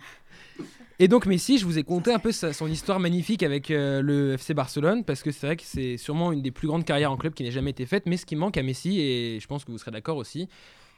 Et 1.02 1.08
donc 1.08 1.26
Messi, 1.26 1.58
je 1.58 1.66
vous 1.66 1.80
ai 1.80 1.84
conté 1.84 2.12
un 2.12 2.20
peu 2.20 2.34
son 2.34 2.68
histoire 2.68 3.00
magnifique 3.00 3.42
avec 3.42 3.72
euh, 3.72 4.02
le 4.02 4.34
FC 4.34 4.54
Barcelone, 4.54 5.06
parce 5.06 5.24
que 5.24 5.32
c'est 5.32 5.48
vrai 5.48 5.56
que 5.56 5.64
c'est 5.64 5.96
sûrement 5.96 6.34
une 6.34 6.42
des 6.42 6.52
plus 6.52 6.68
grandes 6.68 6.84
carrières 6.84 7.14
en 7.14 7.16
club 7.16 7.34
qui 7.34 7.44
n'ait 7.44 7.52
jamais 7.52 7.70
été 7.70 7.86
faite, 7.86 8.04
mais 8.06 8.18
ce 8.18 8.26
qui 8.26 8.36
manque 8.36 8.58
à 8.58 8.64
Messi, 8.64 9.00
et 9.00 9.40
je 9.40 9.48
pense 9.48 9.64
que 9.64 9.72
vous 9.72 9.78
serez 9.78 9.92
d'accord 9.92 10.18
aussi, 10.18 10.50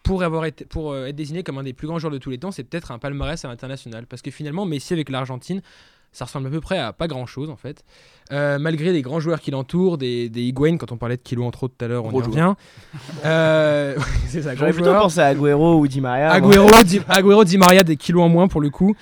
pour, 0.02 0.24
pour 0.70 0.92
euh, 0.92 1.06
être 1.06 1.16
désigné 1.16 1.44
comme 1.44 1.60
un 1.60 1.64
des 1.64 1.74
plus 1.74 1.86
grands 1.86 2.00
joueurs 2.00 2.12
de 2.12 2.18
tous 2.18 2.32
les 2.32 2.40
temps, 2.40 2.50
c'est 2.50 2.64
peut-être 2.64 2.90
un 2.90 2.98
palmarès 2.98 3.46
à 3.46 3.48
l'international. 3.48 4.08
Parce 4.08 4.24
que 4.24 4.32
finalement, 4.32 4.66
Messi 4.66 4.92
avec 4.94 5.12
l'Argentine, 5.12 5.62
ça 6.12 6.26
ressemble 6.26 6.48
à 6.48 6.50
peu 6.50 6.62
près 6.62 6.78
à 6.78 6.94
pas 6.94 7.08
grand-chose 7.08 7.50
en 7.50 7.56
fait. 7.56 7.84
Euh, 8.32 8.60
malgré 8.60 8.94
les 8.94 9.02
grands 9.02 9.20
joueurs 9.20 9.42
qui 9.42 9.52
l'entourent, 9.52 9.98
des, 9.98 10.30
des 10.30 10.42
Higuain, 10.44 10.78
quand 10.78 10.92
on 10.94 10.98
parlait 10.98 11.18
de 11.18 11.22
Kilo 11.22 11.44
entre 11.44 11.64
autres 11.64 11.74
tout 11.78 11.84
à 11.84 11.88
l'heure, 11.90 12.06
on 12.06 12.10
Gros 12.10 12.22
y 12.22 12.26
revient. 12.26 12.54
Euh, 13.26 13.98
c'est 14.28 14.42
ça, 14.42 14.56
J'aurais 14.56 14.72
plutôt 14.74 14.94
pensé 14.94 15.20
à 15.20 15.28
Agüero 15.28 15.80
ou 15.80 15.88
Di 15.88 16.02
Maria. 16.02 16.32
Agüero, 16.32 16.68
Di, 16.84 17.02
Agüero, 17.08 17.44
Di 17.44 17.58
Maria, 17.58 17.84
des 17.84 17.98
kilos 17.98 18.24
en 18.24 18.30
moins 18.30 18.48
pour 18.48 18.62
le 18.62 18.70
coup. 18.70 18.96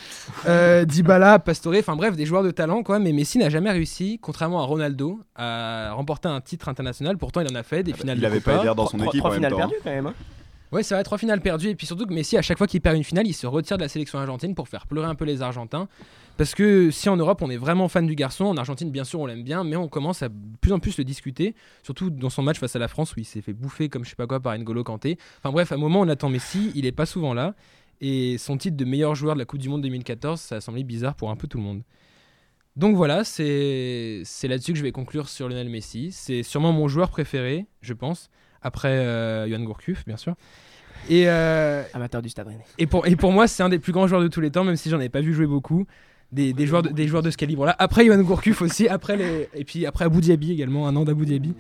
Euh, 0.47 0.85
Dybala, 0.85 1.39
Pastore, 1.39 1.75
enfin 1.79 1.95
bref, 1.95 2.15
des 2.15 2.25
joueurs 2.25 2.43
de 2.43 2.51
talent 2.51 2.81
quoi. 2.83 2.99
Mais 2.99 3.11
Messi 3.11 3.37
n'a 3.37 3.49
jamais 3.49 3.71
réussi, 3.71 4.19
contrairement 4.21 4.61
à 4.61 4.65
Ronaldo, 4.65 5.19
à 5.35 5.91
remporter 5.93 6.27
un 6.27 6.41
titre 6.41 6.69
international. 6.69 7.17
Pourtant, 7.17 7.41
il 7.41 7.51
en 7.51 7.55
a 7.55 7.63
fait 7.63 7.83
des 7.83 7.93
finales 7.93 8.17
Il 8.17 8.21
de 8.21 8.25
avait 8.25 8.39
Copa. 8.39 8.57
pas 8.57 8.63
Eder 8.63 8.73
dans 8.75 8.87
son 8.87 8.99
équipe 8.99 9.19
trois 9.19 9.31
finales 9.33 9.51
temps. 9.51 9.57
perdues 9.57 9.75
quand 9.83 9.91
même. 9.91 10.07
hein. 10.07 10.13
Ouais, 10.71 10.83
c'est 10.83 10.93
vrai, 10.93 11.03
trois 11.03 11.17
finales 11.17 11.41
perdues. 11.41 11.69
Et 11.69 11.75
puis 11.75 11.87
surtout 11.87 12.05
que 12.05 12.13
Messi, 12.13 12.37
à 12.37 12.41
chaque 12.43 12.57
fois 12.59 12.67
qu'il 12.67 12.79
perd 12.81 12.95
une 12.95 13.03
finale, 13.03 13.25
il 13.25 13.33
se 13.33 13.47
retire 13.47 13.77
de 13.77 13.81
la 13.83 13.89
sélection 13.89 14.19
argentine 14.19 14.53
pour 14.53 14.67
faire 14.67 14.85
pleurer 14.85 15.07
un 15.07 15.15
peu 15.15 15.25
les 15.25 15.41
Argentins. 15.41 15.87
Parce 16.39 16.55
que 16.55 16.89
si 16.89 17.09
en 17.09 17.17
Europe 17.17 17.41
on 17.41 17.49
est 17.49 17.57
vraiment 17.57 17.89
fan 17.89 18.07
du 18.07 18.15
garçon, 18.15 18.45
en 18.45 18.55
Argentine 18.55 18.89
bien 18.91 19.03
sûr 19.03 19.19
on 19.19 19.25
l'aime 19.25 19.43
bien, 19.43 19.65
mais 19.65 19.75
on 19.75 19.89
commence 19.89 20.23
à 20.23 20.29
de 20.29 20.35
plus 20.61 20.71
en 20.71 20.79
plus 20.79 20.97
le 20.97 21.03
discuter, 21.03 21.53
surtout 21.83 22.09
dans 22.09 22.29
son 22.29 22.43
match 22.43 22.59
face 22.59 22.77
à 22.77 22.79
la 22.79 22.87
France 22.87 23.13
où 23.13 23.19
il 23.19 23.25
s'est 23.25 23.41
fait 23.41 23.51
bouffer 23.51 23.89
comme 23.89 24.05
je 24.05 24.11
sais 24.11 24.15
pas 24.15 24.25
quoi 24.25 24.39
par 24.39 24.57
N'Golo 24.57 24.85
Kanté. 24.85 25.17
Enfin 25.39 25.51
bref, 25.51 25.73
à 25.73 25.75
un 25.75 25.77
moment 25.77 25.99
on 25.99 26.07
attend 26.07 26.29
Messi, 26.29 26.71
il 26.75 26.85
est 26.85 26.93
pas 26.93 27.05
souvent 27.05 27.33
là, 27.33 27.55
et 27.99 28.37
son 28.37 28.57
titre 28.57 28.77
de 28.77 28.85
meilleur 28.85 29.15
joueur 29.15 29.35
de 29.35 29.39
la 29.39 29.43
Coupe 29.43 29.59
du 29.59 29.67
Monde 29.67 29.81
2014, 29.81 30.39
ça 30.39 30.55
a 30.55 30.61
semblé 30.61 30.85
bizarre 30.85 31.15
pour 31.15 31.29
un 31.29 31.35
peu 31.35 31.49
tout 31.49 31.57
le 31.57 31.63
monde. 31.65 31.81
Donc 32.77 32.95
voilà, 32.95 33.25
c'est 33.25 34.23
là-dessus 34.43 34.71
que 34.71 34.77
je 34.77 34.83
vais 34.83 34.93
conclure 34.93 35.27
sur 35.27 35.49
Lionel 35.49 35.67
Messi. 35.67 36.13
C'est 36.13 36.43
sûrement 36.43 36.71
mon 36.71 36.87
joueur 36.87 37.09
préféré, 37.09 37.65
je 37.81 37.91
pense, 37.91 38.29
après 38.61 38.87
euh, 38.87 39.45
Johan 39.49 39.65
Gourcuff 39.65 40.05
bien 40.05 40.15
sûr. 40.15 40.35
Et, 41.09 41.27
euh, 41.27 41.83
Amateur 41.93 42.21
du 42.21 42.29
Stade 42.29 42.47
Rennais. 42.47 42.63
et 42.77 42.87
pour, 42.87 43.05
et 43.07 43.17
pour 43.17 43.33
moi, 43.33 43.47
c'est 43.47 43.61
un 43.61 43.69
des 43.69 43.79
plus 43.79 43.91
grands 43.91 44.07
joueurs 44.07 44.21
de 44.21 44.29
tous 44.29 44.39
les 44.39 44.51
temps, 44.51 44.63
même 44.63 44.77
si 44.77 44.89
j'en 44.89 44.97
avais 44.97 45.09
pas 45.09 45.21
vu 45.21 45.33
jouer 45.33 45.47
beaucoup. 45.47 45.85
Des, 46.31 46.53
des 46.53 46.67
joueurs, 46.67 46.83
de, 46.83 46.89
des 46.89 47.07
joueurs 47.07 47.23
de 47.23 47.31
ce 47.31 47.37
calibre-là. 47.37 47.75
Après 47.79 48.05
Johan 48.05 48.21
Gourcuff 48.21 48.61
aussi, 48.61 48.87
après 48.87 49.17
les, 49.17 49.49
et 49.55 49.63
puis 49.65 49.85
après 49.87 50.05
Abu 50.05 50.21
Dhabi 50.21 50.51
également, 50.51 50.87
un 50.87 50.95
an 50.95 51.03
d'Abu 51.03 51.25
Dhabi. 51.25 51.55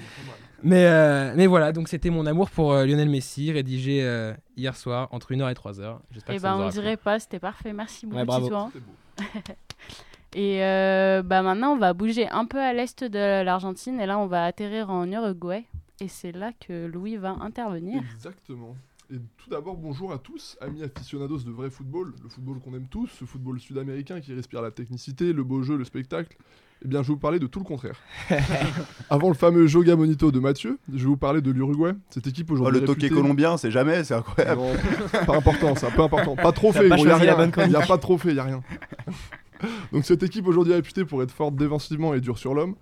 Mais, 0.61 0.85
euh, 0.85 1.33
mais 1.35 1.47
voilà, 1.47 1.71
donc 1.71 1.87
c'était 1.87 2.09
mon 2.09 2.25
amour 2.25 2.49
pour 2.51 2.73
euh, 2.73 2.85
Lionel 2.85 3.09
Messi, 3.09 3.51
rédigé 3.51 4.03
euh, 4.03 4.33
hier 4.57 4.75
soir 4.75 5.07
entre 5.11 5.31
1h 5.33 5.49
et 5.49 5.53
3h. 5.53 5.97
J'espère 6.11 6.35
Et 6.35 6.37
que 6.37 6.41
ça 6.41 6.47
ben 6.49 6.53
vous 6.55 6.59
on 6.59 6.61
aura 6.63 6.69
plu. 6.71 6.81
dirait 6.81 6.97
pas, 6.97 7.17
c'était 7.19 7.39
parfait. 7.39 7.73
Merci 7.73 8.05
beaucoup 8.05 8.19
Ouais, 8.19 8.25
bravo. 8.25 8.49
Beau. 8.49 8.71
Et 10.35 10.63
euh, 10.63 11.23
bah 11.23 11.41
maintenant 11.41 11.71
on 11.73 11.77
va 11.77 11.93
bouger 11.93 12.29
un 12.29 12.45
peu 12.45 12.59
à 12.59 12.71
l'est 12.71 13.03
de 13.03 13.41
l'Argentine 13.43 13.99
et 13.99 14.05
là 14.05 14.19
on 14.19 14.27
va 14.27 14.45
atterrir 14.45 14.91
en 14.91 15.11
Uruguay 15.11 15.63
et 16.01 16.07
c'est 16.07 16.31
là 16.31 16.51
que 16.67 16.85
Louis 16.85 17.17
va 17.17 17.35
intervenir. 17.41 18.03
Exactement. 18.13 18.75
Et 19.11 19.17
tout 19.37 19.49
d'abord, 19.49 19.75
bonjour 19.75 20.11
à 20.13 20.19
tous, 20.19 20.55
amis 20.61 20.83
aficionados 20.83 21.39
de 21.39 21.49
vrai 21.49 21.71
football, 21.71 22.13
le 22.21 22.29
football 22.29 22.59
qu'on 22.59 22.75
aime 22.75 22.85
tous, 22.91 23.07
ce 23.07 23.25
football 23.25 23.59
sud-américain 23.59 24.19
qui 24.19 24.35
respire 24.35 24.61
la 24.61 24.69
technicité, 24.69 25.33
le 25.33 25.43
beau 25.43 25.63
jeu, 25.63 25.77
le 25.77 25.83
spectacle. 25.83 26.37
Eh 26.85 26.87
bien, 26.87 27.01
je 27.01 27.07
vais 27.07 27.13
vous 27.13 27.19
parler 27.19 27.39
de 27.39 27.47
tout 27.47 27.57
le 27.57 27.65
contraire. 27.65 27.99
Avant 29.09 29.29
le 29.29 29.33
fameux 29.33 29.65
Joga 29.65 29.95
Bonito 29.95 30.31
de 30.31 30.39
Mathieu, 30.39 30.77
je 30.93 30.99
vais 30.99 31.05
vous 31.05 31.17
parler 31.17 31.41
de 31.41 31.49
l'Uruguay. 31.49 31.93
Cette 32.11 32.27
équipe 32.27 32.51
Oh, 32.51 32.53
aujourd'hui. 32.53 32.81
le 32.81 32.85
toqué 32.85 33.09
colombien, 33.09 33.57
c'est 33.57 33.71
jamais, 33.71 34.03
c'est 34.03 34.13
incroyable. 34.13 34.61
Non, 34.61 34.75
pas 35.25 35.35
important, 35.35 35.73
ça, 35.73 35.89
pas 35.89 36.03
important. 36.03 36.35
Pas 36.35 36.51
de 36.51 36.55
trophée, 36.55 36.81
T'as 36.87 36.89
pas 36.89 36.95
gros, 36.97 37.07
y 37.07 37.09
a 37.09 37.15
rien. 37.17 37.51
Il 37.65 37.69
n'y 37.69 37.75
a 37.75 37.81
pas 37.87 37.97
de 37.97 38.01
trophée, 38.01 38.29
il 38.29 38.35
n'y 38.35 38.39
a 38.39 38.43
rien. 38.43 38.61
Donc 39.91 40.05
cette 40.05 40.21
équipe 40.21 40.45
aujourd'hui 40.47 40.73
est 40.73 40.77
réputée 40.77 41.03
pour 41.03 41.23
être 41.23 41.31
forte 41.31 41.55
défensivement 41.55 42.13
et 42.13 42.21
dure 42.21 42.37
sur 42.37 42.53
l'homme. 42.53 42.75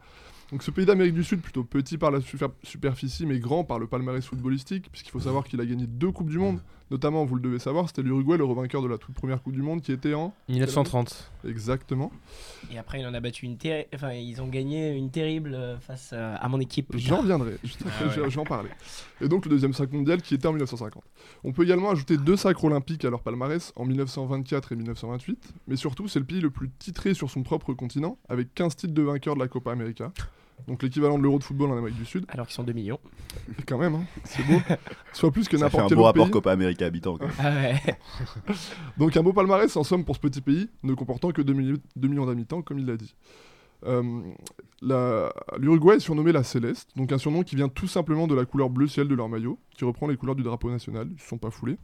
Donc 0.51 0.63
ce 0.63 0.71
pays 0.71 0.85
d'Amérique 0.85 1.13
du 1.13 1.23
Sud, 1.23 1.41
plutôt 1.41 1.63
petit 1.63 1.97
par 1.97 2.09
la 2.11 2.21
super- 2.21 2.49
superficie, 2.63 3.25
mais 3.25 3.39
grand 3.39 3.63
par 3.63 3.79
le 3.79 3.87
palmarès 3.87 4.25
footballistique, 4.25 4.89
puisqu'il 4.91 5.11
faut 5.11 5.19
savoir 5.19 5.43
qu'il 5.43 5.59
a 5.59 5.65
gagné 5.65 5.87
deux 5.87 6.11
Coupes 6.11 6.29
du 6.29 6.37
Monde. 6.37 6.61
Notamment, 6.89 7.25
vous 7.25 7.35
le 7.35 7.41
devez 7.41 7.59
savoir, 7.59 7.87
c'était 7.87 8.01
l'Uruguay, 8.01 8.37
le 8.37 8.45
revainqueur 8.45 8.81
de 8.81 8.87
la 8.87 8.97
toute 8.97 9.13
première 9.13 9.41
Coupe 9.43 9.53
du 9.53 9.61
Monde, 9.61 9.81
qui 9.81 9.91
était 9.91 10.13
en... 10.13 10.33
1930. 10.47 11.31
Exactement. 11.47 12.11
Et 12.71 12.77
après, 12.77 13.01
il 13.01 13.05
en 13.07 13.13
a 13.13 13.19
battu 13.19 13.45
une 13.45 13.57
terri- 13.57 13.87
Enfin, 13.93 14.13
ils 14.13 14.41
ont 14.41 14.47
gagné 14.47 14.91
une 14.95 15.11
terrible 15.11 15.53
euh, 15.53 15.77
face 15.79 16.11
euh, 16.13 16.35
à 16.39 16.47
mon 16.47 16.59
équipe. 16.61 16.93
J'en 16.95 17.17
tard. 17.17 17.25
viendrai, 17.25 17.57
juste 17.63 17.81
après, 17.81 17.93
Ah 17.99 18.03
ouais. 18.07 18.13
je 18.15 18.29
je 18.29 18.35
vais 18.35 18.41
en 18.41 18.45
parler. 18.45 18.69
Et 19.21 19.27
donc 19.27 19.45
le 19.45 19.49
deuxième 19.51 19.73
sacre 19.73 19.93
mondial 19.93 20.21
qui 20.21 20.35
était 20.35 20.47
en 20.47 20.51
1950. 20.53 21.03
On 21.43 21.51
peut 21.51 21.63
également 21.63 21.89
ajouter 21.89 22.17
deux 22.17 22.37
sacres 22.37 22.63
olympiques 22.63 23.03
à 23.03 23.09
leur 23.09 23.21
palmarès 23.21 23.73
en 23.75 23.85
1924 23.85 24.71
et 24.71 24.75
1928, 24.77 25.53
mais 25.67 25.75
surtout 25.75 26.07
c'est 26.07 26.19
le 26.19 26.25
pays 26.25 26.39
le 26.41 26.49
plus 26.51 26.69
titré 26.79 27.13
sur 27.13 27.29
son 27.29 27.43
propre 27.43 27.73
continent, 27.73 28.17
avec 28.29 28.53
15 28.53 28.75
titres 28.75 28.93
de 28.93 29.01
vainqueur 29.01 29.35
de 29.35 29.39
la 29.39 29.47
Copa 29.47 29.71
América. 29.71 30.11
Donc 30.67 30.83
l'équivalent 30.83 31.17
de 31.17 31.23
l'Euro 31.23 31.39
de 31.39 31.43
football 31.43 31.71
en 31.71 31.77
Amérique 31.77 31.97
du 31.97 32.05
Sud, 32.05 32.25
Alors 32.29 32.47
qu'ils 32.47 32.55
sont 32.55 32.63
2 32.63 32.73
millions. 32.73 32.99
Et 33.57 33.63
quand 33.67 33.77
même, 33.77 33.95
hein, 33.95 34.03
c'est 34.23 34.45
beau. 34.45 34.59
Soit 35.13 35.31
plus 35.31 35.47
que 35.47 35.57
Ça 35.57 35.69
fait 35.69 35.77
un 35.77 35.81
n'importe 35.83 35.89
quel 35.89 35.95
beau 35.95 36.01
autre 36.01 36.07
rapport 36.07 36.25
pays. 36.25 36.31
Copa 36.31 36.51
América 36.51 36.85
habitant. 36.85 37.17
quoi. 37.17 37.27
Ah 37.39 37.51
ouais. 37.51 37.81
Donc 38.97 39.15
un 39.15 39.23
beau 39.23 39.33
palmarès 39.33 39.75
en 39.77 39.83
somme 39.83 40.03
pour 40.03 40.15
ce 40.15 40.21
petit 40.21 40.41
pays, 40.41 40.69
ne 40.83 40.93
comportant 40.93 41.31
que 41.31 41.41
2, 41.41 41.53
millions 41.53 42.25
d'habitants, 42.25 42.61
comme 42.61 42.79
il 42.79 42.85
l'a 42.85 42.97
dit. 42.97 43.15
Euh, 43.85 44.21
L'Uruguay 44.81 45.95
est 45.95 45.99
surnommé 45.99 46.31
la 46.31 46.43
Céleste, 46.43 46.89
donc 46.95 47.11
un 47.11 47.17
surnom 47.17 47.43
qui 47.43 47.55
vient 47.55 47.69
tout 47.69 47.87
simplement 47.87 48.27
de 48.27 48.35
la 48.35 48.45
couleur 48.45 48.69
bleu 48.69 48.87
ciel 48.87 49.07
de 49.07 49.15
leur 49.15 49.29
maillot, 49.29 49.59
qui 49.75 49.85
reprend 49.85 50.07
les 50.07 50.17
couleurs 50.17 50.35
du 50.35 50.43
drapeau 50.43 50.69
national, 50.69 51.07
ils 51.11 51.19
se 51.19 51.27
sont 51.27 51.37
pas 51.37 51.51
foulés. 51.51 51.77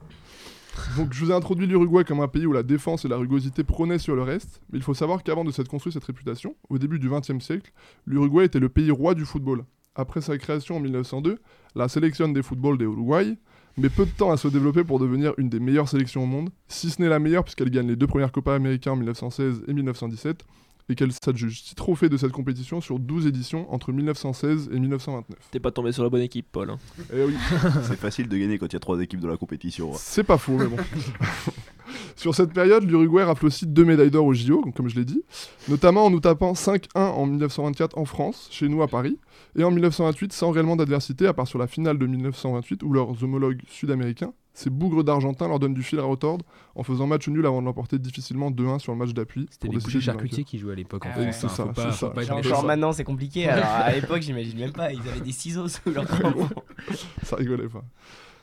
Donc 0.97 1.13
je 1.13 1.23
vous 1.23 1.31
ai 1.31 1.33
introduit 1.33 1.67
l'Uruguay 1.67 2.03
comme 2.03 2.21
un 2.21 2.27
pays 2.27 2.45
où 2.45 2.51
la 2.51 2.63
défense 2.63 3.05
et 3.05 3.07
la 3.07 3.17
rugosité 3.17 3.63
prônaient 3.63 3.99
sur 3.99 4.15
le 4.15 4.23
reste, 4.23 4.62
mais 4.71 4.79
il 4.79 4.83
faut 4.83 4.93
savoir 4.93 5.23
qu'avant 5.23 5.43
de 5.43 5.51
s'être 5.51 5.67
construit 5.67 5.93
cette 5.93 6.03
réputation, 6.03 6.55
au 6.69 6.77
début 6.77 6.99
du 6.99 7.09
XXe 7.09 7.43
siècle, 7.43 7.71
l'Uruguay 8.05 8.45
était 8.45 8.59
le 8.59 8.69
pays 8.69 8.91
roi 8.91 9.15
du 9.15 9.25
football. 9.25 9.65
Après 9.95 10.21
sa 10.21 10.38
création 10.38 10.77
en 10.77 10.79
1902, 10.79 11.39
la 11.75 11.88
sélection 11.88 12.27
des 12.27 12.41
footballs 12.41 12.77
des 12.77 12.86
Uruguay 12.86 13.38
met 13.77 13.89
peu 13.89 14.05
de 14.05 14.12
temps 14.12 14.31
à 14.31 14.38
se 14.38 14.47
développer 14.47 14.83
pour 14.83 14.99
devenir 14.99 15.33
une 15.38 15.49
des 15.49 15.59
meilleures 15.59 15.89
sélections 15.89 16.23
au 16.23 16.27
monde, 16.27 16.49
si 16.67 16.89
ce 16.89 17.01
n'est 17.01 17.09
la 17.09 17.19
meilleure 17.19 17.43
puisqu'elle 17.43 17.69
gagne 17.69 17.88
les 17.88 17.95
deux 17.95 18.07
premières 18.07 18.31
Copa 18.31 18.53
Américaines 18.55 18.93
en 18.93 18.97
1916 18.97 19.63
et 19.67 19.73
1917, 19.73 20.45
et 20.89 20.96
qu'elle 20.96 21.12
s'adjuge 21.12 21.62
6 21.63 21.76
trophées 21.76 22.10
de 22.10 22.17
cette 22.17 22.32
compétition 22.32 22.82
sur 22.82 23.00
12 23.00 23.28
éditions 23.28 23.72
entre 23.74 23.91
1916 23.91 24.69
et 24.74 24.80
1929. 24.80 25.38
T'es 25.52 25.60
pas 25.60 25.72
tombé 25.72 25.91
sur 25.91 26.04
la 26.04 26.10
bonne 26.10 26.22
équipe, 26.22 26.48
Paul. 26.52 26.69
hein. 26.72 26.78
Eh 27.13 27.24
oui, 27.24 27.36
C'est 27.84 28.00
facile 28.00 28.28
de 28.28 28.38
gagner 28.38 28.58
quand 28.58 28.67
il 28.67 28.74
y 28.74 28.76
a 28.76 28.80
trois 28.80 29.00
équipes 29.00 29.19
de 29.22 29.28
la 29.28 29.38
compétition. 29.38 29.91
hein. 29.93 29.98
c'est 29.98 30.24
pas 30.24 30.38
faux, 30.38 30.58
mais 30.58 30.67
bon. 30.67 30.78
Sur 32.15 32.34
cette 32.34 32.54
période, 32.54 32.84
l'Uruguay 32.84 33.24
rafle 33.24 33.46
aussi 33.46 33.65
deux 33.67 33.84
médailles 33.86 34.12
d'or 34.12 34.26
au 34.26 34.34
JO, 34.34 34.62
comme 34.76 34.88
je 34.88 34.96
l'ai 34.96 35.06
dit, 35.06 35.22
notamment 35.67 36.06
en 36.06 36.10
nous 36.10 36.19
tapant 36.19 36.54
5-1 36.54 36.88
en 36.96 37.26
1924 37.26 37.98
en 37.98 38.06
France, 38.06 38.48
chez 38.52 38.67
nous 38.69 38.82
à 38.82 38.88
Paris, 38.88 39.19
et 39.58 39.63
en 39.63 39.72
1928 39.72 40.32
sans 40.32 40.52
réellement 40.52 40.76
d'adversité, 40.76 41.28
à 41.28 41.34
part 41.34 41.48
sur 41.48 41.60
la 41.60 41.67
finale 41.67 41.98
de 41.98 42.06
1928 42.08 42.84
où 42.84 42.93
leurs 42.93 43.24
homologues 43.24 43.62
sud-américains, 43.67 44.34
ces 44.54 44.70
bougres 44.70 45.04
d'Argentin 45.04 45.48
leur 45.48 45.60
donnent 45.60 45.74
du 45.74 45.82
fil 45.84 46.00
à 46.00 46.04
retordre 46.04 46.46
en 46.76 46.84
faisant 46.84 47.08
match 47.08 47.28
nul 47.28 47.46
avant 47.46 47.60
de 47.62 47.66
l'emporter 47.66 47.98
difficilement 48.00 48.52
2-1 48.52 48.80
sur 48.80 48.92
le 48.92 49.00
match 49.00 49.12
d'appui. 49.13 49.48
C'était 49.50 49.68
les 49.68 50.02
charcutiers 50.02 50.44
qui 50.44 50.60
jouaient 50.60 50.74
à 50.74 50.76
l'époque 50.76 51.06
en 51.06 51.10
Ah 51.12 51.16
fait. 51.16 51.26
ouais. 51.26 51.32
C'est 51.32 51.50
ça, 51.50 51.66
pas, 51.66 51.92
ça. 51.92 52.10
pas 52.12 52.22
Genre, 52.24 52.44
genre 52.44 52.63
maintenant 52.63 52.94
c'est 52.94 53.04
compliqué. 53.04 53.48
Alors 53.50 53.66
à 53.66 53.92
l'époque, 53.92 54.22
j'imagine 54.22 54.60
même 54.60 54.72
pas. 54.72 54.94
Ils 54.94 55.00
avaient 55.08 55.22
des 55.22 55.32
ciseaux 55.32 55.68
sous 55.68 55.89
leur 55.89 56.06
crampons. 56.06 56.50
ça 57.24 57.36
rigolait 57.36 57.68
pas. 57.68 57.84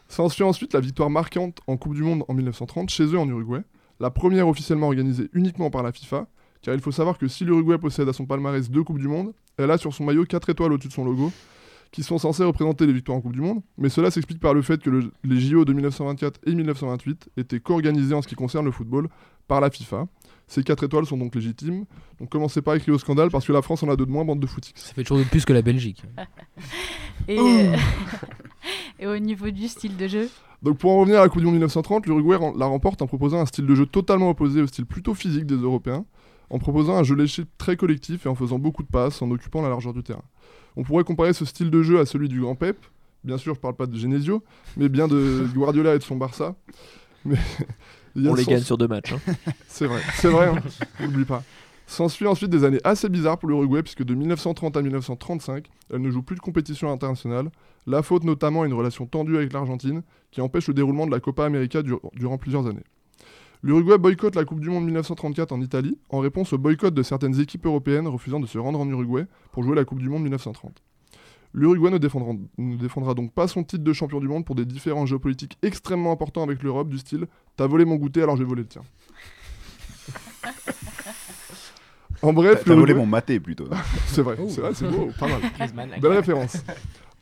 S'ensuit 0.09 0.43
ensuite 0.43 0.75
la 0.75 0.81
victoire 0.81 1.11
marquante 1.11 1.61
en 1.69 1.77
Coupe 1.77 1.95
du 1.95 2.03
Monde 2.03 2.25
en 2.27 2.35
1930 2.35 2.91
chez 2.91 3.05
eux 3.05 3.19
en 3.19 3.29
Uruguay, 3.29 3.61
la 4.01 4.11
première 4.11 4.49
officiellement 4.49 4.89
organisée 4.89 5.29
uniquement 5.35 5.71
par 5.71 5.85
la 5.85 5.93
FIFA, 5.93 6.27
car 6.63 6.75
il 6.75 6.81
faut 6.81 6.91
savoir 6.91 7.17
que 7.19 7.29
si 7.29 7.45
l'Uruguay 7.45 7.79
possède 7.79 8.09
à 8.09 8.13
son 8.13 8.27
palmarès 8.27 8.69
deux 8.69 8.83
Coupes 8.83 8.99
du 8.99 9.07
Monde, 9.07 9.33
elle 9.57 9.71
a 9.71 9.79
sur 9.79 9.95
son 9.95 10.05
maillot 10.05 10.25
4 10.25 10.51
étoiles 10.51 10.73
au-dessus 10.73 10.89
de 10.89 10.93
son 10.93 11.05
logo, 11.05 11.31
qui 11.93 12.03
sont 12.03 12.19
censés 12.19 12.45
représenter 12.45 12.87
les 12.87 12.93
victoires 12.93 13.19
en 13.19 13.21
Coupe 13.21 13.33
du 13.33 13.41
Monde, 13.41 13.63
mais 13.79 13.89
cela 13.89 14.11
s'explique 14.11 14.39
par 14.41 14.55
le 14.55 14.63
fait 14.63 14.81
que 14.83 14.91
le- 14.91 15.11
les 15.25 15.41
JO 15.41 15.65
de 15.65 15.73
1924 15.73 16.41
et 16.47 16.55
1928 16.55 17.31
étaient 17.37 17.59
co-organisés 17.61 18.15
en 18.15 18.23
ce 18.23 18.29
qui 18.29 18.37
concerne 18.37 18.65
le 18.65 18.71
football 18.71 19.09
par 19.49 19.61
la 19.61 19.71
FIFA. 19.71 20.07
Ces 20.47 20.63
quatre 20.65 20.85
étoiles 20.85 21.07
sont 21.07 21.17
donc 21.17 21.35
légitimes. 21.35 21.85
Donc 22.21 22.29
commencez 22.29 22.61
pas 22.63 22.75
à 22.75 22.79
crier 22.79 22.93
au 22.93 22.99
scandale 22.99 23.31
parce 23.31 23.47
que 23.47 23.53
la 23.53 23.63
France 23.63 23.83
en 23.83 23.89
a 23.89 23.97
deux 23.97 24.07
de 24.07 24.11
moins, 24.11 24.25
bande 24.25 24.41
de 24.41 24.47
footix. 24.47 24.73
Ça 24.77 24.93
fait 24.95 25.03
toujours 25.03 25.19
de 25.19 25.25
plus 25.29 25.45
que 25.45 25.53
la 25.53 25.63
Belgique. 25.63 26.03
Et, 27.29 27.39
euh, 27.39 27.77
et 28.99 29.07
au 29.07 29.19
niveau 29.19 29.51
du 29.51 29.69
style 29.69 29.97
de 29.97 30.09
jeu? 30.09 30.29
Donc 30.63 30.79
pour 30.79 30.91
en 30.93 31.01
revenir 31.01 31.19
à 31.21 31.23
la 31.23 31.29
Coupe 31.29 31.41
du 31.41 31.45
Monde 31.47 31.55
1930, 31.55 32.07
l'Uruguay 32.07 32.39
la 32.57 32.67
remporte 32.67 33.01
en 33.03 33.07
proposant 33.07 33.41
un 33.41 33.47
style 33.47 33.67
de 33.67 33.75
jeu 33.75 33.87
totalement 33.87 34.31
opposé 34.31 34.61
au 34.63 34.67
style 34.67 34.87
plutôt 34.87 35.15
physique 35.15 35.47
des 35.47 35.55
Européens, 35.57 36.05
en 36.51 36.59
proposant 36.59 36.97
un 36.97 37.03
jeu 37.03 37.15
léché 37.15 37.45
très 37.59 37.77
collectif 37.77 38.27
et 38.27 38.29
en 38.29 38.35
faisant 38.35 38.59
beaucoup 38.59 38.83
de 38.83 38.89
passes, 38.89 39.23
en 39.23 39.31
occupant 39.31 39.63
la 39.63 39.69
largeur 39.69 39.93
du 39.93 40.03
terrain. 40.03 40.25
On 40.77 40.83
pourrait 40.85 41.05
comparer 41.05 41.33
ce 41.33 41.45
style 41.45 41.71
de 41.71 41.83
jeu 41.83 41.99
à 42.01 42.07
celui 42.07 42.29
du 42.29 42.41
grand 42.41 42.55
Pep. 42.55 42.77
Bien 43.25 43.39
sûr, 43.39 43.55
je 43.55 43.61
parle 43.61 43.75
pas 43.77 43.87
de 43.87 43.97
Genesio, 43.97 44.43
mais 44.77 44.89
bien 44.89 45.09
de 45.09 45.47
Guardiola 45.55 45.95
et 45.95 45.99
de 45.99 46.03
son 46.03 46.17
Barça. 46.17 46.55
Mais 47.25 47.37
On 48.17 48.35
les 48.35 48.45
gagne 48.45 48.61
sur 48.63 48.77
deux 48.79 48.89
matchs. 48.89 49.13
hein. 49.13 49.21
C'est 49.69 49.87
vrai, 49.87 50.01
c'est 50.15 50.29
vrai, 50.29 50.49
hein. 50.49 50.61
n'oublie 51.01 51.25
pas. 51.25 51.43
S'ensuit 51.87 52.27
ensuite 52.27 52.51
des 52.51 52.65
années 52.65 52.81
assez 52.85 53.09
bizarres 53.09 53.39
pour 53.39 53.49
l'Uruguay, 53.49 53.83
puisque 53.83 54.05
de 54.05 54.15
1930 54.15 54.77
à 54.77 54.83
1935, 54.83 55.67
elle 55.93 56.01
ne 56.01 56.11
joue 56.11 56.23
plus 56.23 56.37
de 56.37 56.41
compétition 56.41 56.91
internationale, 56.93 57.51
la 57.87 58.03
faute 58.03 58.25
notamment 58.25 58.63
à 58.63 58.67
une 58.67 58.75
relation 58.75 59.07
tendue 59.07 59.37
avec 59.37 59.53
l'Argentine, 59.53 60.03
qui 60.31 60.41
empêche 60.41 60.69
le 60.69 60.75
déroulement 60.75 61.07
de 61.07 61.11
la 61.11 61.19
Copa 61.21 61.45
América 61.45 61.83
dur- 61.83 62.01
durant 62.15 62.39
plusieurs 62.39 62.67
années. 62.67 62.85
L'Uruguay 63.63 63.99
boycotte 63.99 64.37
la 64.37 64.45
Coupe 64.45 64.61
du 64.61 64.71
Monde 64.71 64.85
1934 64.87 65.53
en 65.53 65.61
Italie, 65.61 65.99
en 66.09 66.21
réponse 66.21 66.53
au 66.55 66.59
boycott 66.59 66.95
de 66.95 67.03
certaines 67.03 67.39
équipes 67.41 67.67
européennes 67.67 68.07
refusant 68.09 68.41
de 68.41 68.47
se 68.47 68.57
rendre 68.59 68.81
en 68.81 68.89
Uruguay 68.89 69.27
pour 69.53 69.63
jouer 69.63 69.77
la 69.77 69.85
Coupe 69.85 69.99
du 69.99 70.09
Monde 70.09 70.23
1930. 70.23 70.83
L'Uruguay 71.53 71.91
ne 71.91 71.99
défendra, 71.99 72.33
ne 72.59 72.77
défendra 72.77 73.13
donc 73.15 73.33
pas 73.33 73.49
son 73.49 73.63
titre 73.65 73.83
de 73.85 73.93
champion 73.93 74.21
du 74.21 74.29
monde 74.29 74.45
pour 74.47 74.55
des 74.55 74.65
différends 74.65 75.05
géopolitiques 75.05 75.59
extrêmement 75.63 76.13
importants 76.13 76.43
avec 76.45 76.63
l'Europe, 76.63 76.89
du 76.89 76.99
style 76.99 77.27
T'as 77.57 77.67
volé 77.67 77.85
mon 77.85 77.97
goûter 77.97 78.23
alors 78.23 78.37
j'ai 78.37 78.45
volé 78.45 78.63
le 78.63 78.69
tien. 78.69 78.83
En 82.23 82.35
bref, 82.35 82.63
T'as 82.67 82.75
volé 82.75 82.93
l'Uruguay- 82.93 82.95
mon 83.01 83.07
maté 83.07 83.41
plutôt. 83.41 83.67
c'est 84.09 84.21
vrai, 84.23 84.37
c'est 84.49 84.61
vrai, 84.61 84.75
c'est 84.75 84.87
beau, 84.91 85.09
pas 85.19 85.27
mal. 85.27 85.41
Belle 86.01 86.13
référence. 86.13 86.59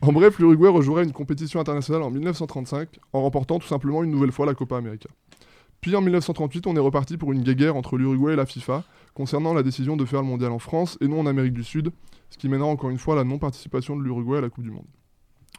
En 0.01 0.12
bref, 0.12 0.38
l'Uruguay 0.40 0.68
rejouerait 0.68 1.05
une 1.05 1.12
compétition 1.12 1.61
internationale 1.61 2.03
en 2.03 2.11
1935 2.11 2.88
en 3.12 3.22
remportant 3.22 3.59
tout 3.61 3.68
simplement 3.68 4.03
une 4.03 4.11
nouvelle 4.11 4.33
fois 4.33 4.44
la 4.46 4.55
Copa 4.55 4.77
América. 4.77 5.09
Puis 5.80 5.94
en 5.94 6.00
1938, 6.00 6.66
on 6.66 6.74
est 6.76 6.80
reparti 6.80 7.16
pour 7.16 7.32
une 7.32 7.42
guéguerre 7.42 7.76
entre 7.76 7.96
l'Uruguay 7.96 8.32
et 8.32 8.36
la 8.36 8.46
FIFA 8.46 8.84
concernant 9.14 9.54
la 9.54 9.62
décision 9.62 9.96
de 9.96 10.04
faire 10.04 10.22
le 10.22 10.26
mondial 10.28 10.52
en 10.52 10.58
France 10.58 10.98
et 11.00 11.08
non 11.08 11.20
en 11.20 11.26
Amérique 11.26 11.52
du 11.54 11.64
Sud, 11.64 11.90
ce 12.30 12.36
qui 12.38 12.48
mènera 12.48 12.68
encore 12.68 12.90
une 12.90 12.98
fois 12.98 13.14
à 13.14 13.16
la 13.18 13.24
non-participation 13.24 13.96
de 13.96 14.02
l'Uruguay 14.02 14.38
à 14.38 14.40
la 14.40 14.48
Coupe 14.50 14.64
du 14.64 14.70
Monde. 14.70 14.86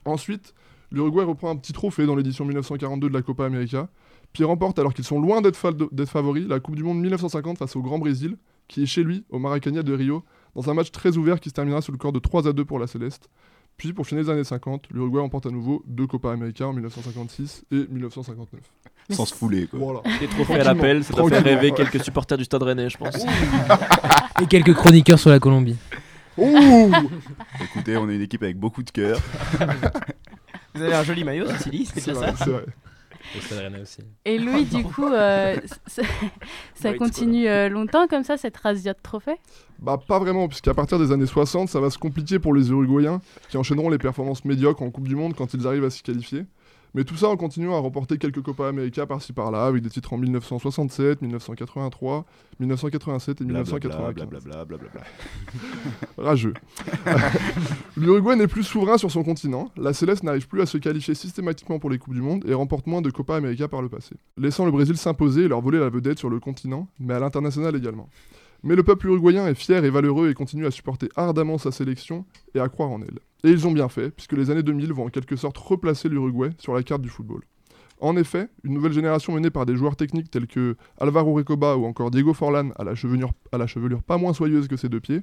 Ensuite, 0.05 0.53
l'Uruguay 0.91 1.23
reprend 1.23 1.49
un 1.49 1.55
petit 1.55 1.73
trophée 1.73 2.05
dans 2.05 2.15
l'édition 2.15 2.45
1942 2.45 3.09
de 3.09 3.13
la 3.13 3.21
Copa 3.21 3.45
América, 3.45 3.89
puis 4.33 4.43
remporte, 4.43 4.77
alors 4.79 4.93
qu'ils 4.93 5.05
sont 5.05 5.19
loin 5.19 5.41
d'être 5.41 5.55
fa- 5.55 5.71
d'être 5.71 6.09
favoris, 6.09 6.47
la 6.47 6.59
Coupe 6.59 6.75
du 6.75 6.83
Monde 6.83 6.99
1950 6.99 7.57
face 7.57 7.75
au 7.75 7.81
Grand 7.81 7.97
Brésil, 7.99 8.37
qui 8.67 8.83
est 8.83 8.85
chez 8.85 9.03
lui, 9.03 9.25
au 9.29 9.39
Maracanã 9.39 9.81
de 9.83 9.93
Rio, 9.93 10.23
dans 10.55 10.69
un 10.69 10.73
match 10.73 10.91
très 10.91 11.17
ouvert 11.17 11.39
qui 11.39 11.49
se 11.49 11.53
terminera 11.55 11.81
sur 11.81 11.91
le 11.91 11.97
score 11.97 12.11
de 12.11 12.19
3 12.19 12.47
à 12.47 12.53
2 12.53 12.65
pour 12.65 12.77
la 12.79 12.87
Céleste. 12.87 13.29
Puis 13.79 13.93
pour 13.93 14.05
finir 14.05 14.25
les 14.25 14.29
années 14.29 14.43
50, 14.43 14.89
l'Uruguay 14.91 15.21
remporte 15.21 15.45
à 15.45 15.51
nouveau 15.51 15.81
deux 15.87 16.05
Copa 16.05 16.33
América 16.33 16.67
en 16.67 16.73
1956 16.73 17.63
et 17.71 17.87
1959. 17.89 18.59
Sans 19.09 19.25
se 19.25 19.33
fouler 19.33 19.67
quoi. 19.67 19.79
Voilà. 19.79 20.01
Des 20.19 20.27
trophées 20.27 20.59
à 20.59 20.65
l'appel, 20.65 21.01
ça 21.05 21.13
doit 21.13 21.29
faire 21.29 21.41
rêver 21.41 21.71
ouais. 21.71 21.77
quelques 21.77 22.03
supporters 22.03 22.37
du 22.37 22.43
Stade 22.43 22.61
Rennais, 22.61 22.89
je 22.89 22.97
pense. 22.97 23.25
Et 24.41 24.47
quelques 24.47 24.73
chroniqueurs 24.73 25.17
sur 25.17 25.29
la 25.29 25.39
Colombie. 25.39 25.77
Ouh 26.37 26.91
Écoutez, 27.63 27.95
on 27.95 28.09
est 28.09 28.15
une 28.15 28.21
équipe 28.21 28.43
avec 28.43 28.57
beaucoup 28.57 28.83
de 28.83 28.91
cœur. 28.91 29.17
Vous 30.75 30.81
avez 30.81 30.95
un 30.95 31.03
joli 31.03 31.23
maillot, 31.23 31.47
ceci 31.47 31.69
dit, 31.69 31.85
c'est 31.85 32.01
ça. 32.01 32.35
c'est 32.35 32.49
vrai. 32.49 32.65
Aussi. 33.81 34.01
Et 34.25 34.37
Louis, 34.39 34.65
du 34.65 34.83
coup, 34.83 35.07
euh, 35.07 35.55
ça 36.73 36.93
continue 36.93 37.47
euh, 37.47 37.69
longtemps 37.69 38.07
comme 38.07 38.23
ça, 38.23 38.37
cette 38.37 38.57
razzia 38.57 38.93
de 38.93 38.99
trophées? 39.01 39.37
Bah 39.79 39.97
pas 40.05 40.19
vraiment, 40.19 40.47
puisqu'à 40.47 40.73
partir 40.73 40.99
des 40.99 41.11
années 41.11 41.25
60, 41.25 41.69
ça 41.69 41.79
va 41.79 41.89
se 41.89 41.97
compliquer 41.97 42.39
pour 42.39 42.53
les 42.53 42.69
Uruguayens, 42.69 43.21
qui 43.49 43.57
enchaîneront 43.57 43.89
les 43.89 43.97
performances 43.97 44.43
médiocres 44.45 44.81
en 44.81 44.89
Coupe 44.89 45.07
du 45.07 45.15
Monde 45.15 45.35
quand 45.35 45.53
ils 45.53 45.67
arrivent 45.67 45.85
à 45.85 45.89
s'y 45.89 46.03
qualifier. 46.03 46.45
Mais 46.95 47.03
tout 47.03 47.15
ça 47.15 47.29
en 47.29 47.37
continuant 47.37 47.75
à 47.75 47.79
remporter 47.79 48.17
quelques 48.17 48.41
Copa 48.41 48.67
América 48.67 49.05
par-ci 49.05 49.31
par-là, 49.31 49.65
avec 49.65 49.83
des 49.83 49.89
titres 49.89 50.13
en 50.13 50.17
1967, 50.17 51.21
1983, 51.21 52.25
1987 52.59 53.41
et 53.41 53.45
Blablabla, 53.45 53.89
1995. 53.89 54.13
blablabla, 54.13 54.65
blablabla. 54.65 55.01
Rageux. 56.17 56.53
L'Uruguay 57.97 58.35
n'est 58.35 58.47
plus 58.47 58.63
souverain 58.63 58.97
sur 58.97 59.11
son 59.11 59.23
continent. 59.23 59.71
La 59.77 59.93
Céleste 59.93 60.23
n'arrive 60.23 60.47
plus 60.47 60.61
à 60.61 60.65
se 60.65 60.77
qualifier 60.77 61.13
systématiquement 61.13 61.79
pour 61.79 61.89
les 61.89 61.99
Coupes 61.99 62.15
du 62.15 62.21
Monde 62.21 62.43
et 62.47 62.53
remporte 62.53 62.87
moins 62.87 63.01
de 63.01 63.11
Copa 63.11 63.35
América 63.35 63.67
par 63.67 63.81
le 63.81 63.89
passé, 63.89 64.15
laissant 64.37 64.65
le 64.65 64.71
Brésil 64.71 64.97
s'imposer 64.97 65.43
et 65.43 65.47
leur 65.47 65.61
voler 65.61 65.79
la 65.79 65.89
vedette 65.89 66.17
sur 66.17 66.29
le 66.29 66.39
continent, 66.39 66.87
mais 66.99 67.13
à 67.13 67.19
l'international 67.19 67.75
également. 67.75 68.09
Mais 68.63 68.75
le 68.75 68.83
peuple 68.83 69.07
uruguayen 69.07 69.47
est 69.47 69.55
fier 69.55 69.85
et 69.85 69.89
valeureux 69.89 70.29
et 70.29 70.33
continue 70.33 70.65
à 70.65 70.71
supporter 70.71 71.09
ardemment 71.15 71.57
sa 71.57 71.71
sélection 71.71 72.25
et 72.55 72.59
à 72.59 72.67
croire 72.67 72.89
en 72.89 73.01
elle. 73.01 73.19
Et 73.43 73.49
ils 73.49 73.67
ont 73.67 73.71
bien 73.71 73.87
fait, 73.89 74.11
puisque 74.11 74.33
les 74.33 74.49
années 74.51 74.63
2000 74.63 74.91
vont 74.93 75.05
en 75.05 75.09
quelque 75.09 75.35
sorte 75.35 75.57
replacer 75.57 76.09
l'Uruguay 76.09 76.49
sur 76.57 76.73
la 76.73 76.83
carte 76.83 77.01
du 77.01 77.09
football. 77.09 77.41
En 78.01 78.15
effet, 78.15 78.47
une 78.63 78.73
nouvelle 78.73 78.93
génération 78.93 79.33
menée 79.33 79.49
par 79.49 79.65
des 79.65 79.75
joueurs 79.75 79.95
techniques 79.95 80.31
tels 80.31 80.47
que 80.47 80.75
Alvaro 80.99 81.33
Recoba 81.33 81.75
ou 81.75 81.85
encore 81.85 82.11
Diego 82.11 82.33
Forlan 82.33 82.69
à 82.77 82.83
la 82.83 82.95
chevelure, 82.95 83.31
à 83.51 83.57
la 83.57 83.67
chevelure 83.67 84.03
pas 84.03 84.17
moins 84.17 84.33
soyeuse 84.33 84.67
que 84.67 84.77
ses 84.77 84.87
deux 84.87 85.01
pieds, 85.01 85.21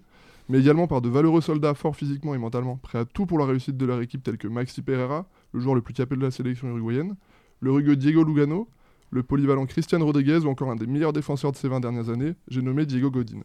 mais 0.49 0.61
également 0.61 0.87
par 0.87 1.01
de 1.01 1.09
valeureux 1.09 1.41
soldats 1.41 1.75
forts 1.75 1.97
physiquement 1.97 2.35
et 2.35 2.39
mentalement, 2.39 2.77
prêts 2.77 2.99
à 2.99 3.05
tout 3.05 3.25
pour 3.27 3.39
la 3.39 3.47
réussite 3.47 3.77
de 3.77 3.87
leur 3.87 4.01
équipe 4.01 4.23
tels 4.23 4.37
que 4.37 4.47
Maxi 4.47 4.83
Pereira, 4.83 5.27
le 5.53 5.61
joueur 5.61 5.75
le 5.75 5.81
plus 5.81 5.95
capé 5.95 6.17
de 6.17 6.23
la 6.23 6.31
sélection 6.31 6.69
uruguayenne, 6.69 7.17
le 7.61 7.73
rugueux 7.73 7.97
Diego 7.97 8.23
Lugano, 8.25 8.69
le 9.11 9.23
polyvalent 9.23 9.65
Christian 9.67 10.05
Rodriguez 10.05 10.41
ou 10.45 10.49
encore 10.49 10.71
un 10.71 10.77
des 10.77 10.87
meilleurs 10.87 11.13
défenseurs 11.15 11.53
de 11.53 11.57
ces 11.57 11.69
20 11.69 11.81
dernières 11.81 12.11
années, 12.11 12.35
j'ai 12.49 12.61
nommé 12.61 12.85
Diego 12.85 13.11
Godin. 13.11 13.41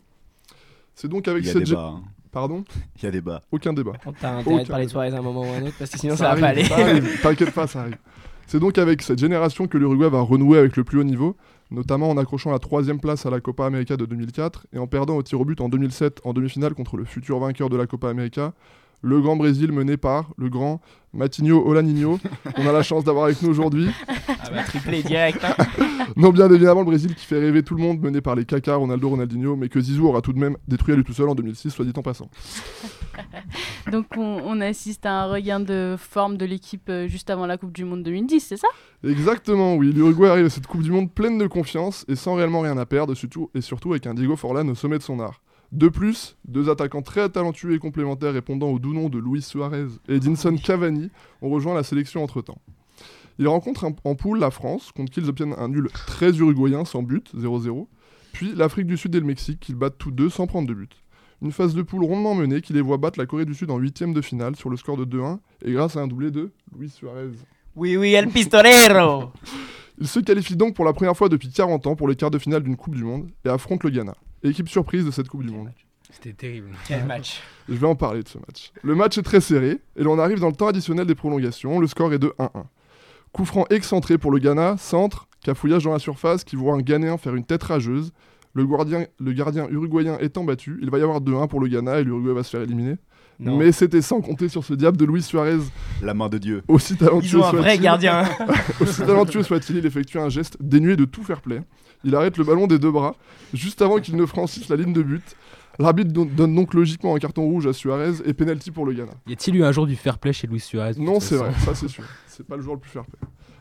C'est 0.93 1.07
donc 1.07 1.27
avec 1.27 1.45
cette... 1.45 1.63
débat. 1.63 1.93
hein. 1.95 2.03
Pardon 2.31 2.63
Il 2.97 3.03
y 3.03 3.07
a 3.07 3.11
débat. 3.11 3.41
Aucun 3.51 3.73
débat. 3.73 3.93
On 4.05 4.13
t'a 4.13 4.37
intérêt 4.37 4.57
de 4.57 4.61
Aucun 4.61 4.71
parler 4.71 4.85
de 4.85 4.89
débat. 4.89 4.91
soirée 4.91 5.13
à 5.13 5.17
un 5.17 5.21
moment 5.21 5.41
ou 5.41 5.45
à 5.53 5.57
un 5.57 5.63
autre 5.63 5.75
parce 5.77 5.91
que 5.91 5.99
sinon 5.99 6.15
Ça 6.15 6.29
ça, 6.29 6.35
va 6.35 6.39
pas 6.41 6.47
aller. 6.47 6.63
T'inquiète 7.21 7.51
pas, 7.51 7.67
ça 7.67 7.81
arrive. 7.81 7.97
C'est 8.47 8.59
donc 8.59 8.77
avec 8.77 9.01
cette 9.01 9.19
génération 9.19 9.67
que 9.67 9.77
l'Uruguay 9.77 10.09
va 10.09 10.21
renouer 10.21 10.57
avec 10.57 10.75
le 10.75 10.83
plus 10.83 10.99
haut 10.99 11.03
niveau, 11.03 11.37
notamment 11.71 12.09
en 12.09 12.17
accrochant 12.17 12.51
la 12.51 12.59
troisième 12.59 12.99
place 12.99 13.25
à 13.25 13.29
la 13.29 13.39
Copa 13.39 13.65
América 13.65 13.95
de 13.97 14.05
2004 14.05 14.67
et 14.73 14.77
en 14.77 14.87
perdant 14.87 15.15
au 15.15 15.23
tir 15.23 15.39
au 15.39 15.45
but 15.45 15.61
en 15.61 15.69
2007 15.69 16.21
en 16.25 16.33
demi-finale 16.33 16.73
contre 16.73 16.97
le 16.97 17.05
futur 17.05 17.39
vainqueur 17.39 17.69
de 17.69 17.77
la 17.77 17.87
Copa 17.87 18.09
América, 18.09 18.53
le 19.01 19.19
grand 19.21 19.35
Brésil 19.35 19.71
mené 19.71 19.97
par 19.97 20.29
le 20.37 20.49
grand 20.49 20.79
Matinho 21.13 21.61
Olaninho, 21.67 22.19
qu'on 22.55 22.67
a 22.67 22.71
la 22.71 22.83
chance 22.83 23.03
d'avoir 23.03 23.25
avec 23.25 23.41
nous 23.41 23.49
aujourd'hui. 23.49 23.89
Ah 24.07 24.49
bah, 24.49 24.63
triplé 24.63 25.03
direct. 25.03 25.43
hein. 25.43 25.55
Non, 26.15 26.29
bien 26.29 26.49
évidemment, 26.51 26.81
le 26.81 26.85
Brésil 26.85 27.15
qui 27.15 27.25
fait 27.25 27.39
rêver 27.39 27.63
tout 27.63 27.75
le 27.75 27.81
monde, 27.81 27.99
mené 28.01 28.21
par 28.21 28.35
les 28.35 28.43
Kaká, 28.45 28.75
Ronaldo, 28.75 29.09
Ronaldinho, 29.09 29.55
mais 29.55 29.69
que 29.69 29.79
Zizou 29.79 30.07
aura 30.07 30.21
tout 30.21 30.33
de 30.33 30.39
même 30.39 30.57
détruit 30.67 30.93
à 30.93 30.97
lui 30.97 31.03
tout 31.03 31.13
seul 31.13 31.29
en 31.29 31.35
2006, 31.35 31.69
soit 31.69 31.85
dit 31.85 31.93
en 31.95 32.01
passant. 32.01 32.29
Donc 33.91 34.05
on, 34.17 34.41
on 34.45 34.61
assiste 34.61 35.05
à 35.05 35.23
un 35.23 35.25
regain 35.31 35.59
de 35.59 35.95
forme 35.97 36.37
de 36.37 36.45
l'équipe 36.45 36.89
euh, 36.89 37.07
juste 37.07 37.29
avant 37.29 37.45
la 37.45 37.57
Coupe 37.57 37.71
du 37.71 37.85
Monde 37.85 38.03
2010, 38.03 38.39
c'est 38.39 38.57
ça? 38.57 38.67
Exactement, 39.05 39.75
oui. 39.75 39.91
L'Uruguay 39.93 40.29
arrive 40.29 40.45
à 40.45 40.49
cette 40.49 40.67
Coupe 40.67 40.83
du 40.83 40.91
Monde 40.91 41.11
pleine 41.11 41.37
de 41.37 41.47
confiance 41.47 42.05
et 42.07 42.15
sans 42.15 42.35
réellement 42.35 42.61
rien 42.61 42.77
à 42.77 42.85
perdre, 42.85 43.13
surtout, 43.15 43.49
et 43.55 43.61
surtout 43.61 43.91
avec 43.91 44.05
un 44.07 44.13
Diego 44.13 44.35
Forlan 44.35 44.67
au 44.69 44.75
sommet 44.75 44.97
de 44.97 45.03
son 45.03 45.19
art. 45.19 45.41
De 45.71 45.87
plus, 45.87 46.35
deux 46.45 46.69
attaquants 46.69 47.01
très 47.01 47.29
talentueux 47.29 47.73
et 47.73 47.79
complémentaires 47.79 48.33
répondant 48.33 48.67
au 48.67 48.79
doux 48.79 48.93
nom 48.93 49.07
de 49.07 49.17
Luis 49.19 49.41
Suarez 49.41 49.87
et 50.09 50.15
Edinson 50.15 50.55
Cavani 50.57 51.09
ont 51.41 51.49
rejoint 51.49 51.73
la 51.73 51.83
sélection 51.83 52.23
entre-temps. 52.23 52.59
Ils 53.39 53.47
rencontrent 53.47 53.85
en- 54.03 54.15
poule 54.15 54.39
la 54.39 54.51
France, 54.51 54.91
contre 54.91 55.11
qui 55.11 55.21
ils 55.21 55.29
obtiennent 55.29 55.55
un 55.57 55.69
nul 55.69 55.87
très 55.93 56.35
uruguayen 56.37 56.83
sans 56.83 57.01
but, 57.03 57.31
0-0, 57.35 57.87
puis 58.33 58.53
l'Afrique 58.53 58.85
du 58.87 58.97
Sud 58.97 59.15
et 59.15 59.19
le 59.19 59.25
Mexique 59.25 59.59
qu'ils 59.61 59.75
battent 59.75 59.97
tous 59.97 60.11
deux 60.11 60.29
sans 60.29 60.45
prendre 60.45 60.67
de 60.67 60.73
but. 60.73 60.91
Une 61.41 61.51
phase 61.53 61.73
de 61.73 61.81
poule 61.81 62.03
rondement 62.03 62.35
menée 62.35 62.61
qui 62.61 62.73
les 62.73 62.81
voit 62.81 62.97
battre 62.97 63.17
la 63.17 63.25
Corée 63.25 63.45
du 63.45 63.55
Sud 63.55 63.71
en 63.71 63.77
huitième 63.77 64.13
de 64.13 64.21
finale 64.21 64.55
sur 64.57 64.69
le 64.69 64.75
score 64.77 64.97
de 64.97 65.05
2-1 65.05 65.39
et 65.65 65.71
grâce 65.71 65.95
à 65.95 66.01
un 66.01 66.07
doublé 66.07 66.29
de 66.31 66.51
Luis 66.77 66.89
Suarez. 66.89 67.29
Oui, 67.75 67.95
oui, 67.97 68.13
El 68.13 68.27
Pistolero. 68.27 69.31
Il 69.99 70.07
se 70.07 70.19
qualifie 70.19 70.55
donc 70.55 70.75
pour 70.75 70.85
la 70.85 70.93
première 70.93 71.15
fois 71.15 71.29
depuis 71.29 71.49
40 71.49 71.87
ans 71.87 71.95
pour 71.95 72.07
les 72.07 72.15
quarts 72.15 72.29
de 72.31 72.37
finale 72.37 72.61
d'une 72.63 72.75
Coupe 72.75 72.95
du 72.95 73.03
Monde 73.03 73.29
et 73.45 73.49
affronte 73.49 73.83
le 73.83 73.89
Ghana, 73.89 74.15
équipe 74.43 74.69
surprise 74.69 75.05
de 75.05 75.11
cette 75.11 75.27
Coupe 75.29 75.43
du 75.43 75.51
Monde. 75.51 75.69
C'était 76.11 76.33
terrible. 76.33 76.69
Quel 76.87 77.05
match. 77.07 77.41
Je 77.69 77.75
vais 77.75 77.87
en 77.87 77.95
parler 77.95 78.21
de 78.23 78.27
ce 78.27 78.37
match. 78.37 78.71
Le 78.83 78.95
match 78.95 79.17
est 79.17 79.23
très 79.23 79.39
serré 79.41 79.79
et 79.95 80.03
l'on 80.03 80.19
arrive 80.19 80.39
dans 80.39 80.49
le 80.49 80.55
temps 80.55 80.67
additionnel 80.67 81.05
des 81.05 81.15
prolongations, 81.15 81.79
le 81.79 81.87
score 81.87 82.13
est 82.13 82.19
de 82.19 82.33
1-1. 82.37 82.49
Coup 83.31 83.45
franc 83.45 83.65
excentré 83.69 84.17
pour 84.17 84.31
le 84.31 84.39
Ghana, 84.39 84.75
centre, 84.77 85.27
cafouillage 85.43 85.85
dans 85.85 85.93
la 85.93 85.99
surface 85.99 86.43
qui 86.43 86.55
voit 86.57 86.73
un 86.73 86.81
Ghanéen 86.81 87.17
faire 87.17 87.33
une 87.35 87.45
tête 87.45 87.63
rageuse. 87.63 88.11
Le 88.53 88.65
gardien, 88.65 89.05
le 89.19 89.31
gardien 89.31 89.67
uruguayen 89.69 90.17
étant 90.19 90.43
battu, 90.43 90.77
il 90.81 90.89
va 90.89 90.99
y 90.99 91.01
avoir 91.01 91.21
2-1 91.21 91.47
pour 91.47 91.61
le 91.61 91.69
Ghana 91.69 91.99
et 91.99 92.03
l'Uruguay 92.03 92.33
va 92.33 92.43
se 92.43 92.49
faire 92.49 92.61
éliminer. 92.61 92.97
Non. 93.39 93.55
Mais 93.57 93.71
c'était 93.71 94.01
sans 94.01 94.19
compter 94.19 94.49
sur 94.49 94.63
ce 94.65 94.73
diable 94.73 94.97
de 94.97 95.05
Luis 95.05 95.23
Suarez, 95.23 95.57
La 96.03 96.13
main 96.13 96.27
de 96.27 96.37
Dieu. 96.37 96.61
aussi 96.67 96.97
talentueux 96.97 97.39
ont 97.39 97.45
un 97.45 97.51
vrai 97.53 97.61
soit-il. 97.69 97.81
gardien. 97.81 98.23
Aussi 98.81 99.01
talentueux 99.01 99.41
soit-il, 99.41 99.77
il 99.77 99.85
effectue 99.85 100.19
un 100.19 100.27
geste 100.29 100.57
dénué 100.59 100.95
de 100.97 101.05
tout 101.05 101.23
fair 101.23 101.41
play. 101.41 101.61
Il 102.03 102.15
arrête 102.15 102.37
le 102.37 102.43
ballon 102.43 102.67
des 102.67 102.79
deux 102.79 102.91
bras, 102.91 103.15
juste 103.53 103.81
avant 103.81 103.99
qu'il 103.99 104.15
ne 104.15 104.25
franchisse 104.25 104.69
la 104.69 104.75
ligne 104.75 104.93
de 104.93 105.01
but. 105.03 105.35
L'arbitre 105.79 106.11
don- 106.11 106.25
donne 106.25 106.53
donc 106.55 106.73
logiquement 106.73 107.15
un 107.15 107.19
carton 107.19 107.43
rouge 107.43 107.65
à 107.67 107.73
Suarez 107.73 108.13
et 108.25 108.33
penalty 108.33 108.71
pour 108.71 108.85
le 108.85 108.93
Ghana. 108.93 109.13
Y 109.27 109.33
a-t-il 109.33 109.55
eu 109.57 109.63
un 109.63 109.71
jour 109.71 109.87
du 109.87 109.95
fair 109.95 110.17
play 110.19 110.33
chez 110.33 110.47
Luis 110.47 110.59
Suarez 110.59 110.93
Non, 110.97 111.19
c'est 111.19 111.35
vrai, 111.37 111.53
ça 111.59 111.73
c'est 111.75 111.87
sûr. 111.87 112.03
C'est 112.27 112.45
pas 112.45 112.55
le 112.57 112.61
joueur 112.61 112.75
le 112.75 112.81
plus 112.81 112.89
fair 112.91 113.05
play. 113.05 113.19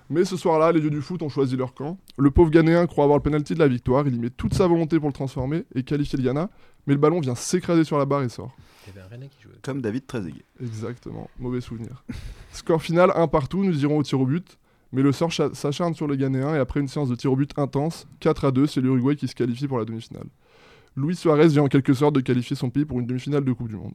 Mais 0.08 0.24
ce 0.24 0.36
soir-là, 0.36 0.72
les 0.72 0.80
dieux 0.80 0.90
du 0.90 1.00
foot 1.02 1.22
ont 1.22 1.28
choisi 1.28 1.56
leur 1.56 1.72
camp. 1.72 1.96
Le 2.18 2.30
pauvre 2.32 2.50
Ghanéen 2.50 2.86
croit 2.86 3.04
avoir 3.04 3.18
le 3.18 3.22
penalty 3.22 3.54
de 3.54 3.60
la 3.60 3.68
victoire, 3.68 4.06
il 4.08 4.16
y 4.16 4.18
met 4.18 4.30
toute 4.30 4.54
sa 4.54 4.66
volonté 4.66 4.98
pour 4.98 5.08
le 5.08 5.12
transformer 5.12 5.62
et 5.74 5.84
qualifier 5.84 6.16
le 6.18 6.24
Ghana, 6.24 6.50
mais 6.88 6.94
le 6.94 7.00
ballon 7.00 7.20
vient 7.20 7.36
s'écraser 7.36 7.84
sur 7.84 7.96
la 7.96 8.06
barre 8.06 8.22
et 8.22 8.28
sort. 8.28 8.50
Il 8.86 8.88
y 8.88 8.98
avait 8.98 9.06
un 9.06 9.08
Rennais 9.08 9.28
qui 9.28 9.40
jouait. 9.42 9.52
Comme 9.62 9.80
David 9.80 10.06
Trezeguet. 10.08 10.44
Exactement, 10.60 11.30
mauvais 11.38 11.60
souvenir. 11.60 12.02
Score 12.50 12.82
final, 12.82 13.12
un 13.14 13.28
partout, 13.28 13.62
nous 13.62 13.82
irons 13.84 13.98
au 13.98 14.02
tir 14.02 14.20
au 14.20 14.26
but. 14.26 14.58
Mais 14.92 15.02
le 15.02 15.12
sort 15.12 15.30
cha- 15.30 15.54
s'acharne 15.54 15.94
sur 15.94 16.06
le 16.06 16.16
Ghanéen 16.16 16.54
et 16.54 16.58
après 16.58 16.80
une 16.80 16.88
séance 16.88 17.08
de 17.08 17.14
tir 17.14 17.32
au 17.32 17.36
but 17.36 17.52
intense, 17.56 18.06
4 18.20 18.44
à 18.46 18.50
2, 18.50 18.66
c'est 18.66 18.80
l'Uruguay 18.80 19.14
qui 19.16 19.28
se 19.28 19.34
qualifie 19.34 19.68
pour 19.68 19.78
la 19.78 19.84
demi-finale. 19.84 20.26
Luis 20.96 21.14
Suarez 21.16 21.46
vient 21.48 21.62
en 21.62 21.68
quelque 21.68 21.94
sorte 21.94 22.14
de 22.16 22.20
qualifier 22.20 22.56
son 22.56 22.70
pays 22.70 22.84
pour 22.84 22.98
une 22.98 23.06
demi-finale 23.06 23.44
de 23.44 23.52
Coupe 23.52 23.68
du 23.68 23.76
Monde. 23.76 23.92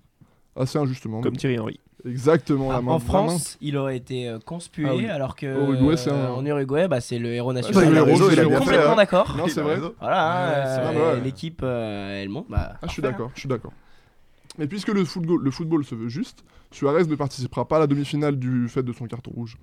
Assez 0.55 0.77
injustement. 0.79 1.19
Comme 1.19 1.33
mais- 1.33 1.37
Thierry 1.37 1.59
Henry. 1.59 1.79
Exactement, 2.05 2.71
la 2.71 2.81
main 2.81 2.91
en 2.91 2.93
la 2.93 2.99
main. 2.99 3.05
France, 3.05 3.57
il 3.61 3.75
aurait 3.77 3.97
été 3.97 4.29
euh, 4.29 4.37
conspué, 4.39 4.85
Ah 4.87 4.95
oui. 4.95 5.07
alors 5.07 5.35
que 5.35 5.47
Au 5.47 5.73
Uruguay, 5.73 5.97
c'est 5.97 6.11
euh, 6.11 6.27
un- 6.27 6.33
en 6.33 6.45
Uruguay, 6.45 6.87
bah, 6.87 7.01
c'est 7.01 7.17
le 7.17 7.33
héros 7.33 7.51
c'est 7.51 7.55
national. 7.67 7.93
bien 7.93 8.05
fait, 8.45 8.57
complètement 8.59 8.91
hein. 8.91 8.95
d'accord. 8.95 9.35
Non, 9.35 9.47
c'est 9.47 9.61
vrai. 9.61 9.79
Voilà, 9.99 10.31
hein, 10.31 10.53
euh, 10.53 10.91
vrai, 10.93 11.13
ouais. 11.15 11.21
l'équipe, 11.21 11.61
euh, 11.63 12.21
elle 12.21 12.29
monte. 12.29 12.45
Bah, 12.47 12.73
Ah, 12.75 12.77
je 12.85 12.91
suis 12.91 13.01
parfait, 13.01 13.11
d'accord, 13.13 13.31
je 13.33 13.39
suis 13.39 13.49
d'accord. 13.49 13.73
Mais 14.57 14.67
puisque 14.67 14.87
le 14.89 15.03
football, 15.05 15.41
le 15.43 15.51
football 15.51 15.83
se 15.83 15.95
veut 15.95 16.07
juste, 16.09 16.43
Suarez 16.71 17.05
ne 17.05 17.15
participera 17.15 17.67
pas 17.67 17.77
à 17.77 17.79
la 17.79 17.87
demi-finale 17.87 18.37
du 18.39 18.67
fait 18.69 18.83
de 18.83 18.93
son 18.93 19.05
carton 19.05 19.31
rouge. 19.31 19.57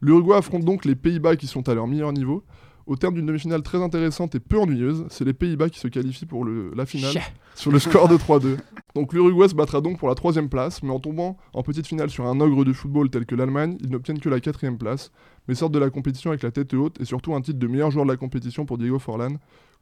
L'Uruguay 0.00 0.36
affronte 0.36 0.64
donc 0.64 0.84
les 0.84 0.94
Pays-Bas 0.94 1.36
qui 1.36 1.46
sont 1.46 1.68
à 1.68 1.74
leur 1.74 1.86
meilleur 1.86 2.12
niveau. 2.12 2.44
Au 2.86 2.94
terme 2.94 3.14
d'une 3.14 3.26
demi-finale 3.26 3.62
très 3.62 3.82
intéressante 3.82 4.36
et 4.36 4.40
peu 4.40 4.60
ennuyeuse, 4.60 5.06
c'est 5.10 5.24
les 5.24 5.32
Pays-Bas 5.32 5.70
qui 5.70 5.80
se 5.80 5.88
qualifient 5.88 6.26
pour 6.26 6.44
le- 6.44 6.70
la 6.76 6.86
finale 6.86 7.12
sur 7.56 7.72
le 7.72 7.78
score 7.80 8.08
de 8.08 8.16
3-2. 8.16 8.58
Donc 8.94 9.12
l'Uruguay 9.12 9.48
se 9.48 9.54
battra 9.56 9.80
donc 9.80 9.98
pour 9.98 10.08
la 10.08 10.14
troisième 10.14 10.48
place, 10.48 10.82
mais 10.84 10.90
en 10.90 11.00
tombant 11.00 11.36
en 11.52 11.62
petite 11.64 11.86
finale 11.88 12.10
sur 12.10 12.26
un 12.26 12.38
ogre 12.40 12.64
du 12.64 12.74
football 12.74 13.10
tel 13.10 13.26
que 13.26 13.34
l'Allemagne, 13.34 13.76
ils 13.80 13.90
n'obtiennent 13.90 14.20
que 14.20 14.28
la 14.28 14.38
quatrième 14.38 14.78
place, 14.78 15.10
mais 15.48 15.56
sortent 15.56 15.72
de 15.72 15.80
la 15.80 15.90
compétition 15.90 16.30
avec 16.30 16.42
la 16.44 16.52
tête 16.52 16.74
haute 16.74 17.00
et 17.00 17.04
surtout 17.04 17.34
un 17.34 17.40
titre 17.40 17.58
de 17.58 17.66
meilleur 17.66 17.90
joueur 17.90 18.04
de 18.06 18.10
la 18.12 18.16
compétition 18.16 18.66
pour 18.66 18.78
Diego 18.78 19.00
Forlan, 19.00 19.34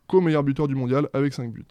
co-meilleur 0.06 0.42
buteur 0.42 0.66
du 0.66 0.74
mondial 0.74 1.08
avec 1.12 1.34
5 1.34 1.52
buts. 1.52 1.66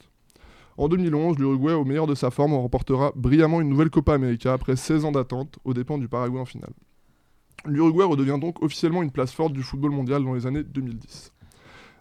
En 0.78 0.88
2011, 0.88 1.38
l'Uruguay, 1.38 1.74
au 1.74 1.86
meilleur 1.86 2.08
de 2.08 2.16
sa 2.16 2.32
forme, 2.32 2.54
remportera 2.54 3.12
brillamment 3.16 3.62
une 3.62 3.70
nouvelle 3.70 3.92
Copa 3.92 4.14
América 4.14 4.54
après 4.54 4.76
16 4.76 5.06
ans 5.06 5.12
d'attente 5.12 5.60
aux 5.64 5.74
dépens 5.74 5.98
du 5.98 6.08
Paraguay 6.08 6.40
en 6.40 6.46
finale. 6.46 6.74
L'Uruguay 7.66 8.04
redevient 8.04 8.40
donc 8.40 8.62
officiellement 8.64 9.04
une 9.04 9.12
place 9.12 9.32
forte 9.32 9.54
du 9.54 9.62
football 9.62 9.92
mondial 9.92 10.24
dans 10.24 10.34
les 10.34 10.48
années 10.48 10.64
2010. 10.64 11.32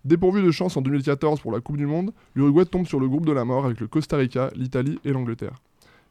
Dépourvu 0.05 0.43
de 0.43 0.51
chance 0.51 0.77
en 0.77 0.81
2014 0.81 1.41
pour 1.41 1.53
la 1.53 1.61
Coupe 1.61 1.77
du 1.77 1.87
Monde, 1.87 2.13
l'Uruguay 2.35 2.65
tombe 2.65 2.87
sur 2.87 2.99
le 2.99 3.09
groupe 3.09 3.27
de 3.27 3.33
la 3.33 3.45
mort 3.45 3.67
avec 3.67 3.79
le 3.79 3.87
Costa 3.87 4.17
Rica, 4.17 4.51
l'Italie 4.57 4.99
et 5.05 5.13
l'Angleterre. 5.13 5.55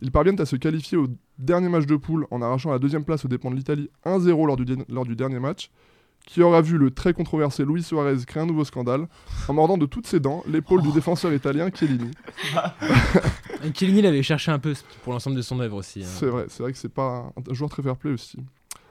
Ils 0.02 0.12
parviennent 0.12 0.40
à 0.40 0.46
se 0.46 0.56
qualifier 0.56 0.98
au 0.98 1.08
dernier 1.38 1.68
match 1.68 1.86
de 1.86 1.96
poule 1.96 2.26
en 2.32 2.42
arrachant 2.42 2.72
la 2.72 2.80
deuxième 2.80 3.04
place 3.04 3.26
aux 3.26 3.28
dépens 3.28 3.52
de 3.52 3.56
l'Italie 3.56 3.90
1-0 4.06 4.48
lors, 4.48 4.58
lors 4.88 5.06
du 5.06 5.16
dernier 5.16 5.40
match, 5.40 5.70
qui 6.26 6.42
aura 6.42 6.62
vu 6.62 6.78
le 6.78 6.92
très 6.92 7.14
controversé 7.14 7.66
Luis 7.66 7.84
Suarez 7.84 8.18
créer 8.26 8.44
un 8.44 8.46
nouveau 8.46 8.64
scandale 8.64 9.08
en 9.48 9.54
mordant 9.54 9.78
de 9.78 9.86
toutes 9.86 10.08
ses 10.08 10.20
dents 10.20 10.44
l'épaule 10.48 10.82
du 10.82 10.92
défenseur 10.92 11.34
italien 11.34 11.70
Chiellini. 11.74 12.12
Chiellini 13.74 14.00
il 14.00 14.06
avait 14.06 14.24
cherché 14.24 14.52
un 14.52 14.60
peu 14.60 14.74
pour 15.04 15.14
l'ensemble 15.14 15.36
de 15.36 15.42
son 15.42 15.60
œuvre 15.60 15.78
aussi. 15.78 16.02
hein. 16.04 16.08
C'est 16.08 16.28
vrai, 16.28 16.46
c'est 16.48 16.64
vrai 16.64 16.72
que 16.72 16.78
c'est 16.78 16.94
pas 16.94 17.32
un, 17.38 17.52
un 17.52 17.54
joueur 17.54 17.70
très 17.70 17.84
fair 17.84 17.96
play 17.96 18.12
aussi. 18.12 18.38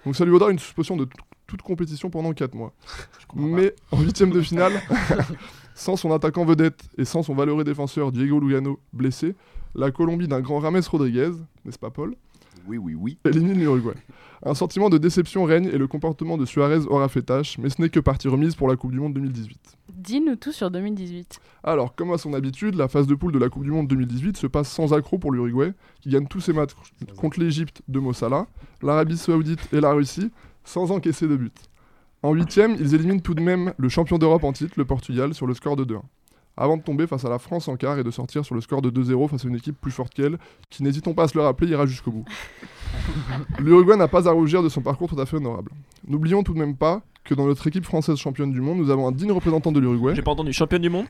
Donc 0.04 0.16
ça 0.16 0.24
lui 0.24 0.32
vaudra 0.32 0.50
une 0.50 0.58
suspension 0.58 0.96
de 0.96 1.06
toute 1.46 1.62
compétition 1.62 2.10
pendant 2.10 2.32
4 2.32 2.54
mois. 2.54 2.72
Mais 3.34 3.74
en 3.90 4.00
huitième 4.00 4.30
de 4.30 4.40
finale, 4.40 4.72
sans 5.74 5.96
son 5.96 6.12
attaquant 6.12 6.44
vedette 6.44 6.82
et 6.98 7.04
sans 7.04 7.22
son 7.22 7.34
valeureux 7.34 7.64
défenseur 7.64 8.12
Diego 8.12 8.38
Lugano 8.40 8.78
blessé, 8.92 9.34
la 9.74 9.90
Colombie 9.90 10.28
d'un 10.28 10.40
grand 10.40 10.58
Rames 10.58 10.80
Rodriguez, 10.90 11.30
n'est-ce 11.64 11.78
pas 11.78 11.90
Paul, 11.90 12.14
Oui, 12.66 12.78
oui, 12.78 12.94
oui. 12.94 13.18
élimine 13.24 13.58
l'Uruguay. 13.58 13.94
Un 14.42 14.54
sentiment 14.54 14.88
de 14.88 14.96
déception 14.96 15.44
règne 15.44 15.66
et 15.66 15.76
le 15.76 15.86
comportement 15.86 16.38
de 16.38 16.46
Suarez 16.46 16.86
aura 16.88 17.08
fait 17.08 17.22
tâche, 17.22 17.58
mais 17.58 17.68
ce 17.68 17.80
n'est 17.80 17.90
que 17.90 18.00
partie 18.00 18.26
remise 18.28 18.54
pour 18.54 18.68
la 18.68 18.76
Coupe 18.76 18.92
du 18.92 18.98
Monde 18.98 19.12
2018. 19.12 19.76
Dis-nous 19.94 20.36
tout 20.36 20.52
sur 20.52 20.70
2018. 20.70 21.40
Alors, 21.62 21.94
comme 21.94 22.12
à 22.12 22.18
son 22.18 22.32
habitude, 22.32 22.74
la 22.74 22.88
phase 22.88 23.06
de 23.06 23.14
poule 23.14 23.32
de 23.32 23.38
la 23.38 23.50
Coupe 23.50 23.64
du 23.64 23.70
Monde 23.70 23.88
2018 23.88 24.38
se 24.38 24.46
passe 24.46 24.70
sans 24.70 24.94
accroc 24.94 25.18
pour 25.18 25.32
l'Uruguay, 25.32 25.74
qui 26.00 26.08
gagne 26.08 26.26
tous 26.26 26.40
ses 26.40 26.54
matchs 26.54 26.72
contre 27.18 27.38
l'Égypte 27.38 27.82
de 27.88 27.98
Mossala, 27.98 28.46
l'Arabie 28.82 29.18
Saoudite 29.18 29.68
et 29.74 29.80
la 29.80 29.92
Russie, 29.92 30.30
sans 30.64 30.90
encaisser 30.90 31.28
de 31.28 31.36
but. 31.36 31.56
En 32.22 32.32
huitième, 32.32 32.76
ils 32.78 32.94
éliminent 32.94 33.20
tout 33.20 33.34
de 33.34 33.42
même 33.42 33.74
le 33.76 33.88
champion 33.88 34.18
d'Europe 34.18 34.44
en 34.44 34.52
titre, 34.52 34.74
le 34.76 34.84
Portugal, 34.84 35.34
sur 35.34 35.46
le 35.46 35.54
score 35.54 35.76
de 35.76 35.84
2-1. 35.84 36.00
Avant 36.60 36.76
de 36.76 36.82
tomber 36.82 37.06
face 37.06 37.24
à 37.24 37.30
la 37.30 37.38
France 37.38 37.68
en 37.68 37.76
quart 37.76 37.98
et 37.98 38.04
de 38.04 38.10
sortir 38.10 38.44
sur 38.44 38.54
le 38.54 38.60
score 38.60 38.82
de 38.82 38.90
2-0 38.90 39.28
face 39.28 39.46
à 39.46 39.48
une 39.48 39.54
équipe 39.54 39.80
plus 39.80 39.90
forte 39.90 40.12
qu'elle, 40.12 40.36
qui, 40.68 40.82
n'hésitons 40.82 41.14
pas 41.14 41.22
à 41.22 41.28
se 41.28 41.38
le 41.38 41.42
rappeler, 41.42 41.68
ira 41.68 41.86
jusqu'au 41.86 42.10
bout. 42.10 42.26
L'Uruguay 43.58 43.96
n'a 43.96 44.08
pas 44.08 44.28
à 44.28 44.32
rougir 44.32 44.62
de 44.62 44.68
son 44.68 44.82
parcours 44.82 45.08
tout 45.08 45.18
à 45.18 45.24
fait 45.24 45.38
honorable. 45.38 45.72
N'oublions 46.06 46.42
tout 46.42 46.52
de 46.52 46.58
même 46.58 46.76
pas 46.76 47.00
que 47.30 47.34
dans 47.34 47.46
notre 47.46 47.66
équipe 47.66 47.84
française 47.84 48.16
championne 48.18 48.50
du 48.52 48.60
monde, 48.60 48.78
nous 48.78 48.90
avons 48.90 49.06
un 49.08 49.12
digne 49.12 49.30
représentant 49.32 49.70
de 49.72 49.78
l'Uruguay. 49.80 50.14
J'ai 50.16 50.22
pas 50.22 50.32
entendu 50.32 50.52
championne 50.52 50.82
du 50.82 50.90
monde 50.90 51.06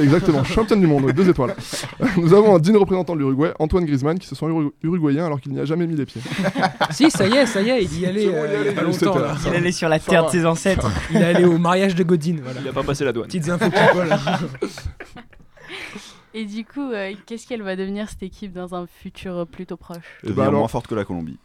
exactement, 0.00 0.42
championne 0.44 0.80
du 0.80 0.86
monde, 0.88 1.10
deux 1.12 1.28
étoiles. 1.28 1.54
Nous 2.16 2.34
avons 2.34 2.56
un 2.56 2.58
digne 2.58 2.76
représentant 2.76 3.14
de 3.14 3.20
l'Uruguay, 3.20 3.52
Antoine 3.60 3.84
Griezmann, 3.84 4.18
qui 4.18 4.26
se 4.26 4.34
sent 4.34 4.46
uru- 4.46 4.72
uruguayen 4.82 5.24
alors 5.24 5.40
qu'il 5.40 5.52
n'y 5.52 5.60
a 5.60 5.64
jamais 5.64 5.86
mis 5.86 5.94
les 5.96 6.04
pieds. 6.04 6.20
si, 6.90 7.10
ça 7.10 7.26
y 7.28 7.34
est, 7.34 7.46
ça 7.46 7.62
y 7.62 7.70
est, 7.70 7.82
il 7.84 8.00
y 8.00 8.06
allait 8.06 8.26
bon, 8.26 8.32
euh, 8.34 8.46
il 8.46 8.50
y 8.50 8.52
il 8.52 8.54
y 8.54 8.56
a 8.56 8.60
allait, 8.60 8.72
pas 8.72 8.82
longtemps. 8.82 9.18
là. 9.18 9.36
Il 9.46 9.54
allait 9.54 9.72
sur 9.72 9.88
la 9.88 9.98
Ça 10.00 10.10
terre 10.10 10.22
va. 10.22 10.26
de 10.28 10.32
ses 10.32 10.44
ancêtres. 10.44 10.90
Il 11.10 11.16
est 11.18 11.24
allé 11.24 11.44
au 11.44 11.58
mariage 11.58 11.94
de 11.94 12.02
Godine. 12.02 12.40
Voilà. 12.42 12.60
Il 12.60 12.68
a 12.68 12.72
pas 12.72 12.82
passé 12.82 13.04
la 13.04 13.12
douane. 13.12 13.26
Petites 13.28 13.48
infos. 13.48 13.66
Et 16.34 16.46
du 16.46 16.64
coup, 16.64 16.90
euh, 16.92 17.12
qu'est-ce 17.26 17.46
qu'elle 17.46 17.62
va 17.62 17.76
devenir 17.76 18.08
cette 18.08 18.22
équipe 18.22 18.52
dans 18.52 18.74
un 18.74 18.86
futur 18.86 19.36
euh, 19.36 19.44
plutôt 19.44 19.76
proche? 19.76 19.98
Et 20.24 20.30
Et 20.30 20.32
bah 20.32 20.44
alors- 20.46 20.60
moins 20.60 20.68
forte 20.68 20.86
que 20.86 20.94
la 20.94 21.04
Colombie. 21.04 21.38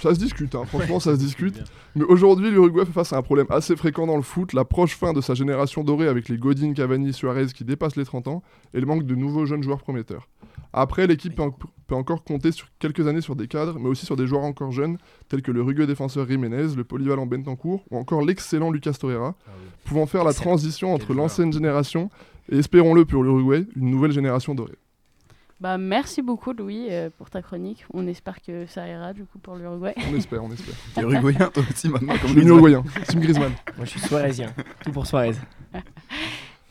Ça 0.00 0.14
se 0.14 0.18
discute, 0.20 0.54
hein, 0.54 0.64
franchement, 0.66 1.00
ça 1.00 1.14
se 1.14 1.18
discute. 1.18 1.62
Mais 1.94 2.04
aujourd'hui, 2.04 2.50
l'Uruguay 2.50 2.84
fait 2.84 2.92
face 2.92 3.12
à 3.12 3.16
un 3.16 3.22
problème 3.22 3.46
assez 3.48 3.76
fréquent 3.76 4.06
dans 4.06 4.16
le 4.16 4.22
foot, 4.22 4.52
la 4.52 4.64
proche 4.64 4.94
fin 4.96 5.12
de 5.14 5.20
sa 5.20 5.34
génération 5.34 5.82
dorée 5.84 6.06
avec 6.08 6.28
les 6.28 6.36
Godin, 6.36 6.74
Cavani, 6.74 7.12
Suarez 7.14 7.46
qui 7.46 7.64
dépassent 7.64 7.96
les 7.96 8.04
30 8.04 8.28
ans, 8.28 8.42
et 8.74 8.80
le 8.80 8.86
manque 8.86 9.04
de 9.04 9.14
nouveaux 9.14 9.46
jeunes 9.46 9.62
joueurs 9.62 9.78
prometteurs. 9.80 10.28
Après, 10.74 11.06
l'équipe 11.06 11.34
peut, 11.34 11.42
en- 11.44 11.50
peut 11.50 11.94
encore 11.94 12.22
compter 12.24 12.52
sur 12.52 12.66
quelques 12.78 13.06
années 13.08 13.22
sur 13.22 13.34
des 13.36 13.48
cadres, 13.48 13.78
mais 13.78 13.88
aussi 13.88 14.04
sur 14.04 14.16
des 14.16 14.26
joueurs 14.26 14.42
encore 14.44 14.70
jeunes, 14.72 14.98
tels 15.28 15.40
que 15.40 15.50
le 15.50 15.62
rugueux 15.62 15.86
défenseur 15.86 16.28
Jiménez, 16.28 16.74
le 16.76 16.84
polyvalent 16.84 17.24
Bentancourt, 17.24 17.82
ou 17.90 17.96
encore 17.96 18.20
l'excellent 18.22 18.70
Lucas 18.70 18.92
Torreira, 19.00 19.34
pouvant 19.86 20.04
faire 20.06 20.24
la 20.24 20.34
transition 20.34 20.92
entre 20.92 21.14
l'ancienne 21.14 21.52
génération 21.52 22.10
et, 22.52 22.58
espérons-le 22.58 23.06
pour 23.06 23.22
l'Uruguay, 23.22 23.64
une 23.76 23.90
nouvelle 23.90 24.12
génération 24.12 24.54
dorée. 24.54 24.76
Bah 25.58 25.78
merci 25.78 26.20
beaucoup 26.20 26.52
Louis 26.52 26.88
euh, 26.90 27.08
pour 27.16 27.30
ta 27.30 27.40
chronique. 27.40 27.86
On 27.94 28.06
espère 28.06 28.42
que 28.42 28.66
ça 28.66 28.86
ira 28.86 29.12
du 29.12 29.24
coup 29.24 29.38
pour 29.38 29.56
l'Uruguay. 29.56 29.94
On 30.10 30.14
espère, 30.14 30.44
on 30.44 30.52
espère. 30.52 30.74
Uruguayen, 31.02 31.48
toi 31.48 31.62
aussi 31.70 31.88
maintenant, 31.88 32.14
Je 32.14 32.22
comme 32.22 32.38
uruguayen, 32.38 32.84
Tim 33.06 33.20
Griezmann. 33.20 33.52
Moi, 33.76 33.86
je 33.86 33.90
suis 33.90 34.00
Suarezien. 34.00 34.52
Tout 34.84 34.92
pour 34.92 35.06
Suarez. 35.06 35.36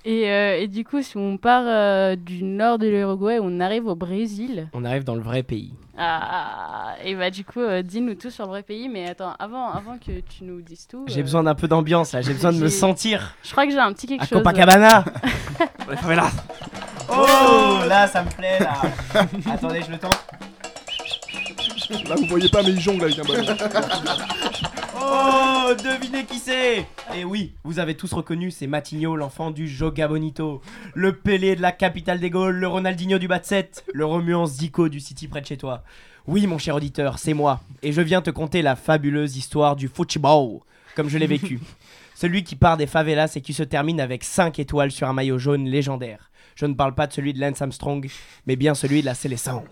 Et, 0.07 0.29
euh, 0.29 0.59
et 0.59 0.67
du 0.67 0.85
coup, 0.85 1.01
si 1.01 1.17
on 1.17 1.37
part 1.37 1.63
euh, 1.65 2.15
du 2.15 2.43
nord 2.43 2.77
de 2.77 2.87
l'Uruguay, 2.87 3.39
on 3.41 3.59
arrive 3.59 3.87
au 3.87 3.95
Brésil. 3.95 4.67
On 4.73 4.85
arrive 4.85 5.03
dans 5.03 5.15
le 5.15 5.21
vrai 5.21 5.41
pays. 5.41 5.73
Ah, 5.97 6.93
et 7.03 7.15
bah 7.15 7.31
du 7.31 7.43
coup, 7.43 7.61
euh, 7.61 7.81
dis-nous 7.81 8.13
tout 8.13 8.29
sur 8.29 8.43
le 8.43 8.49
vrai 8.49 8.61
pays. 8.61 8.87
Mais 8.87 9.09
attends, 9.09 9.33
avant, 9.39 9.67
avant 9.71 9.97
que 9.97 10.19
tu 10.19 10.43
nous 10.43 10.61
dises 10.61 10.85
tout, 10.85 11.05
J'ai 11.07 11.21
euh, 11.21 11.23
besoin 11.23 11.41
d'un 11.41 11.55
peu 11.55 11.67
d'ambiance 11.67 12.13
là. 12.13 12.21
J'ai 12.21 12.33
besoin 12.33 12.51
de 12.51 12.59
me 12.59 12.67
sentir 12.67 13.35
je 13.43 13.51
crois 13.51 13.65
que 13.65 13.71
j'ai 13.71 13.79
un 13.79 13.93
petit 13.93 14.05
quelque 14.05 14.23
à 14.23 14.25
chose. 14.27 14.37
Copacabana. 14.37 15.05
Les 15.89 15.97
favelas. 15.97 16.31
Oh, 17.17 17.79
là, 17.87 18.07
ça 18.07 18.23
me 18.23 18.29
plaît 18.29 18.59
là. 18.59 18.81
Attendez, 19.53 19.81
je 19.85 19.91
le 19.91 19.97
tente. 19.97 20.25
Là, 22.07 22.15
vous 22.15 22.25
voyez 22.27 22.49
pas, 22.49 22.63
mais 22.63 22.71
il 22.71 22.79
jongle 22.79 23.05
avec 23.05 23.19
un 23.19 23.23
ballon. 23.23 23.45
Oh, 24.99 25.73
devinez 25.75 26.25
qui 26.25 26.39
c'est 26.39 26.87
Et 27.15 27.23
oui, 27.23 27.53
vous 27.63 27.79
avez 27.79 27.95
tous 27.95 28.11
reconnu, 28.13 28.49
c'est 28.51 28.67
Matigno, 28.67 29.15
l'enfant 29.15 29.51
du 29.51 29.67
Joga 29.67 30.07
Bonito, 30.07 30.61
le 30.93 31.15
Pelé 31.15 31.55
de 31.55 31.61
la 31.61 31.71
capitale 31.71 32.19
des 32.19 32.29
Gaules, 32.29 32.55
le 32.55 32.67
Ronaldinho 32.67 33.17
du 33.19 33.27
Batset, 33.27 33.71
le 33.93 34.05
Romuan 34.05 34.45
Zico 34.45 34.89
du 34.89 34.99
City 34.99 35.27
près 35.27 35.41
de 35.41 35.45
chez 35.45 35.57
toi. 35.57 35.83
Oui, 36.27 36.47
mon 36.47 36.57
cher 36.57 36.75
auditeur, 36.75 37.19
c'est 37.19 37.35
moi, 37.35 37.61
et 37.83 37.91
je 37.91 38.01
viens 38.01 38.21
te 38.21 38.31
conter 38.31 38.63
la 38.63 38.75
fabuleuse 38.75 39.37
histoire 39.37 39.75
du 39.75 39.87
football, 39.87 40.59
comme 40.95 41.09
je 41.09 41.17
l'ai 41.19 41.27
vécu. 41.27 41.59
Celui 42.15 42.43
qui 42.43 42.55
part 42.55 42.77
des 42.77 42.87
favelas 42.87 43.33
et 43.35 43.41
qui 43.41 43.53
se 43.53 43.63
termine 43.63 43.99
avec 43.99 44.23
5 44.23 44.57
étoiles 44.57 44.91
sur 44.91 45.07
un 45.07 45.13
maillot 45.13 45.37
jaune 45.37 45.65
légendaire. 45.65 46.31
Je 46.55 46.65
ne 46.65 46.73
parle 46.73 46.95
pas 46.95 47.05
de 47.05 47.11
celui 47.11 47.33
de 47.33 47.41
Lance 47.41 47.61
Armstrong, 47.61 48.09
mais 48.47 48.55
bien 48.55 48.75
celui 48.75 49.01
de 49.01 49.05
la 49.05 49.13
Seleção. 49.13 49.65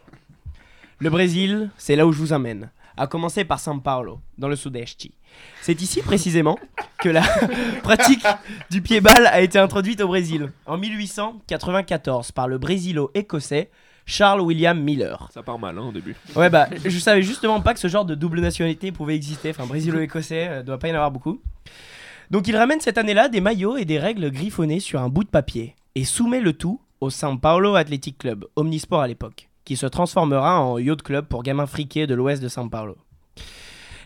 Le 0.99 1.09
Brésil, 1.09 1.69
c'est 1.77 1.95
là 1.95 2.05
où 2.05 2.11
je 2.11 2.19
vous 2.19 2.33
emmène. 2.33 2.71
À 2.97 3.07
commencer 3.07 3.45
par 3.45 3.59
São 3.59 3.81
Paulo, 3.81 4.19
dans 4.37 4.49
le 4.49 4.57
Sudeste. 4.57 5.07
C'est 5.61 5.81
ici 5.81 6.01
précisément 6.01 6.59
que 6.99 7.07
la 7.07 7.23
pratique 7.83 8.25
du 8.69 8.81
pied-ball 8.81 9.27
a 9.27 9.39
été 9.39 9.57
introduite 9.57 10.01
au 10.01 10.07
Brésil. 10.07 10.51
En 10.65 10.77
1894, 10.77 12.33
par 12.33 12.49
le 12.49 12.57
brésilo-écossais 12.57 13.69
Charles 14.05 14.41
William 14.41 14.77
Miller. 14.77 15.29
Ça 15.33 15.41
part 15.41 15.57
mal 15.57 15.77
hein, 15.77 15.85
au 15.87 15.91
début. 15.93 16.17
Ouais, 16.35 16.49
bah, 16.49 16.67
je 16.83 16.99
savais 16.99 17.23
justement 17.23 17.61
pas 17.61 17.73
que 17.73 17.79
ce 17.79 17.87
genre 17.87 18.03
de 18.03 18.13
double 18.13 18.41
nationalité 18.41 18.91
pouvait 18.91 19.15
exister. 19.15 19.51
Enfin, 19.51 19.65
brésilo-écossais, 19.65 20.47
euh, 20.49 20.63
doit 20.63 20.77
pas 20.77 20.89
y 20.89 20.91
en 20.91 20.95
avoir 20.95 21.11
beaucoup. 21.11 21.39
Donc, 22.29 22.49
il 22.49 22.57
ramène 22.57 22.81
cette 22.81 22.97
année-là 22.97 23.29
des 23.29 23.39
maillots 23.39 23.77
et 23.77 23.85
des 23.85 23.99
règles 23.99 24.29
griffonnés 24.31 24.81
sur 24.81 25.01
un 25.01 25.07
bout 25.07 25.23
de 25.23 25.29
papier 25.29 25.75
et 25.95 26.05
soumet 26.05 26.41
le 26.41 26.53
tout 26.53 26.81
au 27.01 27.09
São 27.09 27.39
Paulo 27.39 27.75
Athletic 27.75 28.17
Club, 28.17 28.45
omnisport 28.55 29.01
à 29.01 29.07
l'époque, 29.07 29.49
qui 29.63 29.75
se 29.75 29.85
transformera 29.85 30.59
en 30.59 30.79
yacht 30.79 31.01
club 31.03 31.27
pour 31.27 31.43
gamins 31.43 31.67
friqués 31.67 32.07
de 32.07 32.15
l'ouest 32.15 32.41
de 32.41 32.47
São 32.47 32.69
Paulo. 32.69 32.97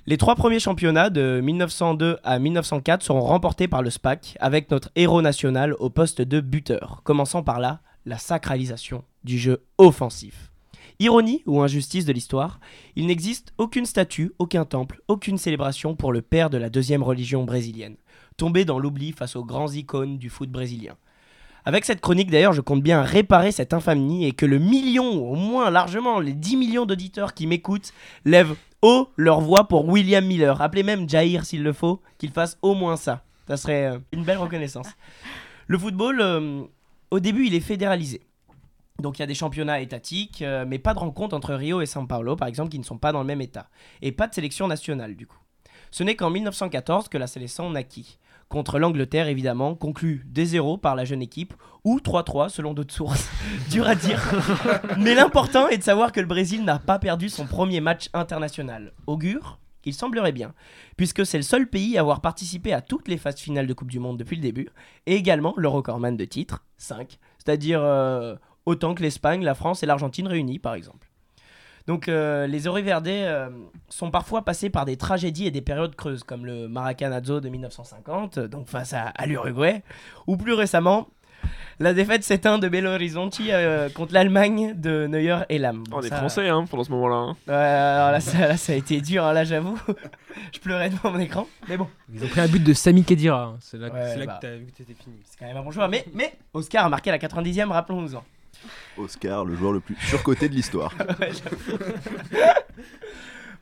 Les 0.06 0.18
trois 0.18 0.36
premiers 0.36 0.60
championnats 0.60 1.10
de 1.10 1.42
1902 1.42 2.18
à 2.24 2.40
1904 2.40 3.04
seront 3.04 3.22
remportés 3.22 3.68
par 3.68 3.82
le 3.82 3.90
SPAC 3.90 4.38
avec 4.40 4.72
notre 4.72 4.90
héros 4.96 5.22
national 5.22 5.76
au 5.80 5.90
poste 5.90 6.22
de 6.22 6.40
buteur, 6.40 7.02
commençant 7.04 7.44
par 7.44 7.60
là 7.60 7.82
la 8.06 8.18
sacralisation 8.18 9.04
du 9.24 9.38
jeu 9.38 9.64
offensif. 9.78 10.52
Ironie 11.00 11.44
ou 11.46 11.62
injustice 11.62 12.06
de 12.06 12.14
l'histoire, 12.14 12.60
il 12.96 13.06
n'existe 13.06 13.54
aucune 13.58 13.86
statue, 13.86 14.32
aucun 14.40 14.66
temple, 14.66 15.02
aucune 15.08 15.38
célébration 15.38 15.96
pour 15.96 16.12
le 16.12 16.22
père 16.22 16.50
de 16.50 16.58
la 16.58 16.70
deuxième 16.70 17.04
religion 17.04 17.44
brésilienne, 17.44 17.98
tombé 18.36 18.66
dans 18.66 18.80
l'oubli 18.80 19.12
face 19.12 19.36
aux 19.36 19.46
grands 19.46 19.72
icônes 19.72 20.18
du 20.18 20.30
foot 20.30 20.50
brésilien. 20.50 20.96
Avec 21.68 21.84
cette 21.84 22.00
chronique 22.00 22.32
d'ailleurs, 22.32 22.54
je 22.54 22.62
compte 22.62 22.82
bien 22.82 23.02
réparer 23.02 23.52
cette 23.52 23.74
infamie 23.74 24.24
et 24.24 24.32
que 24.32 24.46
le 24.46 24.58
million, 24.58 25.30
au 25.30 25.36
moins 25.36 25.70
largement, 25.70 26.22
les 26.22 26.32
10 26.32 26.56
millions 26.56 26.86
d'auditeurs 26.86 27.34
qui 27.34 27.46
m'écoutent, 27.46 27.92
lèvent 28.24 28.56
haut 28.82 29.10
leur 29.18 29.42
voix 29.42 29.68
pour 29.68 29.86
William 29.86 30.26
Miller. 30.26 30.62
Appelez 30.62 30.84
même 30.84 31.10
Jair 31.10 31.44
s'il 31.44 31.64
le 31.64 31.74
faut, 31.74 32.02
qu'il 32.20 32.32
fasse 32.32 32.58
au 32.62 32.74
moins 32.74 32.96
ça. 32.96 33.26
Ça 33.50 33.58
serait 33.58 33.88
euh, 33.88 34.00
une 34.14 34.24
belle 34.24 34.38
reconnaissance. 34.38 34.88
Le 35.68 35.78
football, 35.78 36.22
euh, 36.22 36.64
au 37.12 37.20
début, 37.20 37.48
il 37.48 37.54
est 37.54 37.60
fédéralisé. 37.60 38.22
Donc 39.02 39.20
il 39.20 39.22
y 39.22 39.24
a 39.24 39.28
des 39.28 39.36
championnats 39.36 39.82
étatiques, 39.82 40.44
euh, 40.44 40.64
mais 40.66 40.80
pas 40.80 40.94
de 40.94 41.00
rencontre 41.00 41.36
entre 41.36 41.54
Rio 41.54 41.82
et 41.82 41.86
São 41.86 42.08
Paulo, 42.08 42.38
par 42.38 42.48
exemple, 42.48 42.70
qui 42.70 42.80
ne 42.80 42.86
sont 42.86 42.98
pas 42.98 43.12
dans 43.12 43.20
le 43.20 43.28
même 43.28 43.42
état. 43.42 43.68
Et 44.02 44.14
pas 44.14 44.28
de 44.28 44.34
sélection 44.34 44.70
nationale, 44.70 45.18
du 45.18 45.28
coup. 45.28 45.40
Ce 45.92 46.04
n'est 46.04 46.16
qu'en 46.16 46.30
1914 46.30 47.10
que 47.10 47.18
la 47.18 47.28
sélection 47.28 47.70
naquit. 47.70 48.20
Contre 48.50 48.80
l'Angleterre, 48.80 49.28
évidemment, 49.28 49.76
conclu 49.76 50.26
2-0 50.34 50.80
par 50.80 50.96
la 50.96 51.04
jeune 51.04 51.22
équipe, 51.22 51.54
ou 51.84 52.00
3-3 52.00 52.50
selon 52.50 52.74
d'autres 52.74 52.94
sources. 52.94 53.30
Dur 53.70 53.88
à 53.88 53.96
dire. 53.96 54.22
Mais 54.98 55.16
l'important 55.16 55.68
est 55.68 55.78
de 55.78 55.84
savoir 55.84 56.12
que 56.12 56.20
le 56.20 56.28
Brésil 56.28 56.64
n'a 56.64 56.80
pas 56.80 57.00
perdu 57.00 57.30
son 57.30 57.46
premier 57.46 57.82
match 57.82 58.10
international. 58.14 58.94
Augure 59.06 59.60
il 59.88 59.94
semblerait 59.94 60.34
bien, 60.34 60.54
puisque 60.98 61.26
c'est 61.26 61.38
le 61.38 61.44
seul 61.44 61.68
pays 61.68 61.98
à 61.98 62.02
avoir 62.02 62.22
participé 62.22 62.74
à 62.74 62.82
toutes 62.82 63.08
les 63.08 63.18
phases 63.18 63.40
finales 63.40 63.68
de 63.68 63.74
Coupe 63.74 63.90
du 63.90 64.00
Monde 64.00 64.18
depuis 64.18 64.36
le 64.36 64.42
début, 64.42 64.68
et 65.06 65.16
également 65.16 65.54
le 65.58 65.70
recordman 65.70 66.18
de 66.18 66.26
titres, 66.26 66.66
5, 66.78 67.18
c'est-à-dire 67.38 67.82
euh, 67.82 68.36
autant 68.66 68.94
que 68.94 69.02
l'Espagne, 69.02 69.44
la 69.44 69.56
France 69.56 69.84
et 69.84 69.86
l'Argentine 69.86 70.28
réunis 70.28 70.60
par 70.60 70.74
exemple. 70.74 71.07
Donc 71.88 72.08
euh, 72.10 72.48
les 72.48 72.68
Oriverdés 72.68 73.22
euh, 73.26 73.50
sont 73.90 74.12
parfois 74.12 74.44
passés 74.44 74.70
par 74.70 74.84
des 74.86 74.98
tragédies 74.98 75.48
et 75.48 75.52
des 75.52 75.62
périodes 75.62 75.96
creuses, 75.96 76.24
comme 76.24 76.46
le 76.46 76.68
Maracanazo 76.68 77.40
de 77.40 77.50
1950, 77.50 78.40
donc 78.40 78.68
face 78.68 78.94
à, 78.94 79.04
à 79.16 79.26
l'Uruguay, 79.26 79.84
ou 80.28 80.36
plus 80.38 80.54
récemment 80.54 81.08
la 81.80 81.94
défaite 81.94 82.24
s'éteint 82.24 82.58
de 82.58 82.68
Belo 82.68 82.90
Horizonte 82.90 83.38
euh, 83.48 83.88
contre 83.90 84.12
l'Allemagne 84.12 84.74
de 84.76 85.06
Neuer 85.08 85.38
et 85.50 85.60
Lam. 85.60 85.84
On 85.94 86.02
est 86.02 86.10
Ça- 86.10 86.18
français 86.18 86.50
hein, 86.50 86.66
pendant 86.70 86.84
ce 86.84 86.92
moment-là. 86.92 87.16
hein. 87.16 87.36
Ouais, 87.48 87.54
alors 87.54 88.12
là 88.12 88.20
ça, 88.20 88.48
là, 88.48 88.58
ça 88.58 88.74
a 88.74 88.76
été 88.76 89.00
dur, 89.00 89.24
hein, 89.24 89.32
là 89.34 89.44
j'avoue. 89.46 89.80
Je 90.54 90.60
pleurais 90.60 90.90
devant 90.90 91.12
mon 91.12 91.20
écran, 91.20 91.48
mais 91.70 91.78
bon, 91.78 91.88
Ils 92.14 92.24
ont 92.24 92.28
pris 92.28 92.42
un 92.42 92.48
but 92.48 92.64
de 92.64 92.74
Sami 92.74 93.04
Khedira. 93.06 93.44
hein. 93.44 93.58
C'est 93.62 93.78
là, 93.78 93.88
Ouais, 93.90 94.10
c'est 94.12 94.18
là 94.18 94.26
bah. 94.26 94.40
que 94.42 94.48
t'as 94.48 94.56
vu 94.56 94.66
que 94.66 94.72
t'étais 94.72 94.96
fini. 94.96 95.16
c'est 95.24 95.38
quand 95.40 95.46
même 95.46 95.56
un 95.58 95.62
bon 95.64 95.72
joueur. 95.72 95.88
Mais, 95.88 96.04
mais 96.14 96.34
Oscar 96.54 96.86
a 96.86 96.90
marqué 96.90 97.12
la 97.12 97.20
90e, 97.20 97.68
rappelons-nous-en. 97.70 98.24
Oscar, 98.98 99.46
le 99.46 99.56
joueur 99.56 99.72
le 99.72 99.80
plus 99.80 99.96
surcoté 99.96 100.50
de 100.50 100.56
l'histoire. 100.56 100.94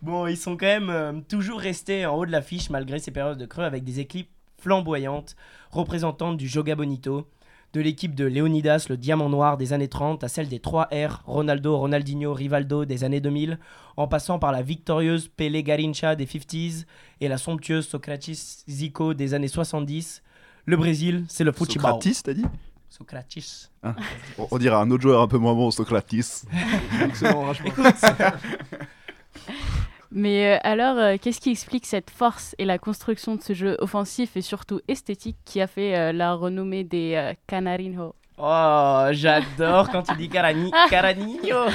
Bon, 0.02 0.28
ils 0.28 0.38
sont 0.38 0.56
quand 0.56 0.68
même 0.68 0.90
euh, 0.92 1.14
toujours 1.28 1.60
restés 1.60 2.06
en 2.06 2.16
haut 2.16 2.28
de 2.28 2.32
l'affiche 2.32 2.70
malgré 2.70 3.00
ces 3.00 3.10
périodes 3.10 3.40
de 3.40 3.46
creux 3.48 3.64
avec 3.64 3.84
des 3.84 4.00
équipes 4.00 4.30
flamboyantes 4.60 5.36
représentantes 5.72 6.38
du 6.38 6.48
Joga 6.48 6.76
Bonito, 6.76 7.28
de 7.74 7.82
l'équipe 7.82 8.14
de 8.14 8.26
Leonidas, 8.26 8.86
le 8.90 8.98
diamant 8.98 9.30
noir 9.30 9.58
des 9.58 9.74
années 9.74 9.88
30, 9.88 10.24
à 10.24 10.28
celle 10.28 10.48
des 10.48 10.60
3 10.60 10.90
R, 10.92 11.24
Ronaldo, 11.26 11.78
Ronaldinho, 11.78 12.34
Rivaldo 12.34 12.86
des 12.86 13.04
années 13.04 13.20
2000, 13.20 13.58
en 13.98 14.08
passant 14.08 14.38
par 14.38 14.52
la 14.52 14.62
victorieuse 14.62 15.28
Pelé 15.28 15.64
Garincha 15.64 16.16
des 16.16 16.26
50s 16.26 16.86
et 17.20 17.28
la 17.28 17.38
somptueuse 17.38 17.88
Socrates 17.88 18.64
Zico 18.70 19.14
des 19.14 19.34
années 19.34 19.48
70. 19.48 20.22
Le 20.66 20.78
Brésil, 20.78 21.26
c'est 21.28 21.44
le 21.44 21.52
football. 21.52 21.82
Socratis, 21.82 22.22
t'as 22.24 22.34
dit? 22.34 22.46
Socrates. 22.98 23.70
on, 24.38 24.48
on 24.52 24.58
dirait 24.58 24.76
un 24.76 24.90
autre 24.92 25.04
joueur 25.04 25.22
un 25.22 25.28
peu 25.28 25.38
moins 25.38 25.54
bon, 25.54 25.72
Socratis. 25.72 26.44
Excellent. 27.04 27.52
Mais 30.12 30.56
euh, 30.56 30.60
alors, 30.64 30.98
euh, 30.98 31.18
qu'est-ce 31.22 31.42
qui 31.42 31.52
explique 31.52 31.86
cette 31.86 32.10
force 32.10 32.56
et 32.58 32.64
la 32.66 32.78
construction 32.78 33.36
de 33.36 33.42
ce 33.42 33.54
jeu 33.54 33.76
offensif 33.80 34.38
et 34.38 34.42
surtout 34.42 34.80
esthétique 34.88 35.38
qui 35.44 35.60
a 35.60 35.68
fait 35.68 35.96
euh, 35.96 36.12
la 36.14 36.34
renommée 36.36 36.84
des 36.86 37.16
euh, 37.16 37.34
Canarinho? 37.48 38.16
Oh, 38.38 39.08
j'adore 39.12 39.90
quand 39.90 40.04
tu 40.04 40.16
dis 40.16 40.30
Carani, 40.30 40.72
Caranillo. 40.90 41.66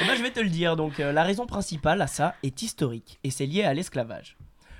Eh 0.00 0.04
ben, 0.06 0.16
je 0.16 0.22
vais 0.22 0.30
te 0.30 0.40
le 0.40 0.48
dire. 0.48 0.76
Donc, 0.76 1.00
euh, 1.00 1.12
la 1.12 1.22
raison 1.22 1.46
principale 1.46 2.00
à 2.00 2.06
ça 2.06 2.34
est 2.42 2.62
historique 2.62 3.18
et 3.22 3.30
c'est 3.30 3.46
lié 3.46 3.64
à 3.64 3.74
l'esclavage. 3.74 4.36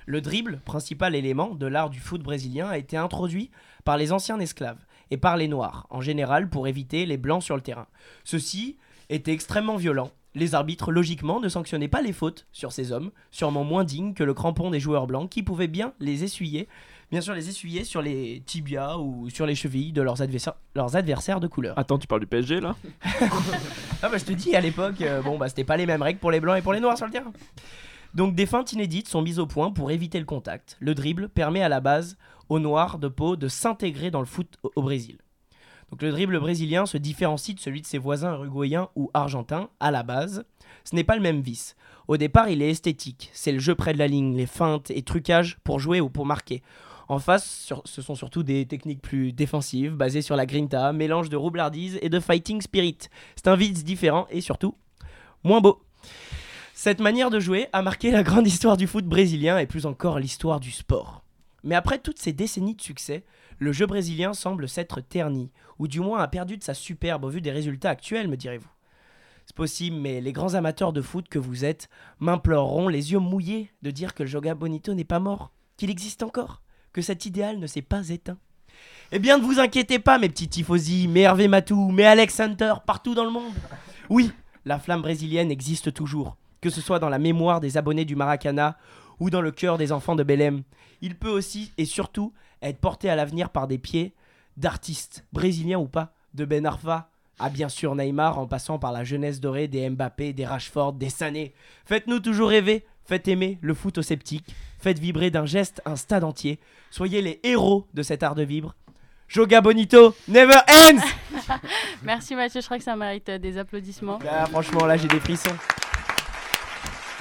Le 0.07 0.21
dribble, 0.21 0.61
principal 0.65 1.15
élément 1.15 1.55
de 1.55 1.67
l'art 1.67 1.91
du 1.91 2.01
foot 2.01 2.23
brésilien, 2.23 2.69
a 2.69 2.79
été 2.79 2.97
introduit 2.97 3.51
par 3.85 3.97
les 3.97 4.13
anciens 4.13 4.39
esclaves 4.41 4.85
et 5.11 5.17
par 5.17 5.37
les 5.37 5.49
noirs, 5.49 5.87
en 5.91 6.01
général 6.01 6.49
pour 6.49 6.67
éviter 6.67 7.07
les 7.07 7.17
blancs 7.17 7.43
sur 7.43 7.57
le 7.57 7.63
terrain. 7.63 7.87
Ceci 8.25 8.77
était 9.11 9.33
extrêmement 9.33 9.77
violent. 9.77 10.11
Les 10.35 10.55
arbitres, 10.55 10.91
logiquement, 10.91 11.41
ne 11.41 11.49
sanctionnaient 11.49 11.89
pas 11.89 12.01
les 12.01 12.15
fautes 12.15 12.47
sur 12.53 12.73
ces 12.73 12.91
hommes, 12.91 13.11
sûrement 13.31 13.65
moins 13.65 13.85
dignes 13.85 14.15
que 14.15 14.25
le 14.25 14.33
crampon 14.33 14.71
des 14.71 14.81
joueurs 14.81 15.07
blancs 15.07 15.29
qui 15.29 15.43
pouvaient 15.43 15.69
bien 15.69 15.93
les 16.01 16.25
essuyer 16.25 16.69
bien 17.13 17.21
sûr 17.21 17.35
les 17.35 17.51
essuyer 17.51 17.85
sur 17.85 18.01
les 18.01 18.43
tibias 18.47 18.97
ou 18.97 19.29
sur 19.29 19.45
les 19.45 19.55
chevilles 19.55 19.93
de 19.93 20.01
leurs 20.01 20.23
adversaires, 20.23 20.55
leurs 20.75 20.97
adversaires 20.97 21.41
de 21.41 21.47
couleur. 21.47 21.79
Attends, 21.79 21.99
tu 21.99 22.07
parles 22.07 22.23
du 22.23 22.27
PSG 22.27 22.61
là? 22.61 22.75
Ah 24.05 24.09
bah 24.09 24.19
je 24.19 24.25
te 24.25 24.33
dis, 24.33 24.57
à 24.57 24.61
l'époque, 24.61 25.01
euh, 25.03 25.23
bon 25.23 25.39
bah 25.39 25.49
c'était 25.49 25.63
pas 25.63 25.77
les 25.77 25.87
mêmes 25.87 26.03
règles 26.03 26.19
pour 26.19 26.33
les 26.33 26.41
blancs 26.41 26.59
et 26.59 26.63
pour 26.63 26.73
les 26.73 26.81
noirs 26.81 26.97
sur 26.97 27.07
le 27.07 27.13
terrain. 27.13 27.33
Donc 28.15 28.35
des 28.35 28.47
feintes 28.47 28.73
inédites 28.73 29.09
sont 29.09 29.23
mises 29.23 29.39
au 29.39 29.47
point 29.47 29.71
pour 29.71 29.91
éviter 29.91 30.19
le 30.19 30.27
contact. 30.27 30.77
Le 30.81 30.95
dribble 30.95 31.29
permet 31.29 31.63
à 31.63 31.69
la 31.69 31.81
base 31.81 32.19
aux 32.49 32.59
noirs 32.59 32.99
de 32.99 33.09
peau 33.09 33.37
de 33.37 33.49
s'intégrer 33.49 34.11
dans 34.11 34.21
le 34.21 34.27
foot 34.27 34.59
au, 34.63 34.83
Brésil. 34.83 35.19
Donc 35.91 36.03
le 36.03 36.11
dribble 36.11 36.39
brésilien 36.39 36.85
se 36.85 36.99
différencie 36.99 37.55
de 37.55 37.61
celui 37.61 37.81
de 37.81 37.87
ses 37.87 37.99
voisins 37.99 38.35
uruguayens 38.35 38.89
ou 38.97 39.11
argentins 39.15 39.71
à 39.81 39.91
la 39.91 40.03
base. 40.03 40.45
Ce 40.85 40.95
n'est 40.95 41.05
pas 41.05 41.17
le 41.17 41.23
même 41.23 41.41
vice. 41.41 41.75
Au 42.09 42.17
départ, 42.17 42.49
il 42.49 42.63
est 42.63 42.71
esthétique. 42.71 43.31
C'est 43.33 43.53
le 43.53 43.59
jeu 43.59 43.75
près 43.75 43.95
de 43.95 43.99
la 43.99 44.09
ligne, 44.09 44.37
les 44.37 44.47
feintes 44.47 44.91
et 44.91 45.03
trucages 45.03 45.59
pour 45.65 45.81
jouer 45.81 46.01
ou 46.01 46.11
pour 46.11 46.27
marquer. 46.27 46.63
En 47.09 47.19
face, 47.19 47.73
ce 47.85 48.03
sont 48.03 48.15
surtout 48.15 48.43
des 48.43 48.67
techniques 48.67 49.03
plus 49.03 49.33
défensives, 49.33 49.95
basées 49.95 50.23
sur 50.23 50.37
la 50.37 50.47
grinta, 50.47 50.93
mélange 50.93 51.29
de 51.29 51.37
roublardise 51.37 51.99
et 52.01 52.09
de 52.09 52.21
fighting 52.21 52.61
spirit. 52.61 52.99
C'est 53.37 53.49
un 53.49 53.57
vice 53.57 53.85
différent 53.85 54.27
et 54.31 54.41
surtout 54.41 54.75
moins 55.45 55.61
beau. 55.61 55.83
Cette 56.85 56.99
manière 56.99 57.31
de 57.31 57.39
jouer 57.39 57.69
a 57.73 57.81
marqué 57.81 58.11
la 58.11 58.25
grande 58.25 58.49
histoire 58.49 58.77
du 58.77 58.89
foot 58.89 59.05
brésilien 59.05 59.57
et 59.57 59.69
plus 59.69 59.87
encore 59.87 60.19
l'histoire 60.19 60.59
du 60.59 60.73
sport. 60.73 61.23
Mais 61.63 61.77
après 61.77 62.01
toutes 62.01 62.19
ces 62.19 62.33
décennies 62.33 62.75
de 62.75 62.83
succès, 62.83 63.25
le 63.61 63.71
jeu 63.71 63.87
brésilien 63.87 64.33
semble 64.33 64.69
s'être 64.69 65.01
terni, 65.01 65.53
ou 65.79 65.87
du 65.87 66.01
moins 66.01 66.19
a 66.19 66.27
perdu 66.27 66.57
de 66.57 66.65
sa 66.65 66.75
superbe 66.75 67.25
au 67.25 67.29
vu 67.29 67.41
des 67.41 67.53
résultats 67.53 67.91
actuels, 67.91 68.27
me 68.27 68.37
direz-vous. 68.37 68.67
C'est 69.47 69.55
possible, 69.55 69.95
mais 69.95 70.21
les 70.21 70.33
grands 70.33 70.55
amateurs 70.55 70.93
de 70.93 71.03
foot 71.03 71.29
que 71.29 71.39
vous 71.39 71.65
êtes 71.65 71.89
m'imploreront 72.19 72.89
les 72.89 73.13
yeux 73.13 73.21
mouillés 73.21 73.71
de 73.83 73.93
dire 73.93 74.13
que 74.13 74.25
le 74.25 74.29
Joga 74.29 74.57
Bonito 74.57 74.93
n'est 74.93 75.05
pas 75.05 75.21
mort, 75.21 75.53
qu'il 75.77 75.89
existe 75.89 76.25
encore, 76.25 76.63
que 76.93 77.01
cet 77.01 77.27
idéal 77.27 77.61
ne 77.61 77.69
s'est 77.69 77.83
pas 77.83 78.09
éteint. 78.09 78.39
Eh 79.13 79.21
bien, 79.21 79.39
ne 79.39 79.45
vous 79.45 79.61
inquiétez 79.61 80.01
pas, 80.01 80.19
mes 80.19 80.29
petits 80.29 80.49
tifosi, 80.49 81.07
mes 81.07 81.21
Hervé 81.21 81.47
Matou, 81.47 81.93
mes 81.93 82.07
Alex 82.07 82.41
Hunter, 82.41 82.75
partout 82.85 83.15
dans 83.15 83.25
le 83.25 83.31
monde. 83.31 83.55
Oui, 84.11 84.33
la 84.65 84.81
flamme 84.81 85.03
brésilienne 85.03 85.53
existe 85.53 85.95
toujours, 85.95 86.37
que 86.63 86.71
ce 86.71 86.81
soit 86.81 86.99
dans 86.99 87.11
la 87.11 87.19
mémoire 87.19 87.61
des 87.61 87.77
abonnés 87.77 88.07
du 88.07 88.17
Maracana 88.17 88.79
ou 89.21 89.29
dans 89.29 89.43
le 89.43 89.51
cœur 89.51 89.77
des 89.77 89.93
enfants 89.93 90.17
de 90.17 90.23
Belém. 90.23 90.63
Il 91.03 91.17
peut 91.17 91.29
aussi 91.29 91.73
et 91.77 91.85
surtout 91.85 92.33
être 92.63 92.79
porté 92.79 93.11
à 93.11 93.17
l'avenir 93.17 93.51
par 93.51 93.67
des 93.69 93.79
pieds 93.79 94.15
d'artistes, 94.57 95.27
brésiliens 95.33 95.79
ou 95.79 95.89
pas, 95.89 96.15
de 96.33 96.47
Ben 96.47 96.65
Arfa 96.65 97.11
à 97.39 97.51
bien 97.51 97.69
sûr 97.69 97.95
Neymar 97.95 98.39
en 98.39 98.47
passant 98.47 98.79
par 98.79 98.93
la 98.93 99.05
jeunesse 99.05 99.41
dorée 99.41 99.67
des 99.67 99.91
Mbappé, 99.91 100.33
des 100.33 100.47
Rashford, 100.47 100.93
des 100.95 101.11
Sané. 101.11 101.53
Faites-nous 101.85 102.21
toujours 102.21 102.49
rêver, 102.49 102.87
faites 103.05 103.27
aimer 103.27 103.59
le 103.63 103.75
foot 103.75 103.99
aux 103.99 104.03
sceptiques, 104.03 104.55
faites 104.79 104.99
vibrer 104.99 105.31
d'un 105.31 105.47
geste 105.47 105.83
un 105.85 105.97
stade 105.97 106.23
entier. 106.25 106.61
Soyez 106.91 107.21
les 107.21 107.41
héros 107.43 107.87
de 107.95 108.03
cet 108.03 108.23
art 108.23 108.37
de 108.37 108.45
vivre. 108.45 108.77
Joga 109.27 109.61
Bonito, 109.61 110.15
never 110.29 110.59
ends 110.69 111.01
Merci 112.03 112.37
Mathieu, 112.37 112.61
je 112.61 112.67
crois 112.67 112.79
que 112.79 112.85
ça 112.85 112.95
mérite 112.95 113.29
euh, 113.31 113.39
des 113.39 113.57
applaudissements. 113.59 114.19
Franchement, 114.51 114.85
là 114.85 114.97
j'ai 114.97 115.09
des 115.09 115.21
frissons. 115.21 115.57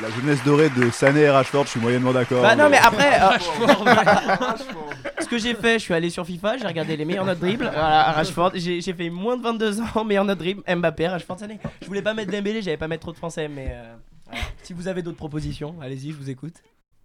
La 0.02 0.10
jeunesse 0.10 0.44
dorée 0.44 0.70
de 0.70 0.90
Sané 0.90 1.22
et 1.22 1.30
Rashford, 1.30 1.66
je 1.66 1.70
suis 1.70 1.80
moyennement 1.80 2.12
d'accord. 2.12 2.42
Bah 2.42 2.56
non 2.56 2.70
mais 2.70 2.78
après, 2.78 3.22
euh, 3.22 3.38
que 5.32 5.38
j'ai 5.38 5.56
fait, 5.56 5.80
je 5.80 5.84
suis 5.86 5.94
allé 5.94 6.10
sur 6.10 6.26
FIFA, 6.26 6.58
j'ai 6.58 6.68
regardé 6.68 6.98
les 6.98 7.06
meilleurs 7.06 7.24
notes 7.24 7.40
dribble. 7.40 7.64
Voilà, 7.64 8.10
à 8.10 8.12
Rashford, 8.12 8.52
j'ai 8.56 8.82
j'ai 8.82 8.94
fait 8.94 9.10
moins 9.10 9.38
de 9.38 9.44
22 9.44 9.80
ans, 9.80 10.04
meilleur 10.04 10.26
note 10.26 10.38
dribble. 10.38 10.62
Mbappé, 10.68 11.08
Rashford, 11.08 11.42
année. 11.42 11.58
Je 11.82 11.88
voulais 11.88 12.02
pas 12.02 12.14
mettre 12.14 12.32
Dembélé, 12.32 12.62
j'avais 12.62 12.76
pas 12.76 12.90
mettre 12.90 13.04
trop 13.04 13.14
de 13.14 13.18
français, 13.18 13.48
mais 13.48 13.68
euh, 13.70 13.96
voilà. 14.26 14.42
si 14.62 14.74
vous 14.74 14.90
avez 14.90 15.02
d'autres 15.02 15.18
propositions, 15.18 15.76
allez-y, 15.82 16.12
je 16.12 16.18
vous 16.18 16.30
écoute. 16.30 16.56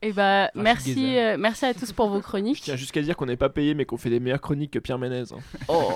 Et 0.03 0.13
bah, 0.13 0.51
merci, 0.55 0.95
Geza. 0.95 1.19
euh, 1.33 1.37
merci 1.39 1.65
à 1.65 1.73
tous 1.75 1.91
pour 1.93 2.09
vos 2.09 2.19
Je 2.19 2.23
chroniques. 2.23 2.61
tiens 2.61 2.77
jusqu'à 2.77 3.01
dire 3.01 3.17
qu'on 3.17 3.27
n'est 3.27 3.37
pas 3.37 3.49
payé, 3.49 3.75
mais 3.75 3.87
qu'on 3.87 3.97
fait 3.97 4.11
des 4.11 4.21
meilleures 4.21 4.41
chroniques 4.43 4.73
que 4.73 4.79
Pierre 4.79 4.99
Ménez. 4.99 5.25
hein. 5.33 5.39
Oh, 5.69 5.93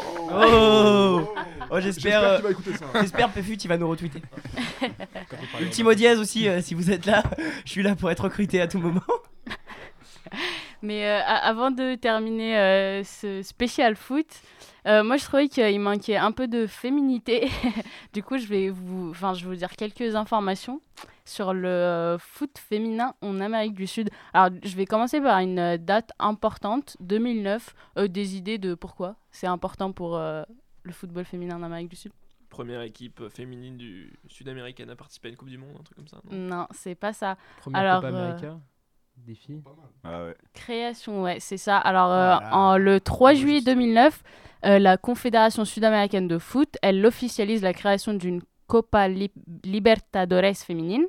oh, 1.71 1.81
j'espère. 1.81 2.41
J'espère 2.43 2.85
euh. 2.95 3.01
J'espère 3.03 3.29
Péfut 3.31 3.55
il 3.55 3.69
va 3.69 3.77
nous 3.77 3.89
retweeter. 3.89 4.23
Ultimo 5.61 5.95
dièse 5.95 6.19
aussi, 6.19 6.49
euh, 6.49 6.61
si 6.63 6.75
vous 6.75 6.91
êtes 6.91 7.05
là, 7.07 7.23
je 7.65 7.71
suis 7.71 7.83
là 7.83 7.95
pour 7.95 8.11
être 8.11 8.25
recruté 8.25 8.61
à 8.61 8.67
tout 8.69 8.79
moment. 8.79 9.01
Mais 10.83 11.05
euh, 11.07 11.21
avant 11.27 11.71
de 11.71 11.95
terminer 11.95 12.57
euh, 12.59 13.05
ce 13.05 13.43
spécial 13.43 13.97
foot, 13.97 14.27
euh, 14.87 15.03
moi 15.05 15.17
je 15.17 15.25
trouvais 15.25 15.49
qu'il 15.49 15.81
manquait 15.81 16.17
un 16.17 16.33
peu 16.33 16.49
de 16.49 16.67
féminité. 16.67 17.49
du 18.13 18.23
coup, 18.23 18.39
je 18.39 18.47
vais 18.47 18.69
vous, 18.71 19.11
enfin, 19.11 19.35
je 19.35 19.45
vais 19.45 19.51
vous 19.51 19.57
dire 19.57 19.71
quelques 19.77 20.15
informations 20.17 20.81
sur 21.25 21.53
le 21.55 22.17
foot 22.19 22.59
féminin 22.59 23.15
en 23.23 23.41
Amérique 23.41 23.75
du 23.75 23.87
Sud. 23.87 24.11
Alors, 24.33 24.51
je 24.63 24.77
vais 24.77 24.87
commencer 24.87 25.21
par 25.21 25.39
une 25.39 25.77
date 25.77 26.11
importante, 26.19 26.97
2009. 27.01 27.75
Euh, 27.99 28.09
des 28.09 28.37
idées 28.37 28.59
de 28.59 28.75
pourquoi 28.75 29.17
c'est 29.31 29.47
important 29.47 29.93
pour 29.93 30.17
euh, 30.17 30.43
le 30.83 30.93
football 30.93 31.25
féminin 31.25 31.57
en 31.57 31.63
Amérique 31.63 31.89
du 31.89 31.97
Sud? 31.97 32.13
Première 32.49 32.83
équipe 32.83 33.23
féminine 33.29 33.77
du 33.77 34.13
sud-américaine 34.29 34.91
à 34.91 34.97
participer 34.97 35.29
à 35.29 35.31
une 35.31 35.37
Coupe 35.37 35.51
du 35.51 35.59
Monde, 35.59 35.77
un 35.79 35.83
truc 35.85 35.97
comme 35.97 36.09
ça. 36.09 36.17
non? 36.29 36.37
Non, 36.37 36.67
c'est 36.73 36.97
pas 36.97 37.13
ça. 37.13 37.37
Première 37.59 37.81
Alors, 37.81 38.05
euh, 38.05 38.09
América 38.09 38.59
des 39.19 39.35
filles? 39.37 39.63
Ah 40.03 40.25
ouais. 40.25 40.37
Création, 40.53 41.23
ouais, 41.23 41.39
c'est 41.39 41.59
ça. 41.59 41.77
Alors, 41.79 42.11
euh, 42.11 42.35
Voilà. 42.39 42.57
en, 42.57 42.77
le 42.77 42.99
3 43.01 43.31
Ah, 43.31 43.35
juillet 43.35 43.55
juste. 43.57 43.67
2009, 43.67 44.23
euh, 44.65 44.79
la 44.79 44.97
Confédération 44.97 45.65
sud-américaine 45.65 46.29
de 46.29 46.39
foot, 46.39 46.77
elle 46.83 47.05
officialise 47.05 47.63
la 47.63 47.73
création 47.73 48.15
d'une 48.15 48.43
Copa 48.67 49.09
Li- 49.09 49.33
Libertadores 49.65 50.57
féminine. 50.57 51.05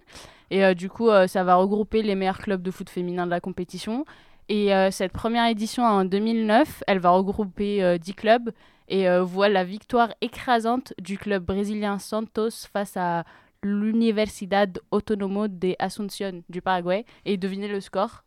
Et 0.50 0.64
euh, 0.66 0.74
du 0.74 0.90
coup, 0.90 1.10
euh, 1.10 1.28
ça 1.28 1.44
va 1.44 1.56
regrouper 1.56 2.02
les 2.02 2.16
meilleurs 2.16 2.40
clubs 2.40 2.62
de 2.62 2.72
foot 2.72 2.90
féminin 2.90 3.26
de 3.26 3.32
la 3.32 3.40
compétition. 3.40 4.06
Et 4.50 4.72
cette 4.92 5.14
première 5.14 5.48
édition 5.48 5.84
en 5.84 6.04
2009, 6.04 6.84
elle 6.86 7.00
va 7.00 7.12
regrouper 7.12 7.82
euh, 7.82 7.98
10 7.98 8.14
clubs 8.16 8.52
et 8.90 9.08
voit 9.20 9.48
la 9.48 9.64
victoire 9.64 10.14
écrasante 10.20 10.92
du 11.00 11.18
club 11.18 11.46
brésilien 11.46 11.98
Santos 12.00 12.68
face 12.74 12.98
à 12.98 13.24
l'Universidad 13.64 14.80
Autonomo 14.92 15.48
de 15.48 15.76
Asunción 15.80 16.42
du 16.50 16.62
Paraguay. 16.62 17.06
Et 17.24 17.38
devinez 17.38 17.70
le 17.70 17.80
score? 17.80 18.24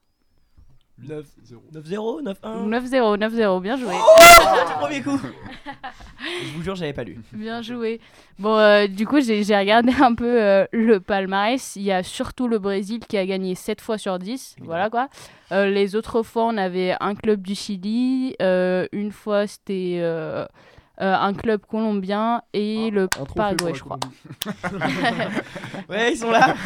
9 1.03 1.25
0. 1.45 1.63
9-0, 1.75 2.23
9-1. 2.23 2.69
9-0, 2.69 3.19
9-0, 3.19 3.61
bien 3.63 3.77
joué. 3.77 3.95
Premier 4.79 5.03
coup. 5.03 5.19
je 5.19 6.57
vous 6.57 6.63
jure, 6.63 6.77
j'avais 6.77 6.93
pas 6.93 7.03
lu. 7.05 7.19
Bien 7.33 7.63
joué. 7.63 8.01
Bon, 8.39 8.57
euh, 8.57 8.87
du 8.87 9.07
coup, 9.07 9.21
j'ai 9.21 9.41
regardé 9.57 9.93
un 10.01 10.15
peu 10.15 10.41
euh, 10.41 10.67
le 10.73 11.01
palmarès. 11.01 11.75
Il 11.77 11.83
y 11.83 11.93
a 11.93 12.03
surtout 12.03 12.47
le 12.47 12.59
Brésil 12.59 13.01
qui 13.01 13.17
a 13.19 13.27
gagné 13.27 13.55
7 13.55 13.81
fois 13.81 13.99
sur 13.99 14.19
10. 14.19 14.57
Voilà 14.63 14.89
quoi. 14.89 15.09
Euh, 15.53 15.67
les 15.69 15.97
autres 15.97 16.23
fois, 16.23 16.45
on 16.45 16.57
avait 16.57 16.95
un 17.01 17.15
club 17.15 17.43
du 17.43 17.55
Chili. 17.55 18.37
euh, 18.41 18.87
une 18.93 19.11
fois, 19.11 19.47
c'était 19.47 20.01
euh, 21.01 21.15
un 21.15 21.35
club 21.35 21.61
colombien 21.67 22.43
et 22.53 22.91
le 22.91 23.05
Un 23.05 23.09
trophée 23.09 23.33
Paraguay, 23.35 23.75
je 23.75 23.83
crois. 23.83 23.99
Ouais, 25.89 26.13
ils 26.13 26.17
sont 26.19 26.31
là. 26.31 26.55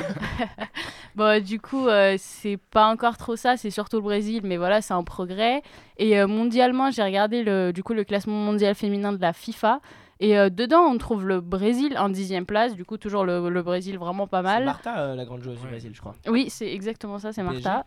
Bon, 1.14 1.42
du 1.42 1.60
coup, 1.60 1.88
euh, 1.88 2.14
c'est 2.18 2.58
pas 2.70 2.86
encore 2.88 3.16
trop 3.16 3.34
ça, 3.34 3.56
c'est 3.56 3.70
surtout 3.70 3.96
le 3.96 4.02
Brésil, 4.02 4.42
mais 4.44 4.56
voilà, 4.56 4.80
c'est 4.80 4.94
un 4.94 5.02
progrès. 5.02 5.62
Et 5.96 6.20
euh, 6.20 6.28
mondialement, 6.28 6.92
j'ai 6.92 7.02
regardé 7.02 7.42
le, 7.42 7.72
du 7.72 7.82
coup, 7.82 7.92
le 7.92 8.04
classement 8.04 8.34
mondial 8.36 8.74
féminin 8.76 9.12
de 9.12 9.20
la 9.20 9.32
FIFA. 9.32 9.80
Et 10.20 10.38
euh, 10.38 10.48
dedans, 10.48 10.82
on 10.82 10.96
trouve 10.98 11.26
le 11.26 11.40
Brésil 11.40 11.96
en 11.98 12.08
dixième 12.08 12.46
place. 12.46 12.74
Du 12.76 12.84
coup, 12.84 12.98
toujours 12.98 13.24
le, 13.24 13.48
le 13.48 13.62
Brésil 13.62 13.98
vraiment 13.98 14.28
pas 14.28 14.38
C'est 14.38 14.42
mal. 14.44 14.64
Martha, 14.64 14.98
euh, 15.00 15.14
la 15.16 15.24
grande 15.24 15.42
joueuse 15.42 15.60
du. 15.60 15.66
Brésil, 15.66 15.90
je 15.92 16.00
crois. 16.00 16.14
Oui, 16.28 16.50
c'est 16.50 16.72
exactement 16.72 17.18
ça, 17.18 17.32
c'est. 17.32 17.42
Martha. 17.42 17.86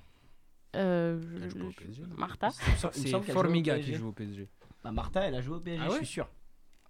Euh, 0.76 1.20
Elle 1.44 1.50
joue 1.52 1.68
au 1.68 1.72
PSG, 1.72 2.02
non 2.04 2.16
Martha. 2.18 2.50
C'est 2.50 2.90
qu'elle 2.92 3.12
joue 3.12 3.18
au 3.18 3.22
Formiga 3.22 3.76
PSG. 3.76 3.92
qui 3.94 3.98
joue 3.98 4.08
au 4.10 4.12
PSG. 4.14 4.48
Bah, 4.84 4.92
Martha, 4.92 5.22
elle 5.22 5.36
a 5.36 5.42
joué 5.42 5.58
au 5.58 5.60
PSG, 5.60 5.82
Ah 5.84 5.88
ouais 5.90 5.92
je 6.00 6.06
suis 6.06 6.14
sûr. 6.14 6.28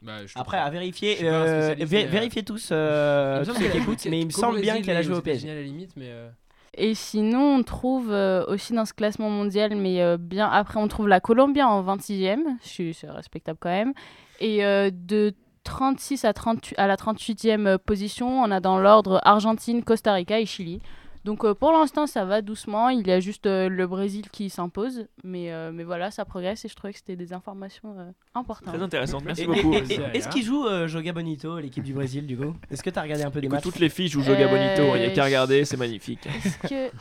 Bah, 0.02 0.26
je 0.26 0.34
te 0.34 0.40
Après, 0.40 0.58
à 0.58 0.70
vérifier, 0.70 1.12
Je 1.12 1.16
suis 1.18 1.26
pas 1.26 1.32
un 1.32 1.42
euh, 1.46 1.62
spécialiste, 1.76 1.94
vé- 1.94 1.98
mais, 1.98 2.06
euh, 2.06 2.10
vérifiez 2.12 2.44
tous, 2.44 2.70
euh, 2.72 3.46
tous 3.46 3.54
ceux 3.54 3.70
qui 3.70 3.78
écoutent, 3.78 4.06
mais 4.06 4.20
il 4.22 4.26
me 4.26 4.32
semble 4.32 4.62
bien 4.62 4.82
qu'elle 4.82 4.98
a 4.98 5.02
joué 5.02 5.16
au 5.16 5.22
PSG. 5.22 5.50
À 5.50 5.54
la 5.56 5.62
limite, 5.62 5.92
mais 5.96 6.08
euh, 6.10 6.30
Et 6.74 6.96
sinon, 6.96 7.56
on 7.58 7.64
trouve 7.64 8.12
euh, 8.12 8.44
aussi 8.48 8.74
dans 8.74 8.86
ce 8.86 8.94
classement 8.94 9.30
mondial, 9.30 9.76
mais 9.76 10.02
euh, 10.02 10.18
bien 10.18 10.48
après, 10.50 10.80
on 10.80 10.88
trouve 10.88 11.08
la 11.08 11.20
Colombie 11.20 11.62
en 11.62 11.84
26e. 11.84 12.40
Je 12.64 12.68
suis- 12.68 12.94
C'est 12.94 13.10
respectable 13.12 13.60
quand 13.62 13.70
même. 13.70 13.94
Et 14.40 14.66
euh, 14.66 14.90
de 14.92 15.34
36 15.64 16.26
à, 16.26 16.34
38, 16.34 16.74
à 16.80 16.88
la 16.88 16.96
38e 16.98 17.78
position, 17.78 18.42
on 18.42 18.50
a 18.50 18.60
dans 18.60 18.80
l'ordre 18.80 19.20
Argentine, 19.24 19.84
Costa 19.84 20.14
Rica 20.14 20.40
et 20.40 20.48
Chili. 20.48 20.82
Donc 21.24 21.44
euh, 21.46 21.54
pour 21.54 21.72
l'instant, 21.72 22.08
ça 22.08 22.26
va 22.26 22.42
doucement. 22.42 22.90
Il 22.90 23.06
y 23.08 23.12
a 23.12 23.20
juste 23.20 23.46
euh, 23.46 23.70
le 23.70 23.86
Brésil 23.88 24.30
qui 24.32 24.50
s'impose. 24.50 25.06
Mais, 25.24 25.52
euh, 25.52 25.72
mais 25.74 25.84
voilà, 25.84 26.10
ça 26.12 26.26
progresse 26.26 26.66
et 26.66 26.68
je 26.68 26.76
trouvais 26.76 26.94
que 26.94 27.00
c'était 27.00 27.16
des 27.16 27.32
informations 27.34 27.96
euh, 27.98 28.12
importantes. 28.34 28.74
Très 28.74 28.84
intéressante, 28.84 29.24
merci 29.26 29.46
beaucoup. 29.46 29.74
Est-ce 29.74 30.30
qu'il 30.30 30.44
joue 30.44 30.66
euh, 30.66 30.88
Joga 30.88 31.14
Bonito, 31.14 31.60
l'équipe 31.60 31.84
du 31.84 31.94
Brésil, 31.94 32.26
du 32.26 32.38
coup? 32.38 32.56
Est-ce 32.72 32.82
que 32.82 32.90
t'as 32.90 33.02
regardé 33.04 33.24
un 33.24 33.32
peu 33.32 33.40
des 33.40 33.46
Écoute, 33.48 33.56
matchs? 33.58 33.64
toutes 33.64 33.80
les 33.80 33.90
filles 33.90 34.08
jouent 34.08 34.24
Joga 34.24 34.48
Bonito, 34.48 34.96
il 34.96 35.02
n'y 35.02 35.06
a 35.06 35.10
qu'à 35.12 35.26
regarder, 35.26 35.64
c'est 35.66 35.78
magnifique. 35.78 36.26
Est-ce 36.26 36.58
que... 36.68 36.92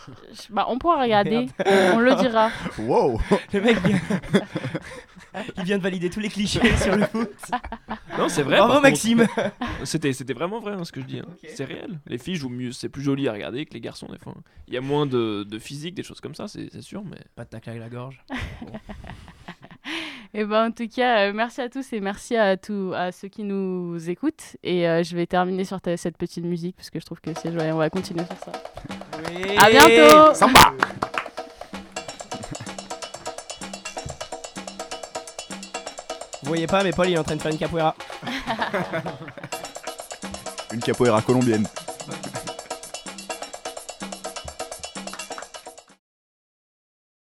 bah, 0.52 0.66
on 0.68 0.78
pourra 0.78 1.00
regarder, 1.02 1.46
on 1.94 1.98
le 1.98 2.14
dira. 2.16 2.50
Wow 2.78 3.20
Le 3.52 3.60
mec 3.60 3.78
vient... 3.86 4.00
Il 5.58 5.62
vient 5.62 5.78
de 5.78 5.82
valider 5.82 6.10
tous 6.10 6.18
les 6.18 6.28
clichés 6.28 6.76
sur 6.76 6.96
le 6.96 7.04
foot. 7.04 7.30
Non, 8.18 8.28
c'est 8.28 8.42
vrai. 8.42 8.56
Bravo 8.56 8.80
Maxime 8.80 9.26
c'était 9.84 10.32
vraiment 10.32 10.58
vrai 10.58 10.72
hein, 10.72 10.84
ce 10.84 10.90
que 10.90 11.00
je 11.00 11.06
dis. 11.06 11.20
hein. 11.20 11.26
C'est 11.48 11.64
réel. 11.64 12.00
Les 12.08 12.18
filles 12.18 12.34
jouent 12.34 12.48
mieux, 12.48 12.72
c'est 12.72 12.88
plus 12.88 13.02
joli 13.02 13.28
à 13.28 13.32
regarder 13.32 13.64
que 13.64 13.72
les 13.74 13.80
garçons 13.80 14.08
des 14.10 14.18
fois. 14.18 14.34
Il 14.68 14.74
y 14.74 14.76
a 14.76 14.80
moins 14.80 15.06
de, 15.06 15.44
de 15.44 15.58
physique, 15.58 15.94
des 15.94 16.02
choses 16.02 16.20
comme 16.20 16.34
ça, 16.34 16.48
c'est, 16.48 16.68
c'est 16.72 16.82
sûr, 16.82 17.02
mais 17.04 17.18
Pas 17.34 17.44
de 17.44 17.50
tacle 17.50 17.70
avec 17.70 17.80
la 17.82 17.88
gorge. 17.88 18.22
Et 20.32 20.44
ben 20.44 20.68
en 20.68 20.70
tout 20.70 20.86
cas, 20.86 21.26
euh, 21.28 21.32
merci 21.32 21.60
à 21.60 21.68
tous 21.68 21.92
et 21.92 21.98
merci 22.00 22.36
à 22.36 22.56
tous 22.56 22.92
à 22.92 23.10
ceux 23.10 23.26
qui 23.26 23.42
nous 23.42 24.08
écoutent. 24.08 24.56
Et 24.62 24.88
euh, 24.88 25.02
je 25.02 25.16
vais 25.16 25.26
terminer 25.26 25.64
sur 25.64 25.80
ta- 25.80 25.96
cette 25.96 26.16
petite 26.16 26.44
musique 26.44 26.76
parce 26.76 26.88
que 26.88 27.00
je 27.00 27.04
trouve 27.04 27.20
que 27.20 27.30
c'est 27.34 27.52
joyeux. 27.52 27.72
On 27.72 27.78
va 27.78 27.90
continuer 27.90 28.24
sur 28.24 28.36
ça. 28.36 28.52
Oui. 29.28 29.56
À 29.58 29.68
bientôt. 29.70 30.32
Samba 30.34 30.72
Vous 36.42 36.48
voyez 36.48 36.66
pas, 36.66 36.82
mais 36.82 36.90
Paul 36.92 37.08
il 37.08 37.14
est 37.14 37.18
en 37.18 37.24
train 37.24 37.36
de 37.36 37.42
faire 37.42 37.52
une 37.52 37.58
capoeira. 37.58 37.94
Une 40.72 40.80
capoeira 40.80 41.20
colombienne. 41.20 41.66